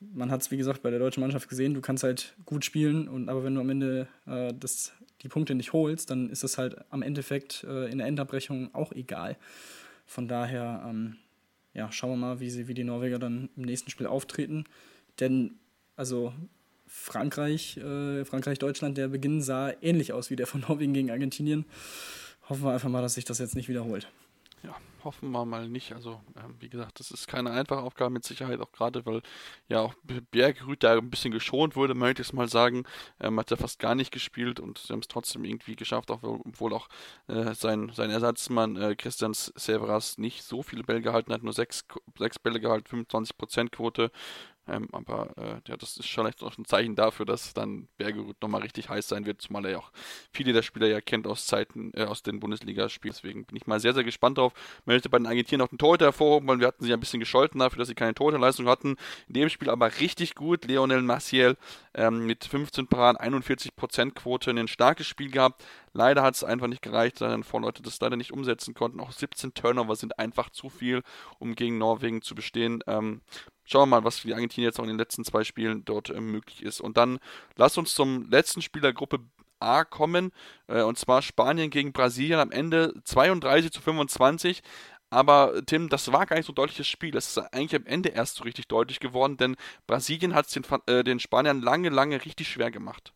man 0.00 0.30
hat 0.30 0.42
es, 0.42 0.50
wie 0.50 0.58
gesagt, 0.58 0.82
bei 0.82 0.90
der 0.90 0.98
deutschen 0.98 1.22
Mannschaft 1.22 1.48
gesehen, 1.48 1.72
du 1.72 1.80
kannst 1.80 2.04
halt 2.04 2.36
gut 2.44 2.66
spielen, 2.66 3.08
und, 3.08 3.30
aber 3.30 3.44
wenn 3.44 3.54
du 3.54 3.62
am 3.62 3.70
Ende 3.70 4.08
äh, 4.26 4.52
das 4.52 4.92
die 5.22 5.28
Punkte 5.28 5.54
nicht 5.54 5.72
holst, 5.72 6.10
dann 6.10 6.28
ist 6.28 6.44
es 6.44 6.58
halt 6.58 6.76
am 6.92 7.00
Endeffekt 7.00 7.64
äh, 7.64 7.90
in 7.90 7.98
der 7.98 8.06
Endabbrechung 8.06 8.74
auch 8.74 8.92
egal. 8.92 9.38
Von 10.04 10.28
daher, 10.28 10.84
ähm, 10.86 11.16
ja, 11.72 11.90
schauen 11.90 12.10
wir 12.10 12.16
mal, 12.16 12.40
wie, 12.40 12.50
sie, 12.50 12.68
wie 12.68 12.74
die 12.74 12.84
Norweger 12.84 13.18
dann 13.18 13.48
im 13.56 13.62
nächsten 13.62 13.90
Spiel 13.90 14.06
auftreten. 14.06 14.64
Denn, 15.18 15.58
also 15.96 16.34
Frankreich, 16.98 17.76
äh, 17.76 18.24
Frankreich-Deutschland, 18.24 18.96
der 18.96 19.08
Beginn 19.08 19.42
sah 19.42 19.70
ähnlich 19.82 20.12
aus 20.12 20.30
wie 20.30 20.36
der 20.36 20.46
von 20.46 20.62
Norwegen 20.68 20.94
gegen 20.94 21.10
Argentinien. 21.10 21.66
Hoffen 22.48 22.64
wir 22.64 22.72
einfach 22.72 22.88
mal, 22.88 23.02
dass 23.02 23.14
sich 23.14 23.24
das 23.24 23.38
jetzt 23.38 23.54
nicht 23.54 23.68
wiederholt 23.68 24.08
ja, 24.66 24.74
hoffen 25.04 25.30
wir 25.30 25.44
mal 25.44 25.68
nicht. 25.68 25.92
Also, 25.92 26.20
ähm, 26.36 26.56
wie 26.60 26.68
gesagt, 26.68 26.98
das 27.00 27.10
ist 27.10 27.28
keine 27.28 27.50
einfache 27.50 27.80
Aufgabe 27.80 28.10
mit 28.10 28.24
Sicherheit, 28.24 28.60
auch 28.60 28.72
gerade, 28.72 29.04
weil 29.06 29.22
ja 29.68 29.80
auch 29.80 29.94
Bergrüth 30.30 30.82
da 30.82 30.96
ein 30.98 31.10
bisschen 31.10 31.32
geschont 31.32 31.76
wurde, 31.76 31.94
möchte 31.94 32.22
ich 32.22 32.28
es 32.28 32.32
mal 32.32 32.48
sagen. 32.48 32.84
Ähm, 33.20 33.38
hat 33.38 33.50
er 33.50 33.56
fast 33.56 33.78
gar 33.78 33.94
nicht 33.94 34.12
gespielt 34.12 34.60
und 34.60 34.78
sie 34.78 34.92
haben 34.92 35.00
es 35.00 35.08
trotzdem 35.08 35.44
irgendwie 35.44 35.76
geschafft, 35.76 36.10
auch, 36.10 36.22
obwohl 36.22 36.72
auch 36.72 36.88
äh, 37.28 37.54
sein, 37.54 37.90
sein 37.94 38.10
Ersatzmann 38.10 38.76
äh, 38.76 38.96
Christian 38.96 39.32
Severas 39.34 40.18
nicht 40.18 40.42
so 40.42 40.62
viele 40.62 40.82
Bälle 40.82 41.02
gehalten 41.02 41.32
hat, 41.32 41.42
nur 41.42 41.52
sechs, 41.52 41.84
sechs 42.18 42.38
Bälle 42.38 42.60
gehalten, 42.60 43.06
25% 43.06 43.70
Quote. 43.70 44.10
Ähm, 44.68 44.88
aber 44.92 45.30
äh, 45.36 45.60
ja, 45.68 45.76
das 45.76 45.96
ist 45.96 46.08
schon 46.08 46.26
auch 46.26 46.58
ein 46.58 46.64
Zeichen 46.64 46.96
dafür, 46.96 47.24
dass 47.24 47.54
dann 47.54 47.88
Bergerud 47.98 48.36
nochmal 48.42 48.62
richtig 48.62 48.88
heiß 48.88 49.08
sein 49.08 49.24
wird, 49.24 49.40
zumal 49.40 49.64
er 49.64 49.70
ja 49.72 49.78
auch 49.78 49.92
viele 50.32 50.52
der 50.52 50.62
Spieler 50.62 50.88
ja 50.88 51.00
kennt 51.00 51.26
aus 51.26 51.46
Zeiten, 51.46 51.92
äh, 51.94 52.04
aus 52.04 52.22
den 52.22 52.40
Bundesligaspielen. 52.40 53.14
Deswegen 53.14 53.44
bin 53.44 53.56
ich 53.56 53.66
mal 53.66 53.78
sehr, 53.78 53.94
sehr 53.94 54.04
gespannt 54.04 54.38
drauf. 54.38 54.52
Ich 54.80 54.86
möchte 54.86 55.08
bei 55.08 55.18
den 55.18 55.26
Argentiniern 55.26 55.66
auch 55.66 55.70
den 55.70 55.78
Torhüter 55.78 56.06
hervorhoben, 56.06 56.48
weil 56.48 56.60
wir 56.60 56.66
hatten 56.66 56.84
sie 56.84 56.92
ein 56.92 57.00
bisschen 57.00 57.20
gescholten 57.20 57.60
dafür, 57.60 57.78
dass 57.78 57.88
sie 57.88 57.94
keine 57.94 58.14
Torhüterleistung 58.14 58.66
hatten. 58.66 58.96
In 59.28 59.34
dem 59.34 59.48
Spiel 59.48 59.70
aber 59.70 60.00
richtig 60.00 60.34
gut. 60.34 60.64
Leonel 60.64 61.02
Maciel 61.02 61.56
ähm, 61.94 62.26
mit 62.26 62.44
15 62.44 62.88
Paraden, 62.88 63.18
41% 63.18 64.12
Quote, 64.14 64.50
ein 64.50 64.68
starkes 64.68 65.06
Spiel 65.06 65.30
gehabt. 65.30 65.64
Leider 65.96 66.22
hat 66.22 66.34
es 66.34 66.44
einfach 66.44 66.66
nicht 66.66 66.82
gereicht, 66.82 67.20
dann 67.20 67.42
Vorleute 67.42 67.82
das 67.82 68.00
leider 68.00 68.16
nicht 68.16 68.32
umsetzen 68.32 68.74
konnten. 68.74 69.00
Auch 69.00 69.12
17 69.12 69.54
Turnover 69.54 69.96
sind 69.96 70.18
einfach 70.18 70.50
zu 70.50 70.68
viel, 70.68 71.02
um 71.38 71.54
gegen 71.54 71.78
Norwegen 71.78 72.22
zu 72.22 72.34
bestehen. 72.34 72.82
Ähm, 72.86 73.22
Schauen 73.68 73.88
wir 73.88 73.96
mal, 73.96 74.04
was 74.04 74.20
für 74.20 74.28
die 74.28 74.34
Argentinier 74.34 74.68
jetzt 74.68 74.78
auch 74.78 74.84
in 74.84 74.90
den 74.90 74.98
letzten 74.98 75.24
zwei 75.24 75.42
Spielen 75.42 75.84
dort 75.84 76.10
äh, 76.10 76.20
möglich 76.20 76.62
ist. 76.62 76.80
Und 76.80 76.96
dann 76.96 77.18
lass 77.56 77.76
uns 77.76 77.94
zum 77.94 78.30
letzten 78.30 78.62
Spiel 78.62 78.80
der 78.80 78.92
Gruppe 78.92 79.18
A 79.58 79.84
kommen, 79.84 80.32
äh, 80.68 80.82
und 80.82 80.98
zwar 80.98 81.20
Spanien 81.20 81.70
gegen 81.70 81.92
Brasilien 81.92 82.38
am 82.38 82.52
Ende 82.52 82.94
32 83.04 83.72
zu 83.72 83.80
25. 83.80 84.62
Aber 85.10 85.62
Tim, 85.66 85.88
das 85.88 86.12
war 86.12 86.26
gar 86.26 86.36
nicht 86.36 86.46
so 86.46 86.52
ein 86.52 86.56
deutliches 86.56 86.86
Spiel. 86.86 87.10
Das 87.10 87.28
ist 87.28 87.38
eigentlich 87.38 87.74
am 87.74 87.86
Ende 87.86 88.10
erst 88.10 88.36
so 88.36 88.44
richtig 88.44 88.68
deutlich 88.68 89.00
geworden, 89.00 89.36
denn 89.36 89.56
Brasilien 89.86 90.34
hat 90.34 90.46
es 90.46 90.52
den, 90.52 90.64
äh, 90.86 91.02
den 91.02 91.18
Spaniern 91.18 91.60
lange, 91.60 91.88
lange 91.88 92.24
richtig 92.24 92.48
schwer 92.48 92.70
gemacht. 92.70 93.15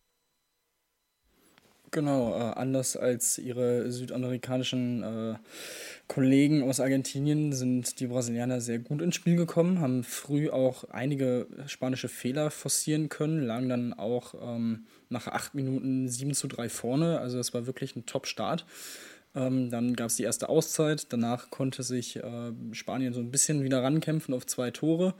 Genau, 1.92 2.36
äh, 2.36 2.52
anders 2.54 2.96
als 2.96 3.36
ihre 3.38 3.90
südamerikanischen 3.90 5.02
äh, 5.02 5.34
Kollegen 6.06 6.62
aus 6.62 6.78
Argentinien 6.78 7.52
sind 7.52 7.98
die 7.98 8.06
Brasilianer 8.06 8.60
sehr 8.60 8.78
gut 8.78 9.02
ins 9.02 9.16
Spiel 9.16 9.34
gekommen, 9.34 9.80
haben 9.80 10.04
früh 10.04 10.50
auch 10.50 10.84
einige 10.90 11.48
spanische 11.66 12.08
Fehler 12.08 12.52
forcieren 12.52 13.08
können, 13.08 13.42
lagen 13.42 13.68
dann 13.68 13.92
auch 13.92 14.34
ähm, 14.40 14.86
nach 15.08 15.26
acht 15.26 15.56
Minuten 15.56 16.08
7 16.08 16.32
zu 16.34 16.46
3 16.46 16.68
vorne. 16.68 17.18
Also 17.18 17.38
das 17.38 17.54
war 17.54 17.66
wirklich 17.66 17.96
ein 17.96 18.06
Top-Start. 18.06 18.66
Ähm, 19.34 19.70
dann 19.70 19.96
gab 19.96 20.08
es 20.08 20.16
die 20.16 20.24
erste 20.24 20.48
Auszeit, 20.48 21.12
danach 21.12 21.50
konnte 21.50 21.82
sich 21.82 22.16
äh, 22.16 22.52
Spanien 22.70 23.12
so 23.12 23.20
ein 23.20 23.32
bisschen 23.32 23.64
wieder 23.64 23.82
rankämpfen 23.82 24.32
auf 24.32 24.46
zwei 24.46 24.70
Tore 24.70 25.14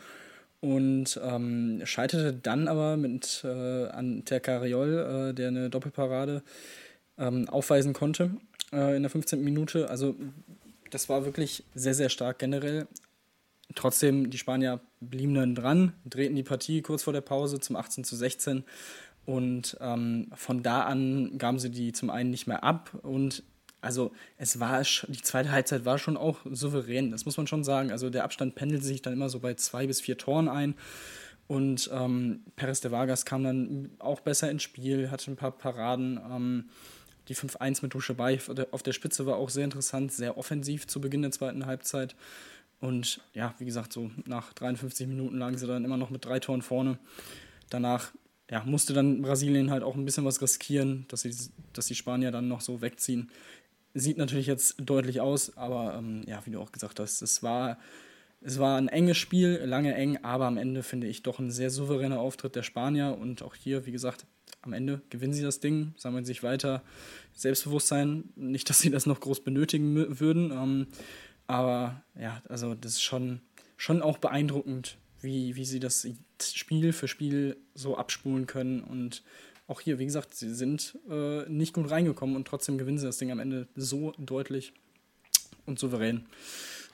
und 0.61 1.19
ähm, 1.23 1.81
scheiterte 1.85 2.35
dann 2.35 2.69
aber 2.69 2.97
mit 2.97 3.43
äh, 3.45 3.87
an 3.89 4.25
Tercariol, 4.25 5.31
äh, 5.31 5.35
der 5.35 5.49
eine 5.49 5.71
Doppelparade 5.71 6.43
ähm, 7.19 7.49
aufweisen 7.49 7.93
konnte 7.93 8.31
äh, 8.73 8.97
in 8.97 9.03
der 9.03 9.11
15. 9.11 9.43
Minute. 9.43 9.89
Also 9.89 10.17
das 10.91 11.09
war 11.09 11.25
wirklich 11.25 11.65
sehr, 11.75 11.95
sehr 11.95 12.09
stark 12.11 12.39
generell. 12.39 12.87
Trotzdem, 13.75 14.31
die 14.31 14.39
Spanier 14.39 14.81
blieben 15.01 15.35
dann 15.35 15.55
dran, 15.55 15.93
drehten 16.05 16.37
die 16.37 16.43
Partie 16.43 16.83
kurz 16.83 17.05
vor 17.05 17.13
der 17.13 17.21
Pause 17.21 17.61
zum 17.61 17.77
18 17.77 18.05
zu 18.05 18.17
16 18.17 18.65
und 19.27 19.77
ähm, 19.81 20.29
von 20.35 20.63
da 20.63 20.83
an 20.83 21.39
gaben 21.39 21.59
sie 21.59 21.71
die 21.71 21.93
zum 21.93 22.11
einen 22.11 22.31
nicht 22.31 22.47
mehr 22.47 22.65
ab 22.65 22.91
und 23.03 23.45
also 23.81 24.13
es 24.37 24.61
war, 24.61 24.83
die 24.83 25.23
zweite 25.23 25.51
Halbzeit 25.51 25.85
war 25.85 25.99
schon 25.99 26.17
auch 26.17 26.39
souverän, 26.51 27.11
das 27.11 27.25
muss 27.25 27.37
man 27.37 27.47
schon 27.47 27.65
sagen. 27.65 27.91
Also 27.91 28.11
der 28.11 28.25
Abstand 28.25 28.55
pendelte 28.55 28.85
sich 28.85 29.03
dann 29.03 29.13
immer 29.13 29.29
so 29.29 29.41
bei 29.41 29.55
zwei 29.55 29.87
bis 29.87 30.01
vier 30.01 30.19
Toren 30.19 30.49
ein. 30.49 30.75
Und 31.47 31.91
ähm, 31.93 32.45
Perez 32.55 32.81
de 32.81 32.93
Vargas 32.93 33.25
kam 33.25 33.43
dann 33.43 33.91
auch 33.99 34.21
besser 34.21 34.51
ins 34.51 34.63
Spiel, 34.63 35.11
hatte 35.11 35.31
ein 35.31 35.37
paar 35.37 35.51
Paraden. 35.51 36.21
Ähm, 36.31 36.65
die 37.29 37.35
5-1 37.35 37.81
mit 37.83 37.95
Duschebay 37.95 38.39
auf 38.71 38.83
der 38.83 38.93
Spitze 38.93 39.27
war 39.27 39.37
auch 39.37 39.51
sehr 39.51 39.65
interessant, 39.65 40.13
sehr 40.13 40.37
offensiv 40.37 40.87
zu 40.87 41.01
Beginn 41.01 41.23
der 41.23 41.31
zweiten 41.31 41.67
Halbzeit. 41.67 42.15
Und 42.81 43.21
ja, 43.35 43.55
wie 43.59 43.67
gesagt, 43.67 43.93
so 43.93 44.11
nach 44.27 44.53
53 44.53 45.07
Minuten 45.07 45.39
lagen 45.39 45.59
sie 45.59 45.67
dann 45.67 45.85
immer 45.85 45.97
noch 45.97 46.11
mit 46.11 46.25
drei 46.25 46.41
Toren 46.41 46.63
vorne. 46.63 46.99
Danach 47.69 48.13
ja, 48.51 48.65
musste 48.65 48.93
dann 48.95 49.23
Brasilien 49.23 49.71
halt 49.71 49.83
auch 49.83 49.95
ein 49.95 50.05
bisschen 50.05 50.25
was 50.25 50.43
riskieren, 50.43 51.05
dass, 51.09 51.21
sie, 51.21 51.35
dass 51.73 51.87
die 51.87 51.95
Spanier 51.95 52.33
dann 52.33 52.49
noch 52.49 52.61
so 52.61 52.81
wegziehen. 52.81 53.31
Sieht 53.95 54.19
natürlich 54.19 54.47
jetzt 54.47 54.77
deutlich 54.79 55.21
aus, 55.21 55.57
aber 55.57 55.97
ähm, 55.97 56.23
ja, 56.27 56.45
wie 56.47 56.51
du 56.51 56.61
auch 56.61 56.73
gesagt 56.73 57.01
hast, 57.01 57.23
es 57.23 57.43
war, 57.43 57.79
es 58.41 58.59
war 58.59 58.79
ein 58.79 58.89
enges 58.89 59.17
Spiel, 59.17 59.61
lange 59.65 59.95
eng, 59.95 60.19
aber 60.23 60.47
am 60.47 60.57
Ende 60.57 60.83
finde 60.83 61.09
ich 61.09 61.23
doch 61.23 61.41
ein 61.41 61.51
sehr 61.51 61.71
souveräner 61.71 62.21
Auftritt 62.21 62.55
der 62.55 62.63
Spanier 62.63 63.19
und 63.21 63.43
auch 63.43 63.55
hier, 63.55 63.87
wie 63.87 63.93
gesagt, 63.93 64.27
am 64.63 64.73
Ende 64.73 65.01
gewinnen 65.11 65.33
sie 65.33 65.43
das 65.43 65.61
Ding, 65.61 65.95
sammeln 65.97 66.25
sich 66.25 66.43
weiter 66.43 66.83
Selbstbewusstsein. 67.33 68.25
Nicht, 68.37 68.69
dass 68.71 68.81
sie 68.81 68.91
das 68.91 69.07
noch 69.07 69.21
groß 69.21 69.43
benötigen 69.43 70.21
würden, 70.21 70.53
ähm, 70.53 70.87
aber 71.47 72.05
ja, 72.19 72.43
also 72.49 72.75
das 72.75 72.93
ist 72.93 73.03
schon, 73.03 73.41
schon 73.77 74.03
auch 74.03 74.19
beeindruckend, 74.19 74.99
wie, 75.21 75.57
wie 75.57 75.65
sie 75.65 75.81
das 75.81 76.07
Spiel 76.41 76.93
für 76.93 77.09
Spiel 77.09 77.57
so 77.75 77.97
abspulen 77.97 78.47
können 78.47 78.83
und 78.83 79.25
auch 79.71 79.81
hier, 79.81 80.01
wie 80.01 80.05
gesagt, 80.05 80.35
sie 80.35 80.53
sind 80.53 80.99
äh, 81.09 81.49
nicht 81.49 81.73
gut 81.75 81.91
reingekommen 81.91 82.35
und 82.35 82.47
trotzdem 82.47 82.77
gewinnen 82.77 82.99
sie 82.99 83.07
das 83.07 83.19
Ding 83.19 83.31
am 83.31 83.39
Ende 83.39 83.69
so 83.77 84.13
deutlich 84.19 84.73
und 85.65 85.79
souverän. 85.79 86.27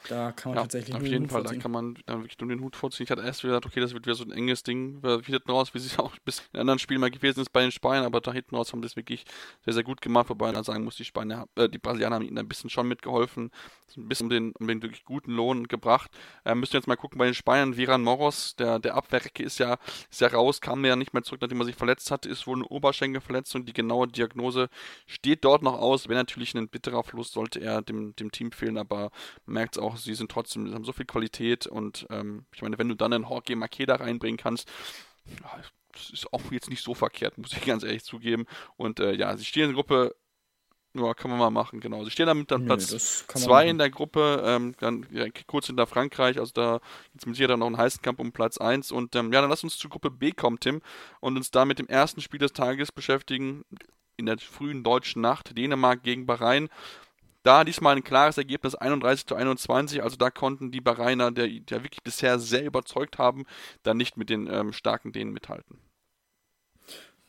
Da 0.09 0.33
kann 0.33 0.51
man 0.51 0.57
ja, 0.57 0.63
tatsächlich 0.63 0.95
auf 0.95 1.03
jeden 1.03 1.29
Fall, 1.29 1.43
da 1.43 1.49
vorziehen. 1.49 1.63
kann 1.63 1.71
man 1.71 1.99
dann 2.07 2.21
wirklich 2.21 2.39
nur 2.39 2.49
den 2.49 2.61
Hut 2.61 2.77
vorziehen. 2.77 3.05
Ich 3.05 3.11
hatte 3.11 3.23
erst 3.23 3.43
gedacht, 3.43 3.67
okay, 3.67 3.81
das 3.81 3.93
wird 3.93 4.07
wieder 4.07 4.15
so 4.15 4.25
ein 4.25 4.33
enges 4.33 4.63
Ding, 4.63 5.03
weil 5.03 5.23
hinten 5.23 5.51
raus, 5.51 5.75
wie 5.75 5.79
es 5.79 5.99
auch 5.99 6.17
bis 6.25 6.43
in 6.53 6.61
anderen 6.61 6.79
Spielen 6.79 7.01
mal 7.01 7.11
gewesen 7.11 7.41
ist 7.41 7.53
bei 7.53 7.63
den 7.63 7.73
Spaniern, 7.73 8.05
aber 8.05 8.21
da 8.21 8.33
hinten 8.33 8.57
raus 8.57 8.73
haben 8.73 8.83
das 8.83 8.97
wirklich 8.97 9.25
sehr, 9.65 9.75
sehr 9.75 9.83
gut 9.83 10.01
gemacht, 10.01 10.29
wobei 10.29 10.53
man 10.53 10.65
sagen 10.65 10.85
muss, 10.85 10.97
die 10.97 11.05
Spanier, 11.05 11.49
äh, 11.57 11.69
die 11.69 11.79
Brasilianer 11.79 12.17
haben 12.17 12.25
ihnen 12.25 12.39
ein 12.39 12.49
bisschen 12.49 12.71
schon 12.71 12.89
mitgeholfen, 12.89 13.51
ein 13.97 14.09
bisschen 14.09 14.27
um 14.27 14.31
den, 14.31 14.53
um 14.53 14.67
den 14.67 14.83
wirklich 14.83 15.05
guten 15.05 15.33
Lohn 15.33 15.69
gebracht. 15.69 16.11
Äh, 16.45 16.55
müssen 16.55 16.75
wir 16.75 16.81
jetzt 16.81 16.87
mal 16.87 16.97
gucken 16.97 17.19
bei 17.19 17.25
den 17.25 17.35
Spaniern, 17.35 17.77
Viran 17.77 18.03
Moros, 18.03 18.57
der, 18.57 18.79
der 18.79 18.95
Abwehrrecke 18.95 19.43
ist 19.43 19.59
ja, 19.59 19.79
ist 20.11 20.21
ja 20.21 20.29
raus, 20.29 20.61
kam 20.61 20.85
ja 20.85 20.97
nicht 20.97 21.15
mehr 21.15 21.23
zurück, 21.23 21.41
nachdem 21.41 21.61
er 21.61 21.67
sich 21.67 21.77
verletzt 21.77 22.11
hatte, 22.11 22.29
ist 22.29 22.47
wohl 22.47 22.57
eine 22.57 22.67
Oberschenkelverletzung, 22.67 23.65
die 23.65 23.73
genaue 23.73 24.09
Diagnose 24.09 24.69
steht 25.07 25.45
dort 25.45 25.63
noch 25.63 25.79
aus, 25.79 26.09
wäre 26.09 26.19
natürlich 26.19 26.55
ein 26.55 26.69
bitterer 26.69 27.03
Verlust, 27.03 27.33
sollte 27.33 27.61
er 27.61 27.83
dem, 27.83 28.15
dem 28.17 28.31
Team 28.31 28.53
fehlen, 28.53 28.79
aber 28.79 29.11
merkt 29.47 29.77
es 29.77 29.83
auch, 29.83 29.96
sie 30.05 30.15
sind 30.15 30.31
trotzdem 30.31 30.73
haben 30.73 30.85
so 30.85 30.93
viel 30.93 31.07
Qualität 31.07 31.67
und 31.67 32.07
ähm, 32.11 32.47
ich 32.55 32.63
meine, 32.63 32.79
wenn 32.79 32.89
du 32.89 32.95
dann 32.95 33.13
einen 33.13 33.25
Jorge 33.25 33.57
Makeda 33.57 33.97
reinbringen 33.97 34.39
kannst, 34.39 34.69
ja, 35.43 35.61
das 35.93 36.11
ist 36.11 36.33
auch 36.33 36.43
jetzt 36.51 36.71
nicht 36.71 36.83
so 36.83 36.95
verkehrt, 36.95 37.39
muss 37.39 37.53
ich 37.53 37.61
ganz 37.67 37.83
ehrlich 37.83 38.05
zugeben. 38.05 38.47
Und 38.77 39.01
äh, 39.01 39.13
ja, 39.13 39.37
sie 39.37 39.45
stehen 39.45 39.65
in 39.65 39.69
der 39.71 39.75
Gruppe, 39.77 40.15
ja, 40.95 41.15
kann 41.15 41.31
man 41.31 41.39
mal 41.39 41.51
machen, 41.51 41.81
genau. 41.81 42.05
Sie 42.05 42.11
stehen 42.11 42.27
damit 42.27 42.51
dann 42.51 42.65
Platz 42.65 42.89
das 42.89 43.27
kann 43.27 43.41
man 43.43 43.49
2 43.49 43.53
machen. 43.53 43.69
in 43.69 43.79
der 43.79 43.91
Gruppe, 43.91 44.43
ähm, 44.45 44.75
dann 44.79 45.07
ja, 45.11 45.27
kurz 45.47 45.67
hinter 45.67 45.87
Frankreich, 45.87 46.39
also 46.39 46.53
da 46.55 46.81
jetzt 47.13 47.27
mit 47.27 47.37
sicher 47.37 47.49
dann 47.49 47.61
noch 47.61 47.67
einen 47.67 47.77
heißen 47.77 48.03
Kampf 48.03 48.19
um 48.19 48.33
Platz 48.33 48.59
1. 48.59 48.93
Und 48.93 49.15
ähm, 49.15 49.33
ja, 49.33 49.41
dann 49.41 49.51
lass 49.51 49.65
uns 49.65 49.77
zu 49.77 49.89
Gruppe 49.89 50.11
B 50.11 50.33
kommen, 50.33 50.59
Tim, 50.59 50.81
und 51.21 51.37
uns 51.37 51.51
da 51.51 51.65
mit 51.65 51.79
dem 51.79 51.89
ersten 51.89 52.21
Spiel 52.21 52.41
des 52.41 52.53
Tages 52.53 52.93
beschäftigen. 52.93 53.65
In 54.17 54.25
der 54.25 54.39
frühen 54.39 54.83
deutschen 54.83 55.21
Nacht, 55.21 55.57
Dänemark 55.59 56.03
gegen 56.03 56.25
Bahrain. 56.25 56.71
Da 57.47 57.63
diesmal 57.63 57.95
ein 57.95 58.03
klares 58.03 58.39
Ergebnis 58.39 58.75
31 58.75 59.25
zu 59.25 59.37
21, 59.37 60.03
also 60.03 60.17
da 60.17 60.31
konnten 60.31 60.73
die 60.73 60.81
Bahrainer, 60.81 61.31
der, 61.31 61.47
der 61.47 61.85
wirklich 61.85 62.03
bisher 62.03 62.41
sehr 62.41 62.65
überzeugt 62.65 63.19
haben, 63.19 63.45
dann 63.85 63.97
nicht 63.97 64.17
mit 64.17 64.31
den 64.31 64.49
ähm, 64.53 64.73
starken 64.73 65.13
Dänen 65.13 65.33
mithalten. 65.33 65.79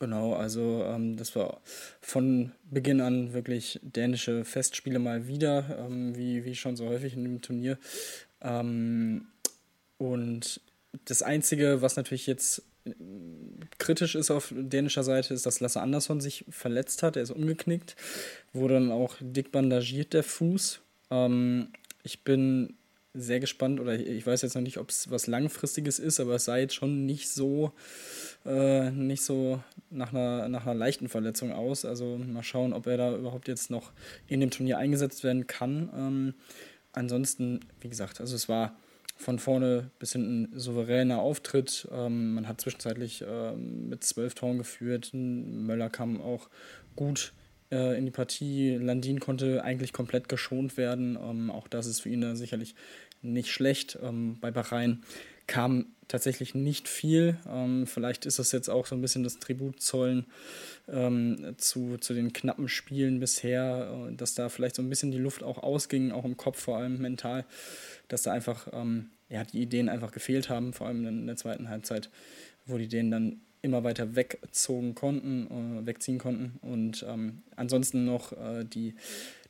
Genau, 0.00 0.34
also 0.34 0.82
ähm, 0.84 1.16
das 1.16 1.36
war 1.36 1.60
von 2.00 2.50
Beginn 2.64 3.00
an 3.00 3.32
wirklich 3.32 3.78
dänische 3.82 4.44
Festspiele 4.44 4.98
mal 4.98 5.28
wieder, 5.28 5.86
ähm, 5.86 6.16
wie, 6.16 6.44
wie 6.44 6.56
schon 6.56 6.74
so 6.74 6.88
häufig 6.88 7.14
in 7.14 7.22
dem 7.22 7.40
Turnier. 7.40 7.78
Ähm, 8.40 9.28
und 9.98 10.60
das 11.04 11.22
Einzige, 11.22 11.80
was 11.80 11.94
natürlich 11.94 12.26
jetzt 12.26 12.64
kritisch 13.78 14.14
ist 14.14 14.30
auf 14.30 14.52
dänischer 14.54 15.04
Seite, 15.04 15.34
ist, 15.34 15.46
dass 15.46 15.60
Lasse 15.60 15.80
Andersson 15.80 16.20
sich 16.20 16.44
verletzt 16.48 17.02
hat. 17.02 17.16
Er 17.16 17.22
ist 17.22 17.30
umgeknickt, 17.30 17.96
wurde 18.52 18.74
dann 18.74 18.92
auch 18.92 19.16
dick 19.20 19.52
bandagiert, 19.52 20.12
der 20.12 20.22
Fuß. 20.22 20.80
Ähm, 21.10 21.68
ich 22.02 22.24
bin 22.24 22.74
sehr 23.14 23.40
gespannt, 23.40 23.80
oder 23.80 23.94
ich 23.94 24.26
weiß 24.26 24.42
jetzt 24.42 24.54
noch 24.54 24.62
nicht, 24.62 24.78
ob 24.78 24.90
es 24.90 25.10
was 25.10 25.26
Langfristiges 25.26 25.98
ist, 25.98 26.20
aber 26.20 26.36
es 26.36 26.44
sah 26.44 26.56
jetzt 26.56 26.74
schon 26.74 27.06
nicht 27.06 27.28
so, 27.28 27.72
äh, 28.44 28.90
nicht 28.90 29.22
so 29.22 29.62
nach 29.90 30.12
einer, 30.12 30.48
nach 30.48 30.66
einer 30.66 30.74
leichten 30.74 31.08
Verletzung 31.08 31.52
aus. 31.52 31.84
Also 31.84 32.18
mal 32.18 32.42
schauen, 32.42 32.72
ob 32.72 32.86
er 32.86 32.96
da 32.96 33.16
überhaupt 33.16 33.48
jetzt 33.48 33.70
noch 33.70 33.92
in 34.26 34.40
dem 34.40 34.50
Turnier 34.50 34.78
eingesetzt 34.78 35.24
werden 35.24 35.46
kann. 35.46 35.90
Ähm, 35.96 36.34
ansonsten, 36.92 37.60
wie 37.80 37.88
gesagt, 37.88 38.20
also 38.20 38.36
es 38.36 38.48
war 38.48 38.76
von 39.18 39.38
vorne 39.38 39.90
bis 39.98 40.12
hinten 40.12 40.48
souveräner 40.58 41.18
Auftritt. 41.18 41.88
Ähm, 41.92 42.34
man 42.34 42.48
hat 42.48 42.60
zwischenzeitlich 42.60 43.24
ähm, 43.28 43.88
mit 43.88 44.04
zwölf 44.04 44.34
Toren 44.34 44.58
geführt. 44.58 45.10
Möller 45.12 45.90
kam 45.90 46.20
auch 46.20 46.48
gut 46.94 47.32
äh, 47.72 47.98
in 47.98 48.04
die 48.04 48.12
Partie. 48.12 48.76
Landin 48.76 49.18
konnte 49.18 49.64
eigentlich 49.64 49.92
komplett 49.92 50.28
geschont 50.28 50.76
werden. 50.76 51.18
Ähm, 51.20 51.50
auch 51.50 51.66
das 51.66 51.86
ist 51.86 52.00
für 52.00 52.08
ihn 52.08 52.20
da 52.20 52.36
sicherlich 52.36 52.76
nicht 53.20 53.50
schlecht. 53.50 53.98
Ähm, 54.00 54.38
bei 54.40 54.52
Bahrain 54.52 55.02
kam 55.48 55.86
tatsächlich 56.08 56.54
nicht 56.54 56.88
viel. 56.88 57.36
Ähm, 57.48 57.86
vielleicht 57.86 58.26
ist 58.26 58.38
das 58.38 58.52
jetzt 58.52 58.68
auch 58.68 58.86
so 58.86 58.94
ein 58.94 59.00
bisschen 59.00 59.22
das 59.22 59.38
Tribut 59.38 59.80
zollen 59.80 60.26
ähm, 60.88 61.54
zu, 61.58 61.98
zu 61.98 62.14
den 62.14 62.32
knappen 62.32 62.68
Spielen 62.68 63.20
bisher, 63.20 64.08
äh, 64.08 64.14
dass 64.14 64.34
da 64.34 64.48
vielleicht 64.48 64.74
so 64.74 64.82
ein 64.82 64.88
bisschen 64.88 65.10
die 65.10 65.18
Luft 65.18 65.42
auch 65.42 65.62
ausging, 65.62 66.10
auch 66.10 66.24
im 66.24 66.36
Kopf, 66.36 66.60
vor 66.60 66.78
allem 66.78 66.98
mental, 66.98 67.44
dass 68.08 68.22
da 68.22 68.32
einfach 68.32 68.68
ähm, 68.72 69.10
ja, 69.28 69.44
die 69.44 69.60
Ideen 69.60 69.88
einfach 69.88 70.10
gefehlt 70.10 70.48
haben, 70.48 70.72
vor 70.72 70.86
allem 70.86 71.06
in 71.06 71.26
der 71.26 71.36
zweiten 71.36 71.68
Halbzeit, 71.68 72.10
wo 72.66 72.78
die 72.78 72.84
Ideen 72.84 73.10
dann 73.10 73.40
immer 73.60 73.84
weiter 73.84 74.14
wegzogen 74.14 74.94
konnten, 74.94 75.80
äh, 75.82 75.86
wegziehen 75.86 76.18
konnten. 76.18 76.58
Und 76.62 77.04
ähm, 77.06 77.42
ansonsten 77.56 78.04
noch 78.04 78.32
äh, 78.32 78.64
die, 78.64 78.94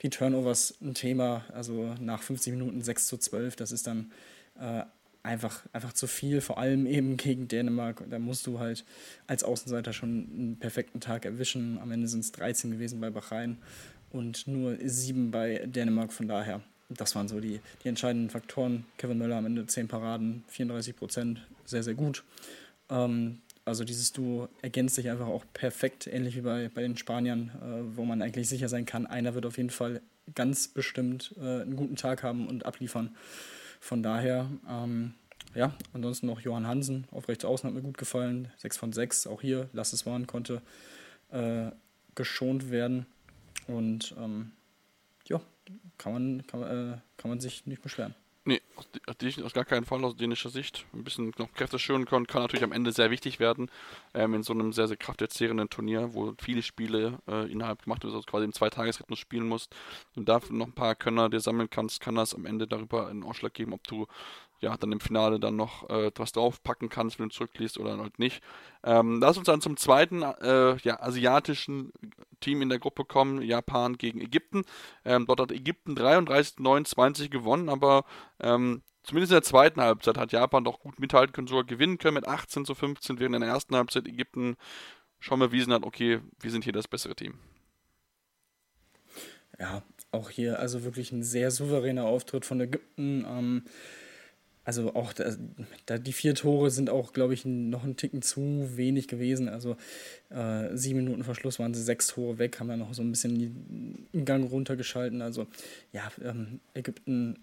die 0.03 0.11
Turnovers 0.11 0.75
ein 0.81 0.95
Thema, 0.95 1.45
also 1.53 1.95
nach 2.01 2.23
50 2.23 2.53
Minuten 2.53 2.83
6 2.83 3.07
zu 3.07 3.19
12, 3.19 3.57
das 3.57 3.71
ist 3.71 3.87
dann 3.87 4.11
äh, 4.59 4.83
einfach, 5.23 5.67
einfach 5.73 5.93
zu 5.93 6.07
viel, 6.07 6.41
vor 6.41 6.59
allem 6.59 6.87
eben 6.87 7.17
gegen 7.19 7.49
Dänemark. 7.49 8.05
Da 8.11 8.19
musst 8.19 8.47
du 8.47 8.59
halt 8.59 8.85
als 9.27 9.45
Außenseiter 9.45 9.93
schon 9.93 10.29
einen 10.33 10.57
perfekten 10.59 11.01
Tag 11.01 11.25
erwischen. 11.25 11.79
Am 11.79 11.91
Ende 11.91 12.09
sind 12.09 12.21
es 12.21 12.33
13 12.33 12.73
gewesen 12.73 13.01
bei 13.01 13.11
Bahrain 13.11 13.59
und 14.11 14.47
nur 14.47 14.77
7 14.81 15.31
bei 15.31 15.67
Dänemark. 15.67 16.13
Von 16.13 16.29
daher, 16.29 16.61
das 16.89 17.15
waren 17.15 17.29
so 17.29 17.41
die, 17.41 17.61
die 17.85 17.89
entscheidenden 17.89 18.31
Faktoren. 18.31 18.85
Kevin 18.97 19.19
Möller 19.19 19.37
am 19.37 19.47
Ende 19.47 19.67
10 19.67 19.89
Paraden, 19.89 20.45
34 20.49 20.97
Prozent, 20.97 21.47
sehr, 21.65 21.83
sehr 21.83 21.95
gut. 21.95 22.25
Ähm, 22.91 23.41
also 23.65 23.85
dieses 23.85 24.13
Duo 24.13 24.49
ergänzt 24.63 24.95
sich 24.95 25.11
einfach 25.11 25.27
auch 25.27 25.45
perfekt, 25.53 26.07
ähnlich 26.07 26.37
wie 26.37 26.41
bei, 26.41 26.71
bei 26.75 26.81
den 26.81 26.97
Spaniern, 26.97 27.51
äh, 27.61 27.97
wo 27.97 28.07
man 28.07 28.23
eigentlich 28.23 28.49
sicher 28.49 28.69
sein 28.69 28.87
kann, 28.87 29.07
einer 29.07 29.35
wird 29.35 29.45
auf 29.45 29.59
jeden 29.59 29.69
Fall 29.69 30.01
ganz 30.35 30.69
bestimmt 30.69 31.35
äh, 31.39 31.63
einen 31.63 31.77
guten 31.77 31.97
Tag 31.97 32.23
haben 32.23 32.49
und 32.49 32.65
abliefern. 32.65 33.15
Von 33.81 34.03
daher, 34.03 34.51
ähm, 34.69 35.15
ja, 35.55 35.75
ansonsten 35.93 36.27
noch 36.27 36.41
Johann 36.41 36.67
Hansen 36.67 37.07
auf 37.11 37.29
rechts 37.29 37.45
außen 37.45 37.67
hat 37.69 37.75
mir 37.75 37.83
gut 37.83 37.99
gefallen. 37.99 38.49
6 38.59 38.77
von 38.77 38.93
6, 38.93 39.27
auch 39.27 39.41
hier, 39.41 39.69
Lass 39.73 39.93
es 39.93 40.07
waren, 40.07 40.27
konnte 40.27 40.63
äh, 41.31 41.71
geschont 42.15 42.71
werden. 42.71 43.07
Und 43.67 44.15
ähm, 44.19 44.53
ja, 45.27 45.41
kann 45.99 46.13
man, 46.13 46.47
kann, 46.47 46.63
äh, 46.63 46.99
kann 47.17 47.31
man 47.31 47.41
sich 47.41 47.67
nicht 47.67 47.83
beschweren. 47.83 48.15
Nee, 48.49 48.63
aus, 48.77 48.89
aus, 49.45 49.53
gar 49.53 49.67
keinen 49.67 49.85
Fall 49.85 50.03
aus 50.07 50.17
dänischer 50.17 50.49
Sicht. 50.49 50.87
Ein 50.95 51.05
bisschen 51.05 51.35
noch 51.37 51.53
Kräfte 51.53 51.79
schön 51.79 52.07
können, 52.07 52.27
kann 52.27 52.41
natürlich 52.41 52.65
am 52.65 52.73
Ende 52.73 52.93
sehr 52.93 53.11
wichtig 53.11 53.41
werden 53.41 53.71
ähm, 54.15 54.33
in 54.33 54.43
so 54.43 54.55
einem 54.55 54.73
sehr, 54.73 54.89
sehr 54.89 54.97
kraftzehrenden 54.97 55.69
Turnier, 55.69 56.15
wo 56.15 56.33
viele 56.41 56.63
Spiele 56.63 57.19
äh, 57.29 57.53
innerhalb 57.53 57.83
gemacht 57.83 58.05
werden, 58.05 58.15
also 58.15 58.25
quasi 58.25 58.47
im 58.47 58.55
Zweitagesrhythmus 58.55 59.19
spielen 59.19 59.47
musst 59.47 59.77
und 60.17 60.31
dafür 60.31 60.57
noch 60.57 60.65
ein 60.65 60.73
paar 60.73 60.95
Könner 60.95 61.29
dir 61.29 61.41
sammeln 61.41 61.69
kannst, 61.69 62.01
kann 62.01 62.15
das 62.15 62.35
am 62.35 62.47
Ende 62.47 62.67
darüber 62.67 63.09
einen 63.09 63.23
Ausschlag 63.23 63.53
geben, 63.53 63.75
ob 63.75 63.87
du 63.87 64.07
ja, 64.61 64.77
dann 64.77 64.93
im 64.93 65.01
Finale 65.01 65.39
dann 65.39 65.57
noch 65.57 65.89
äh, 65.89 66.11
was 66.17 66.33
draufpacken 66.33 66.89
kannst, 66.89 67.19
wenn 67.19 67.29
du 67.29 67.35
zurückliest 67.35 67.79
oder 67.79 67.97
halt 67.99 68.19
nicht. 68.19 68.43
Ähm, 68.83 69.21
lass 69.21 69.37
uns 69.37 69.47
dann 69.47 69.61
zum 69.61 69.77
zweiten 69.77 70.23
äh, 70.23 70.77
ja, 70.79 71.01
asiatischen 71.01 71.93
Team 72.41 72.63
in 72.63 72.69
der 72.69 72.79
Gruppe 72.79 73.05
kommen, 73.05 73.43
Japan 73.43 73.97
gegen 73.97 74.21
Ägypten. 74.21 74.65
Ähm, 75.05 75.27
dort 75.27 75.41
hat 75.41 75.53
Ägypten 75.53 75.97
33-29 75.97 77.29
gewonnen, 77.29 77.69
aber 77.69 78.05
ähm, 78.41 78.83
zumindest 79.05 79.33
in 79.33 79.37
der 79.37 79.43
zweiten 79.43 79.81
Halbzeit 79.81 80.19
hat 80.19 80.33
Japan 80.33 80.65
doch 80.65 80.81
gut 80.81 80.99
mithalten 80.99 81.33
können, 81.33 81.47
sogar 81.47 81.65
gewinnen 81.65 81.99
können 81.99 82.15
mit 82.15 82.27
18 82.27 82.65
zu 82.65 82.75
15, 82.75 83.21
während 83.21 83.37
in 83.37 83.43
der 83.43 83.51
ersten 83.51 83.77
Halbzeit 83.77 84.07
Ägypten 84.07 84.57
schon 85.21 85.41
bewiesen 85.41 85.73
hat, 85.73 85.85
okay, 85.85 86.21
wir 86.41 86.51
sind 86.51 86.65
hier 86.65 86.73
das 86.73 86.89
bessere 86.89 87.15
Team. 87.15 87.35
Ja, 89.59 89.83
auch 90.13 90.31
hier 90.31 90.61
also 90.61 90.85
wirklich 90.85 91.11
ein 91.11 91.25
sehr 91.25 91.51
souveräner 91.51 92.05
Auftritt 92.05 92.45
von 92.45 92.61
Ägypten. 92.61 93.25
Ähm, 93.29 93.65
also 94.69 94.95
auch 94.95 95.15
da, 95.87 95.97
die 95.97 96.13
vier 96.13 96.35
Tore 96.35 96.71
sind 96.71 96.91
auch, 96.91 97.15
glaube 97.15 97.33
ich, 97.33 97.47
noch 97.47 97.85
ein 97.85 97.97
Ticken 97.97 98.21
zu 98.21 98.77
wenig 98.77 99.09
gewesen. 99.09 99.49
Also 99.49 99.79
äh, 100.29 100.77
sieben 100.77 100.99
Minuten 101.05 101.25
Verschluss 101.25 101.59
waren 101.59 101.73
sie 101.73 101.83
sechs 101.83 102.09
Tore 102.09 102.37
weg, 102.37 102.61
haben 102.61 102.69
dann 102.69 102.81
noch 102.81 102.93
so 102.93 103.01
ein 103.01 103.11
bisschen 103.11 104.07
den 104.13 104.27
Gang 104.27 104.51
runtergeschalten. 104.51 105.23
Also 105.23 105.47
ja, 105.95 106.13
ähm, 106.23 106.61
Ägypten, 106.75 107.39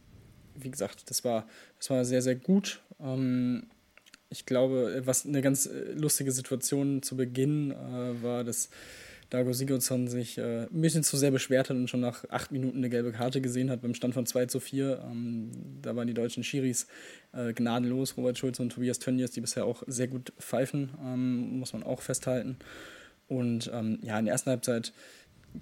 wie 0.53 0.69
gesagt, 0.69 1.09
das 1.09 1.23
war, 1.23 1.47
das 1.79 1.89
war 1.89 2.05
sehr, 2.05 2.21
sehr 2.21 2.35
gut. 2.35 2.83
Ähm, 2.99 3.63
ich 4.29 4.45
glaube, 4.45 5.01
was 5.05 5.25
eine 5.25 5.41
ganz 5.41 5.67
lustige 5.95 6.31
Situation 6.31 7.01
zu 7.01 7.17
Beginn 7.17 7.71
äh, 7.71 8.21
war, 8.21 8.43
dass 8.43 8.69
Dago 9.29 9.53
Sigurdsson 9.53 10.07
sich 10.07 10.37
äh, 10.37 10.63
ein 10.63 10.81
bisschen 10.81 11.03
zu 11.03 11.17
sehr 11.17 11.31
beschwert 11.31 11.69
hat 11.69 11.77
und 11.77 11.89
schon 11.89 11.99
nach 11.99 12.25
acht 12.29 12.51
Minuten 12.51 12.77
eine 12.77 12.89
gelbe 12.89 13.11
Karte 13.11 13.41
gesehen 13.41 13.69
hat 13.69 13.81
beim 13.81 13.93
Stand 13.95 14.13
von 14.13 14.25
2 14.25 14.45
zu 14.45 14.59
4. 14.59 15.03
Ähm, 15.11 15.51
da 15.81 15.95
waren 15.95 16.07
die 16.07 16.13
deutschen 16.13 16.43
Schiris 16.43 16.87
äh, 17.33 17.53
gnadenlos, 17.53 18.17
Robert 18.17 18.37
Schulz 18.37 18.59
und 18.59 18.71
Tobias 18.71 18.99
Tönnies, 18.99 19.31
die 19.31 19.41
bisher 19.41 19.65
auch 19.65 19.83
sehr 19.87 20.07
gut 20.07 20.33
pfeifen, 20.39 20.91
ähm, 21.03 21.59
muss 21.59 21.73
man 21.73 21.83
auch 21.83 22.01
festhalten. 22.01 22.57
Und 23.27 23.71
ähm, 23.73 23.99
ja, 24.01 24.19
in 24.19 24.25
der 24.25 24.33
ersten 24.33 24.51
Halbzeit 24.51 24.93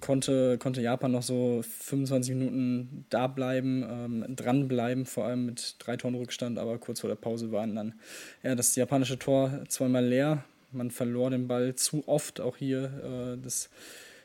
konnte, 0.00 0.58
konnte 0.58 0.80
Japan 0.82 1.12
noch 1.12 1.22
so 1.22 1.62
25 1.62 2.34
Minuten 2.34 3.06
da 3.10 3.26
bleiben, 3.26 3.84
ähm, 3.88 4.36
dranbleiben, 4.36 5.06
vor 5.06 5.24
allem 5.24 5.46
mit 5.46 5.76
drei 5.78 5.96
Toren 5.96 6.14
Rückstand, 6.14 6.58
aber 6.58 6.78
kurz 6.78 7.00
vor 7.00 7.08
der 7.08 7.16
Pause 7.16 7.52
waren 7.52 7.74
dann 7.74 7.94
ja, 8.42 8.54
das 8.54 8.76
japanische 8.76 9.18
Tor 9.18 9.64
zweimal 9.68 10.04
leer, 10.04 10.44
man 10.74 10.90
verlor 10.90 11.30
den 11.30 11.48
Ball 11.48 11.74
zu 11.74 12.06
oft, 12.06 12.40
auch 12.40 12.56
hier 12.56 13.36
äh, 13.36 13.42
das, 13.42 13.70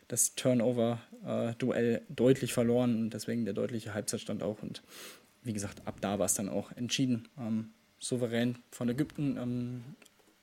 das 0.07 0.35
Turnover-Duell 0.35 2.01
deutlich 2.09 2.53
verloren 2.53 2.99
und 2.99 3.13
deswegen 3.13 3.45
der 3.45 3.53
deutliche 3.53 3.93
Halbzeitstand 3.93 4.43
auch. 4.43 4.61
Und 4.61 4.81
wie 5.43 5.53
gesagt, 5.53 5.85
ab 5.85 5.97
da 6.01 6.19
war 6.19 6.25
es 6.25 6.33
dann 6.33 6.49
auch 6.49 6.71
entschieden. 6.73 7.27
Ähm, 7.37 7.71
souverän 7.99 8.57
von 8.71 8.89
Ägypten. 8.89 9.37
Ähm, 9.37 9.83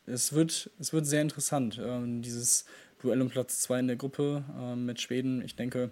es, 0.07 0.33
wird, 0.33 0.71
es 0.79 0.93
wird 0.93 1.07
sehr 1.07 1.23
interessant, 1.23 1.81
ähm, 1.83 2.23
dieses 2.23 2.67
Duell 3.01 3.21
um 3.21 3.29
Platz 3.29 3.61
2 3.63 3.81
in 3.81 3.87
der 3.89 3.97
Gruppe 3.97 4.45
äh, 4.59 4.77
mit 4.77 5.01
Schweden. 5.01 5.43
Ich 5.43 5.57
denke, 5.57 5.91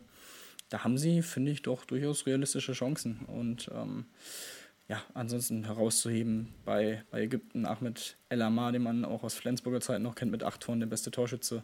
da 0.69 0.85
haben 0.85 0.99
sie, 0.99 1.23
finde 1.23 1.53
ich, 1.53 1.63
doch 1.63 1.85
durchaus 1.85 2.27
realistische 2.27 2.73
Chancen. 2.73 3.21
Und 3.27 3.71
ähm, 3.75 4.07
ja, 4.89 5.03
ansonsten 5.15 5.65
herauszuheben 5.65 6.55
bei, 6.65 7.05
bei 7.11 7.23
Ägypten 7.23 7.65
Ahmed 7.67 8.17
El 8.29 8.43
Amar, 8.43 8.73
den 8.73 8.83
man 8.83 9.05
auch 9.05 9.23
aus 9.23 9.35
Flensburger 9.35 9.81
Zeit 9.81 10.03
noch 10.03 10.15
kennt, 10.15 10.31
mit 10.31 10.43
acht 10.43 10.61
Toren 10.61 10.81
der 10.81 10.87
beste 10.87 11.11
Torschütze. 11.11 11.63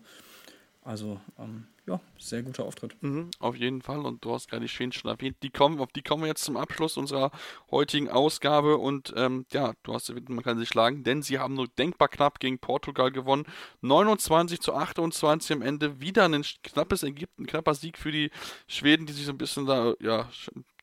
Also 0.82 1.20
ähm, 1.38 1.66
ja, 1.86 2.00
sehr 2.18 2.42
guter 2.42 2.64
Auftritt. 2.64 2.94
Mhm, 3.02 3.30
auf 3.38 3.56
jeden 3.56 3.82
Fall. 3.82 4.04
Und 4.04 4.24
du 4.24 4.32
hast 4.32 4.48
gerade 4.48 4.62
die 4.62 4.68
Schweden 4.68 4.92
schon 4.92 5.10
erwähnt. 5.10 5.36
Die 5.42 5.50
kommen, 5.50 5.80
auf 5.80 5.92
die 5.92 6.02
kommen 6.02 6.22
wir 6.22 6.28
jetzt 6.28 6.44
zum 6.44 6.56
Abschluss 6.56 6.96
unserer 6.96 7.30
heutigen 7.70 8.08
Ausgabe. 8.08 8.76
Und 8.76 9.12
ähm, 9.16 9.46
ja, 9.52 9.72
du 9.82 9.94
hast 9.94 10.12
man 10.28 10.42
kann 10.42 10.58
sich 10.58 10.68
schlagen, 10.68 11.02
denn 11.02 11.22
sie 11.22 11.38
haben 11.38 11.54
nur 11.54 11.68
denkbar 11.68 12.08
knapp 12.08 12.40
gegen 12.40 12.58
Portugal 12.58 13.10
gewonnen. 13.10 13.44
29 13.80 14.60
zu 14.60 14.74
28 14.74 15.56
am 15.56 15.62
Ende. 15.62 16.00
Wieder 16.00 16.24
ein 16.24 16.44
knappes 16.62 17.02
Ergebnis, 17.02 17.38
ein 17.38 17.46
knapper 17.46 17.74
Sieg 17.74 17.98
für 17.98 18.12
die 18.12 18.30
Schweden, 18.66 19.06
die 19.06 19.12
sich 19.12 19.26
so 19.26 19.32
ein 19.32 19.38
bisschen 19.38 19.66
da, 19.66 19.94
ja, 20.00 20.28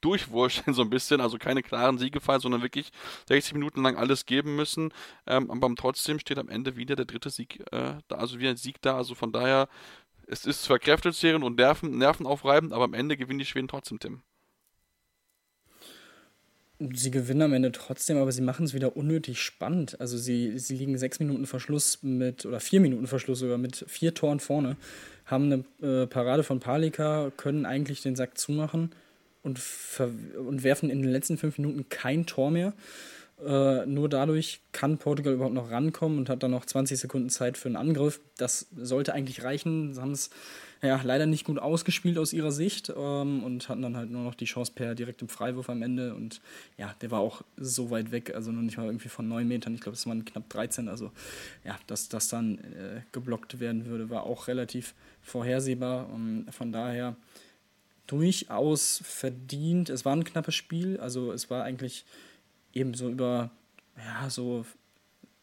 durchwurschteln 0.02 0.74
so 0.74 0.82
ein 0.82 0.90
bisschen, 0.90 1.22
also 1.22 1.38
keine 1.38 1.64
klaren 1.64 1.98
Siegefall, 1.98 2.40
sondern 2.40 2.62
wirklich 2.62 2.92
60 3.28 3.54
Minuten 3.54 3.82
lang 3.82 3.96
alles 3.96 4.26
geben 4.26 4.56
müssen. 4.56 4.94
Ähm, 5.26 5.50
aber 5.50 5.74
trotzdem 5.76 6.20
steht 6.20 6.38
am 6.38 6.50
Ende 6.50 6.76
wieder 6.76 6.96
der 6.96 7.06
dritte 7.06 7.30
Sieg 7.30 7.62
äh, 7.72 7.96
da, 8.08 8.16
also 8.18 8.40
wieder 8.40 8.52
ein 8.52 8.58
Sieg 8.58 8.82
da. 8.82 8.98
Also 8.98 9.16
von 9.16 9.32
daher 9.32 9.68
es 10.28 10.46
ist 10.46 10.64
zwar 10.64 10.80
kräftezehrend 10.80 11.44
und 11.44 11.58
nerven, 11.58 11.98
nervenaufreibend, 11.98 12.74
aber 12.74 12.84
am 12.84 12.94
Ende 12.94 13.18
gewinnen 13.18 13.40
die 13.40 13.46
Schweden 13.46 13.68
trotzdem, 13.68 14.00
Tim. 14.00 14.22
Sie 16.94 17.10
gewinnen 17.10 17.42
am 17.42 17.54
Ende 17.54 17.72
trotzdem, 17.72 18.18
aber 18.18 18.32
sie 18.32 18.44
machen 18.44 18.66
es 18.66 18.76
wieder 18.76 18.96
unnötig 18.96 19.42
spannend. 19.42 20.00
Also 20.00 20.16
sie, 20.16 20.60
sie 20.60 20.76
liegen 20.76 20.96
sechs 20.98 21.20
Minuten 21.20 21.48
Verschluss 21.48 22.04
mit, 22.04 22.46
oder 22.46 22.60
vier 22.60 22.82
Minuten 22.82 23.08
Verschluss 23.08 23.40
sogar 23.40 23.58
mit 23.58 23.84
vier 23.88 24.14
Toren 24.14 24.40
vorne, 24.40 24.78
haben 25.26 25.66
eine 25.82 26.02
äh, 26.04 26.06
Parade 26.06 26.44
von 26.44 26.60
Palika, 26.60 27.32
können 27.36 27.66
eigentlich 27.66 28.04
den 28.04 28.16
Sack 28.16 28.38
zumachen 28.38 28.92
und, 29.42 29.60
und 30.38 30.64
werfen 30.64 30.92
in 30.92 31.02
den 31.02 31.12
letzten 31.12 31.38
fünf 31.38 31.58
Minuten 31.58 31.90
kein 31.90 32.28
Tor 32.28 32.52
mehr. 32.52 32.74
Äh, 33.46 33.86
nur 33.86 34.10
dadurch 34.10 34.62
kann 34.72 34.98
Portugal 34.98 35.34
überhaupt 35.34 35.54
noch 35.54 35.70
rankommen 35.70 36.18
und 36.18 36.30
hat 36.30 36.42
dann 36.42 36.52
noch 36.52 36.66
20 36.66 36.98
Sekunden 36.98 37.30
Zeit 37.30 37.58
für 37.58 37.68
einen 37.70 37.76
Angriff. 37.76 38.20
Das 38.38 38.68
sollte 38.76 39.14
eigentlich 39.14 39.44
reichen. 39.44 39.94
Sie 39.94 40.02
haben 40.02 40.12
es 40.12 40.32
ja, 40.82 41.00
leider 41.04 41.26
nicht 41.26 41.46
gut 41.46 41.60
ausgespielt 41.60 42.18
aus 42.18 42.34
ihrer 42.34 42.52
Sicht 42.52 42.92
ähm, 42.96 43.44
und 43.44 43.70
hatten 43.70 43.82
dann 43.82 43.98
halt 43.98 44.10
nur 44.10 44.24
noch 44.24 44.36
die 44.36 44.46
Chance 44.46 44.72
per 44.74 44.96
direktem 44.96 45.28
Freiwurf 45.28 45.70
am 45.70 45.82
Ende. 45.84 46.16
Und 46.16 46.42
ja, 46.78 46.96
der 47.02 47.12
war 47.12 47.20
auch 47.20 47.44
so 47.58 47.92
weit 47.92 48.12
weg, 48.12 48.34
also 48.34 48.52
noch 48.52 48.62
nicht 48.62 48.78
mal 48.78 48.86
irgendwie 48.86 49.10
von 49.10 49.28
9 49.28 49.48
Metern. 49.48 49.76
Ich 49.76 49.82
glaube, 49.82 49.96
es 49.96 50.08
waren 50.08 50.26
knapp 50.26 50.50
13. 50.50 50.88
Also 50.88 51.12
ja, 51.64 51.78
dass 51.86 52.10
das 52.10 52.30
dann 52.30 52.58
äh, 52.58 53.02
geblockt 53.12 53.60
werden 53.60 53.86
würde, 53.86 54.10
war 54.10 54.24
auch 54.24 54.48
relativ 54.48 54.96
vorhersehbar. 55.22 56.10
Und 56.10 56.48
von 56.52 56.72
daher 56.72 57.16
durchaus 58.08 59.02
verdient. 59.04 59.90
Es 59.90 60.06
war 60.06 60.16
ein 60.16 60.24
knappes 60.24 60.56
Spiel, 60.56 61.00
also 61.00 61.32
es 61.32 61.50
war 61.50 61.64
eigentlich 61.64 62.06
eben 62.74 62.94
so 62.94 63.10
über, 63.10 63.52
ja, 63.98 64.30
so 64.30 64.66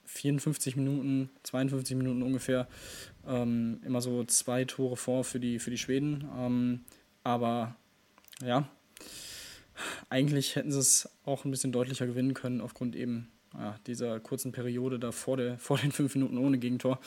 54 0.07 0.77
Minuten, 0.77 1.31
52 1.43 1.97
Minuten 1.97 2.23
ungefähr, 2.23 2.69
ähm, 3.27 3.81
immer 3.85 4.01
so 4.01 4.25
zwei 4.25 4.65
Tore 4.65 4.97
vor 4.97 5.25
für 5.25 5.41
die, 5.41 5.59
für 5.59 5.71
die 5.71 5.79
Schweden. 5.79 6.29
Ähm, 6.37 6.85
aber 7.23 7.77
ja, 8.43 8.69
eigentlich 10.09 10.57
hätten 10.57 10.73
sie 10.73 10.79
es 10.79 11.09
auch 11.25 11.45
ein 11.45 11.51
bisschen 11.51 11.73
deutlicher 11.73 12.07
gewinnen 12.07 12.35
können, 12.35 12.61
aufgrund 12.61 12.97
eben 12.97 13.29
ja, 13.55 13.79
dieser 13.87 14.21
kurzen 14.21 14.53
Periode 14.53 14.99
da 14.99 15.13
vor, 15.13 15.37
der, 15.37 15.59
vor 15.59 15.79
den 15.79 15.93
fünf 15.93 16.15
Minuten 16.15 16.39
ohne 16.39 16.59
Gegentor. 16.59 17.01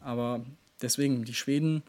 Aber 0.00 0.44
deswegen, 0.82 1.24
die 1.24 1.34
Schweden 1.34 1.82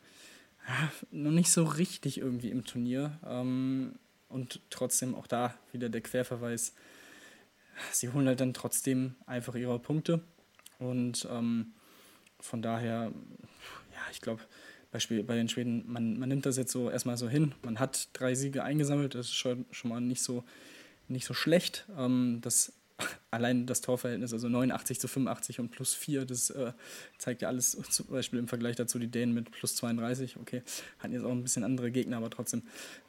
ja, 0.68 0.92
noch 1.12 1.32
nicht 1.32 1.52
so 1.52 1.64
richtig 1.64 2.20
irgendwie 2.20 2.50
im 2.50 2.66
Turnier. 2.66 3.20
Ähm, 3.26 3.96
und 4.30 4.62
trotzdem 4.70 5.14
auch 5.16 5.28
da 5.28 5.54
wieder 5.74 5.90
der 5.90 6.02
Querverweis 6.02 6.74
sie 7.92 8.10
holen 8.10 8.28
halt 8.28 8.40
dann 8.40 8.54
trotzdem 8.54 9.16
einfach 9.26 9.56
ihre 9.56 9.80
Punkte. 9.80 10.22
Und 10.80 11.28
ähm, 11.32 11.74
von 12.40 12.62
daher, 12.62 13.12
ja, 13.92 14.02
ich 14.12 14.22
glaube, 14.22 14.42
Beispiel 14.92 15.24
bei 15.24 15.36
den 15.36 15.48
Schweden, 15.48 15.84
man, 15.88 16.20
man 16.20 16.28
nimmt 16.28 16.46
das 16.46 16.58
jetzt 16.58 16.72
so 16.72 16.90
erstmal 16.90 17.18
so 17.18 17.30
hin. 17.30 17.54
Man 17.64 17.80
hat 17.80 18.10
drei 18.14 18.36
Siege 18.36 18.64
eingesammelt, 18.64 19.16
das 19.16 19.28
ist 19.28 19.36
schon, 19.36 19.66
schon 19.72 19.90
mal 19.90 20.02
nicht 20.02 20.22
so, 20.22 20.44
nicht 21.08 21.26
so 21.26 21.34
schlecht. 21.34 21.86
Ähm, 21.98 22.40
das, 22.42 22.74
allein 23.32 23.66
das 23.68 23.80
Torverhältnis, 23.82 24.34
also 24.34 24.50
89 24.50 25.00
zu 25.00 25.08
85 25.08 25.60
und 25.62 25.70
plus 25.70 25.94
4, 25.94 26.26
das 26.26 26.50
äh, 26.50 26.74
zeigt 27.18 27.42
ja 27.42 27.48
alles, 27.48 27.72
zum 27.90 28.08
Beispiel 28.08 28.40
im 28.40 28.50
Vergleich 28.50 28.76
dazu 28.76 29.00
die 29.00 29.08
Dänen 29.08 29.34
mit 29.34 29.52
plus 29.52 29.76
32. 29.78 30.38
Okay, 30.38 30.62
hatten 31.00 31.14
jetzt 31.14 31.24
auch 31.24 31.32
ein 31.32 31.44
bisschen 31.44 31.64
andere 31.64 31.92
Gegner, 31.92 32.18
aber 32.18 32.30
trotzdem. 32.30 32.64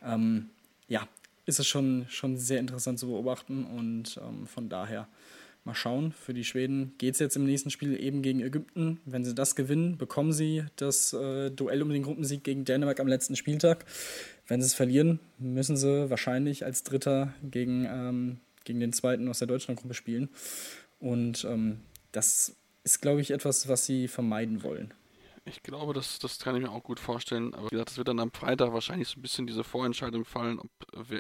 Ähm, 0.05 0.51
ja, 0.87 1.09
ist 1.53 1.59
es 1.59 1.67
schon, 1.67 2.07
schon 2.09 2.39
sehr 2.39 2.61
interessant 2.61 2.99
zu 2.99 3.09
beobachten 3.09 3.65
und 3.65 4.19
ähm, 4.27 4.47
von 4.47 4.71
daher 4.71 5.07
mal 5.65 5.75
schauen. 5.75 6.13
Für 6.13 6.33
die 6.33 6.45
Schweden 6.45 6.95
geht 6.97 7.15
es 7.15 7.21
jetzt 7.21 7.37
im 7.37 7.45
nächsten 7.45 7.71
Spiel 7.71 8.03
eben 8.03 8.23
gegen 8.23 8.41
Ägypten. 8.41 9.01
Wenn 9.05 9.23
sie 9.23 9.35
das 9.35 9.55
gewinnen, 9.55 9.99
bekommen 9.99 10.33
sie 10.33 10.65
das 10.77 11.13
äh, 11.13 11.51
Duell 11.51 11.83
um 11.83 11.91
den 11.91 12.03
Gruppensieg 12.03 12.43
gegen 12.43 12.65
Dänemark 12.65 13.01
am 13.01 13.07
letzten 13.07 13.37
Spieltag. 13.37 13.85
Wenn 14.47 14.63
sie 14.63 14.67
es 14.67 14.75
verlieren, 14.75 15.21
müssen 15.39 15.77
sie 15.77 16.09
wahrscheinlich 16.11 16.65
als 16.65 16.85
Dritter 16.85 17.35
gegen, 17.43 17.85
ähm, 17.85 18.41
gegen 18.65 18.81
den 18.81 18.95
Zweiten 18.95 19.29
aus 19.29 19.39
der 19.39 19.49
Deutschlandgruppe 19.49 19.95
spielen. 19.95 20.31
Und 21.01 21.45
ähm, 21.45 21.81
das 22.13 22.57
ist, 22.83 23.03
glaube 23.03 23.21
ich, 23.21 23.31
etwas, 23.31 23.69
was 23.69 23.85
sie 23.85 24.09
vermeiden 24.09 24.63
wollen. 24.63 24.95
Ich 25.45 25.61
glaube, 25.65 25.93
das, 25.93 26.21
das 26.21 26.39
kann 26.39 26.55
ich 26.55 26.63
mir 26.63 26.71
auch 26.71 26.85
gut 26.85 27.01
vorstellen. 27.01 27.53
Aber 27.55 27.65
wie 27.65 27.71
gesagt, 27.71 27.91
das 27.91 27.99
wird 27.99 28.07
dann 28.07 28.21
am 28.21 28.31
Freitag 28.31 28.73
wahrscheinlich 28.73 29.09
so 29.09 29.19
ein 29.19 29.23
bisschen 29.23 29.45
diese 29.45 29.65
Vorentscheidung 29.65 30.25
fallen, 30.25 30.61
ob, 30.61 30.71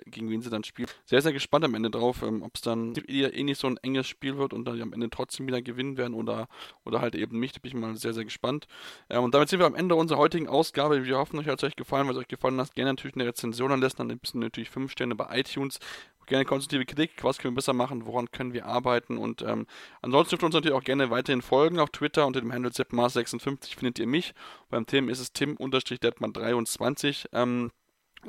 gegen 0.07 0.31
wen 0.31 0.41
sie 0.41 0.49
dann 0.49 0.63
spielen. 0.63 0.89
Sehr, 1.05 1.21
sehr 1.23 1.33
gespannt 1.33 1.65
am 1.65 1.75
Ende 1.75 1.91
drauf, 1.91 2.23
ähm, 2.23 2.43
ob 2.43 2.55
es 2.55 2.61
dann 2.61 2.95
eh 3.09 3.43
nicht 3.43 3.59
so 3.59 3.67
ein 3.67 3.79
enges 3.79 4.07
Spiel 4.07 4.37
wird 4.39 4.53
und 4.53 4.65
dann 4.65 4.81
am 4.81 4.93
Ende 4.93 5.11
trotzdem 5.11 5.49
wieder 5.49 5.61
gewinnen 5.61 5.97
werden 5.97 6.15
oder, 6.15 6.47
oder 6.85 7.01
halt 7.01 7.17
eben 7.17 7.41
nicht. 7.41 7.57
Da 7.57 7.61
bin 7.61 7.71
ich 7.71 7.75
mal 7.75 7.97
sehr, 7.97 8.15
sehr 8.15 8.25
gespannt. 8.25 8.69
Ähm, 9.11 9.25
und 9.25 9.35
damit 9.35 9.49
sind 9.49 9.59
wir 9.59 9.67
am 9.67 9.75
Ende 9.75 9.97
unserer 9.97 10.19
heutigen 10.19 10.47
Ausgabe. 10.47 11.05
Wir 11.05 11.19
hoffen, 11.19 11.41
euch 11.41 11.49
hat 11.49 11.59
es 11.59 11.65
euch 11.65 11.77
gefallen. 11.77 12.07
Wenn 12.07 12.15
es 12.15 12.21
euch 12.21 12.29
gefallen 12.29 12.61
hat, 12.61 12.77
gerne 12.77 12.93
natürlich 12.93 13.17
eine 13.17 13.27
Rezension 13.27 13.73
anlässt. 13.73 13.99
Dann 13.99 14.09
ein 14.09 14.21
bisschen 14.21 14.39
natürlich 14.39 14.71
5 14.71 14.93
Sterne 14.93 15.17
bei 15.17 15.37
iTunes 15.41 15.81
gerne 16.27 16.45
konstruktive 16.45 16.85
Kritik, 16.85 17.23
was 17.23 17.39
können 17.39 17.55
wir 17.55 17.57
besser 17.57 17.73
machen, 17.73 18.07
woran 18.07 18.31
können 18.31 18.53
wir 18.53 18.67
arbeiten 18.67 19.19
und 19.19 19.43
ähm, 19.43 19.67
ansonsten 20.01 20.31
dürft 20.31 20.43
ihr 20.43 20.47
uns 20.47 20.55
natürlich 20.55 20.77
auch 20.77 20.85
gerne 20.85 21.11
weiterhin 21.11 21.43
folgen 21.43 21.79
auf 21.79 21.91
Twitter 21.91 22.27
unter 22.27 22.41
dem 22.41 22.53
Handle 22.53 22.71
ZMars56 22.71 23.77
findet 23.77 23.99
ihr 23.99 24.07
mich. 24.07 24.35
Beim 24.71 24.87
Tim 24.87 25.09
ist 25.09 25.21
es 25.21 25.33
Tim-Detman23. 25.33 27.27
Ähm, 27.33 27.71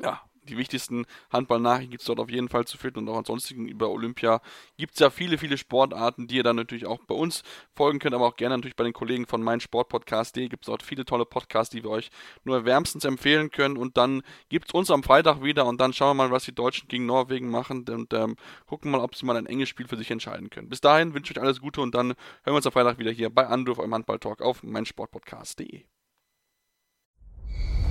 ja, 0.02 0.22
die 0.44 0.56
wichtigsten 0.56 1.06
Handballnachrichten 1.30 1.90
gibt 1.90 2.02
es 2.02 2.06
dort 2.06 2.20
auf 2.20 2.30
jeden 2.30 2.48
Fall 2.48 2.64
zu 2.64 2.78
finden 2.78 3.00
und 3.00 3.08
auch 3.08 3.18
ansonsten 3.18 3.66
über 3.66 3.90
Olympia 3.90 4.40
gibt 4.76 4.94
es 4.94 5.00
ja 5.00 5.10
viele, 5.10 5.38
viele 5.38 5.58
Sportarten, 5.58 6.26
die 6.26 6.36
ihr 6.36 6.42
dann 6.42 6.56
natürlich 6.56 6.86
auch 6.86 6.98
bei 7.06 7.14
uns 7.14 7.42
folgen 7.74 7.98
könnt, 7.98 8.14
aber 8.14 8.26
auch 8.26 8.36
gerne 8.36 8.56
natürlich 8.56 8.76
bei 8.76 8.84
den 8.84 8.92
Kollegen 8.92 9.26
von 9.26 9.42
meinsportpodcast.de 9.42 10.48
gibt 10.48 10.64
es 10.64 10.66
dort 10.66 10.82
viele 10.82 11.04
tolle 11.04 11.24
Podcasts, 11.24 11.70
die 11.70 11.82
wir 11.82 11.90
euch 11.90 12.10
nur 12.44 12.64
wärmstens 12.64 13.04
empfehlen 13.04 13.50
können 13.50 13.76
und 13.76 13.96
dann 13.96 14.22
gibt 14.48 14.68
es 14.68 14.74
uns 14.74 14.90
am 14.90 15.02
Freitag 15.02 15.42
wieder 15.42 15.66
und 15.66 15.80
dann 15.80 15.92
schauen 15.92 16.16
wir 16.16 16.24
mal, 16.24 16.30
was 16.30 16.44
die 16.44 16.54
Deutschen 16.54 16.88
gegen 16.88 17.06
Norwegen 17.06 17.50
machen 17.50 17.88
und 17.88 18.12
ähm, 18.14 18.36
gucken 18.66 18.90
mal, 18.90 19.00
ob 19.00 19.14
sie 19.14 19.26
mal 19.26 19.36
ein 19.36 19.46
enges 19.46 19.68
Spiel 19.68 19.88
für 19.88 19.96
sich 19.96 20.10
entscheiden 20.10 20.50
können. 20.50 20.68
Bis 20.68 20.80
dahin 20.80 21.14
wünsche 21.14 21.32
ich 21.32 21.38
euch 21.38 21.44
alles 21.44 21.60
Gute 21.60 21.80
und 21.80 21.94
dann 21.94 22.08
hören 22.08 22.16
wir 22.46 22.54
uns 22.54 22.66
am 22.66 22.72
Freitag 22.72 22.98
wieder 22.98 23.10
hier 23.10 23.30
bei 23.30 23.46
Anruf, 23.46 23.78
eurem 23.78 23.94
Handballtalk 23.94 24.42
auf 24.42 24.62
meinsportpodcast.de. 24.62 25.93